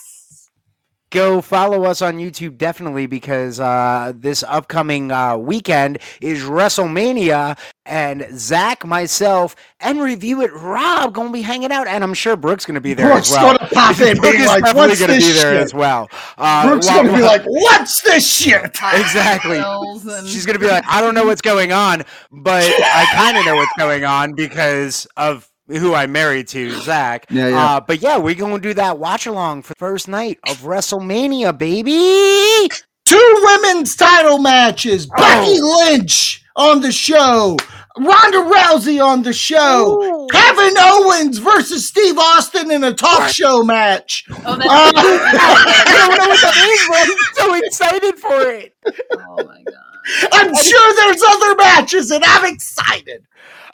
Go 1.15 1.39
follow 1.39 1.85
us 1.85 2.01
on 2.01 2.17
YouTube, 2.17 2.57
definitely, 2.57 3.05
because 3.07 3.57
uh, 3.57 4.11
this 4.13 4.43
upcoming 4.43 5.13
uh, 5.13 5.37
weekend 5.37 5.99
is 6.19 6.43
WrestleMania, 6.43 7.57
and 7.85 8.27
Zach, 8.33 8.85
myself, 8.85 9.55
and 9.79 10.01
Review 10.01 10.41
It 10.41 10.51
Rob 10.53 11.13
gonna 11.13 11.31
be 11.31 11.41
hanging 11.41 11.71
out, 11.71 11.87
and 11.87 12.03
I'm 12.03 12.13
sure 12.13 12.35
Brooke's 12.35 12.65
gonna 12.65 12.81
be 12.81 12.93
there 12.93 13.09
Brooke's 13.13 13.31
as 13.31 13.37
well. 13.37 13.57
gonna 13.57 13.69
pop 13.71 14.01
in, 14.01 14.17
Brooke 14.17 14.31
being 14.33 14.41
is 14.43 14.47
like, 14.47 14.63
definitely 14.65 14.89
"What's 14.89 14.99
gonna 14.99 15.13
be 15.13 15.19
this 15.19 15.41
there 15.41 15.53
shit?" 15.53 15.61
as 15.63 15.73
well. 15.73 16.09
Uh, 16.37 16.67
Brooke's 16.67 16.87
while- 16.87 17.03
gonna 17.05 17.15
be 17.17 17.23
like, 17.23 17.43
"What's 17.45 18.01
this 18.01 18.29
shit?" 18.29 18.65
Exactly. 18.65 19.57
And- 19.59 20.27
She's 20.27 20.45
gonna 20.45 20.59
be 20.59 20.67
like, 20.67 20.83
I 20.85 20.99
don't 20.99 21.15
know 21.15 21.25
what's 21.25 21.41
going 21.41 21.71
on, 21.71 22.03
but 22.29 22.63
I 22.63 23.07
kind 23.13 23.37
of 23.37 23.45
know 23.45 23.55
what's 23.55 23.71
going 23.77 24.03
on 24.03 24.33
because 24.33 25.07
of 25.15 25.49
who 25.67 25.93
I'm 25.93 26.11
married 26.11 26.47
to, 26.49 26.71
Zach. 26.81 27.25
Yeah, 27.29 27.49
yeah. 27.49 27.65
Uh, 27.65 27.79
but 27.81 28.01
yeah, 28.01 28.17
we're 28.17 28.35
gonna 28.35 28.59
do 28.59 28.73
that 28.75 28.99
watch 28.99 29.25
along 29.25 29.63
for 29.63 29.73
the 29.73 29.79
first 29.79 30.07
night 30.07 30.39
of 30.47 30.57
WrestleMania, 30.59 31.57
baby. 31.57 32.69
Two 33.05 33.41
women's 33.43 33.95
title 33.95 34.39
matches. 34.39 35.05
Becky 35.05 35.61
Lynch 35.61 36.43
on 36.55 36.81
the 36.81 36.91
show. 36.91 37.57
Ronda 37.97 38.39
Rousey 38.39 39.01
on 39.03 39.21
the 39.23 39.31
show. 39.31 40.01
Ooh. 40.03 40.27
Kevin 40.31 40.73
Owens 40.77 41.37
versus 41.37 41.87
Steve 41.87 42.17
Austin 42.17 42.69
in 42.71 42.83
a 42.83 42.93
talk 42.93 43.29
show 43.29 43.63
match. 43.63 44.25
Oh, 44.29 44.33
that's 44.35 44.49
Uh, 44.49 44.59
I 44.67 46.07
don't 46.07 46.17
know 46.17 46.27
what 46.27 46.41
that 46.41 46.57
is, 46.57 46.87
but 46.89 47.07
I'm 47.07 47.33
so 47.35 47.65
excited 47.65 48.19
for 48.19 48.41
it. 48.51 48.75
oh 49.13 49.35
my 49.37 49.63
god. 49.63 50.29
I'm 50.33 50.53
sure 50.55 50.93
there's 50.95 51.23
other 51.23 51.55
matches, 51.55 52.11
and 52.11 52.23
I'm 52.25 52.53
excited. 52.53 53.25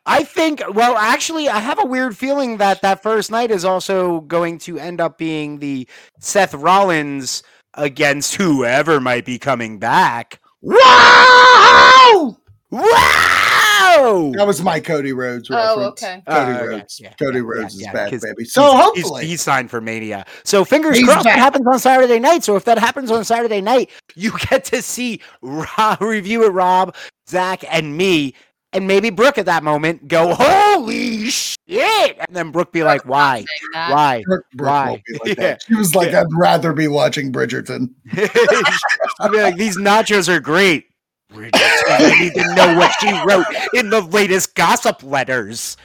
I 0.05 0.23
think, 0.23 0.63
well, 0.73 0.97
actually, 0.97 1.47
I 1.47 1.59
have 1.59 1.77
a 1.81 1.85
weird 1.85 2.17
feeling 2.17 2.57
that 2.57 2.81
that 2.81 3.03
first 3.03 3.29
night 3.29 3.51
is 3.51 3.63
also 3.63 4.21
going 4.21 4.57
to 4.59 4.79
end 4.79 4.99
up 4.99 5.17
being 5.17 5.59
the 5.59 5.87
Seth 6.19 6.53
Rollins 6.55 7.43
against 7.75 8.35
whoever 8.35 8.99
might 8.99 9.25
be 9.25 9.37
coming 9.37 9.77
back. 9.79 10.39
Wow! 10.61 12.37
Wow! 12.71 14.31
That 14.35 14.45
was 14.47 14.61
my 14.61 14.79
Cody 14.79 15.11
Rhodes 15.13 15.49
Oh, 15.51 15.81
okay. 15.89 16.23
Cody 16.27 16.51
Uh, 16.51 16.65
Rhodes. 16.65 16.99
yeah, 16.99 17.09
yeah, 17.09 17.13
Cody 17.25 17.39
yeah, 17.39 17.43
Rhodes 17.45 17.81
yeah, 17.81 17.87
is 17.89 17.93
back, 17.93 18.11
baby. 18.21 18.45
So 18.45 18.61
he's- 18.61 18.73
he's- 18.73 18.83
hopefully, 19.03 19.25
he's, 19.27 19.41
signed 19.41 19.69
for 19.69 19.81
Mania. 19.81 20.25
So 20.45 20.63
fingers 20.63 20.97
He's 20.97 21.05
crossed 21.07 21.25
back. 21.25 21.37
it 21.37 21.39
happens 21.41 21.67
on 21.67 21.79
Saturday 21.79 22.19
night. 22.19 22.43
So 22.43 22.55
if 22.55 22.63
that 22.65 22.77
happens 22.79 23.11
on 23.11 23.23
Saturday 23.25 23.59
night, 23.61 23.89
you 24.15 24.31
get 24.49 24.63
to 24.65 24.81
see 24.81 25.19
Rob, 25.41 26.01
review 26.01 26.45
it, 26.45 26.49
Rob, 26.49 26.95
Zach, 27.29 27.63
and 27.69 27.97
me, 27.97 28.33
and 28.73 28.87
maybe 28.87 29.09
Brooke 29.09 29.37
at 29.37 29.45
that 29.45 29.63
moment 29.63 30.07
go, 30.07 30.33
"Holy 30.33 31.29
shit!" 31.29 32.17
And 32.19 32.35
then 32.35 32.51
Brooke 32.51 32.71
be 32.71 32.83
like, 32.83 33.05
"Why? 33.05 33.45
Why?" 33.73 34.23
Brooke, 34.25 34.45
Brooke 34.53 34.69
Why? 34.69 35.03
like 35.25 35.37
Yeah. 35.37 35.57
She 35.67 35.75
was 35.75 35.95
like, 35.95 36.13
"I'd 36.13 36.27
rather 36.31 36.73
be 36.73 36.87
watching 36.87 37.31
Bridgerton." 37.31 37.89
I'll 39.19 39.29
be 39.29 39.41
like, 39.41 39.57
"These 39.57 39.77
nachos 39.77 40.29
are 40.29 40.39
great." 40.39 40.85
Bridget, 41.29 41.55
I 41.55 42.19
need 42.19 42.33
to 42.33 42.55
know 42.55 42.77
what 42.77 42.91
she 42.99 43.09
wrote 43.25 43.45
in 43.73 43.89
the 43.89 44.01
latest 44.01 44.53
gossip 44.53 45.01
letters. 45.01 45.77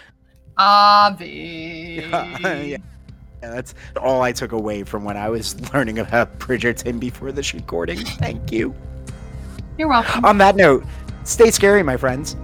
Avi. 0.58 2.02
yeah. 2.10 2.78
Yeah, 3.42 3.50
that's 3.50 3.74
all 4.00 4.22
I 4.22 4.32
took 4.32 4.52
away 4.52 4.82
from 4.82 5.04
when 5.04 5.16
I 5.16 5.28
was 5.28 5.72
learning 5.72 5.98
about 6.00 6.38
Bridgerton 6.38 6.98
before 6.98 7.30
this 7.30 7.54
recording. 7.54 7.98
Thank 7.98 8.50
you. 8.50 8.74
You're 9.78 9.88
welcome. 9.88 10.24
On 10.24 10.38
that 10.38 10.56
note, 10.56 10.84
stay 11.24 11.50
scary, 11.50 11.82
my 11.82 11.96
friends. 11.96 12.34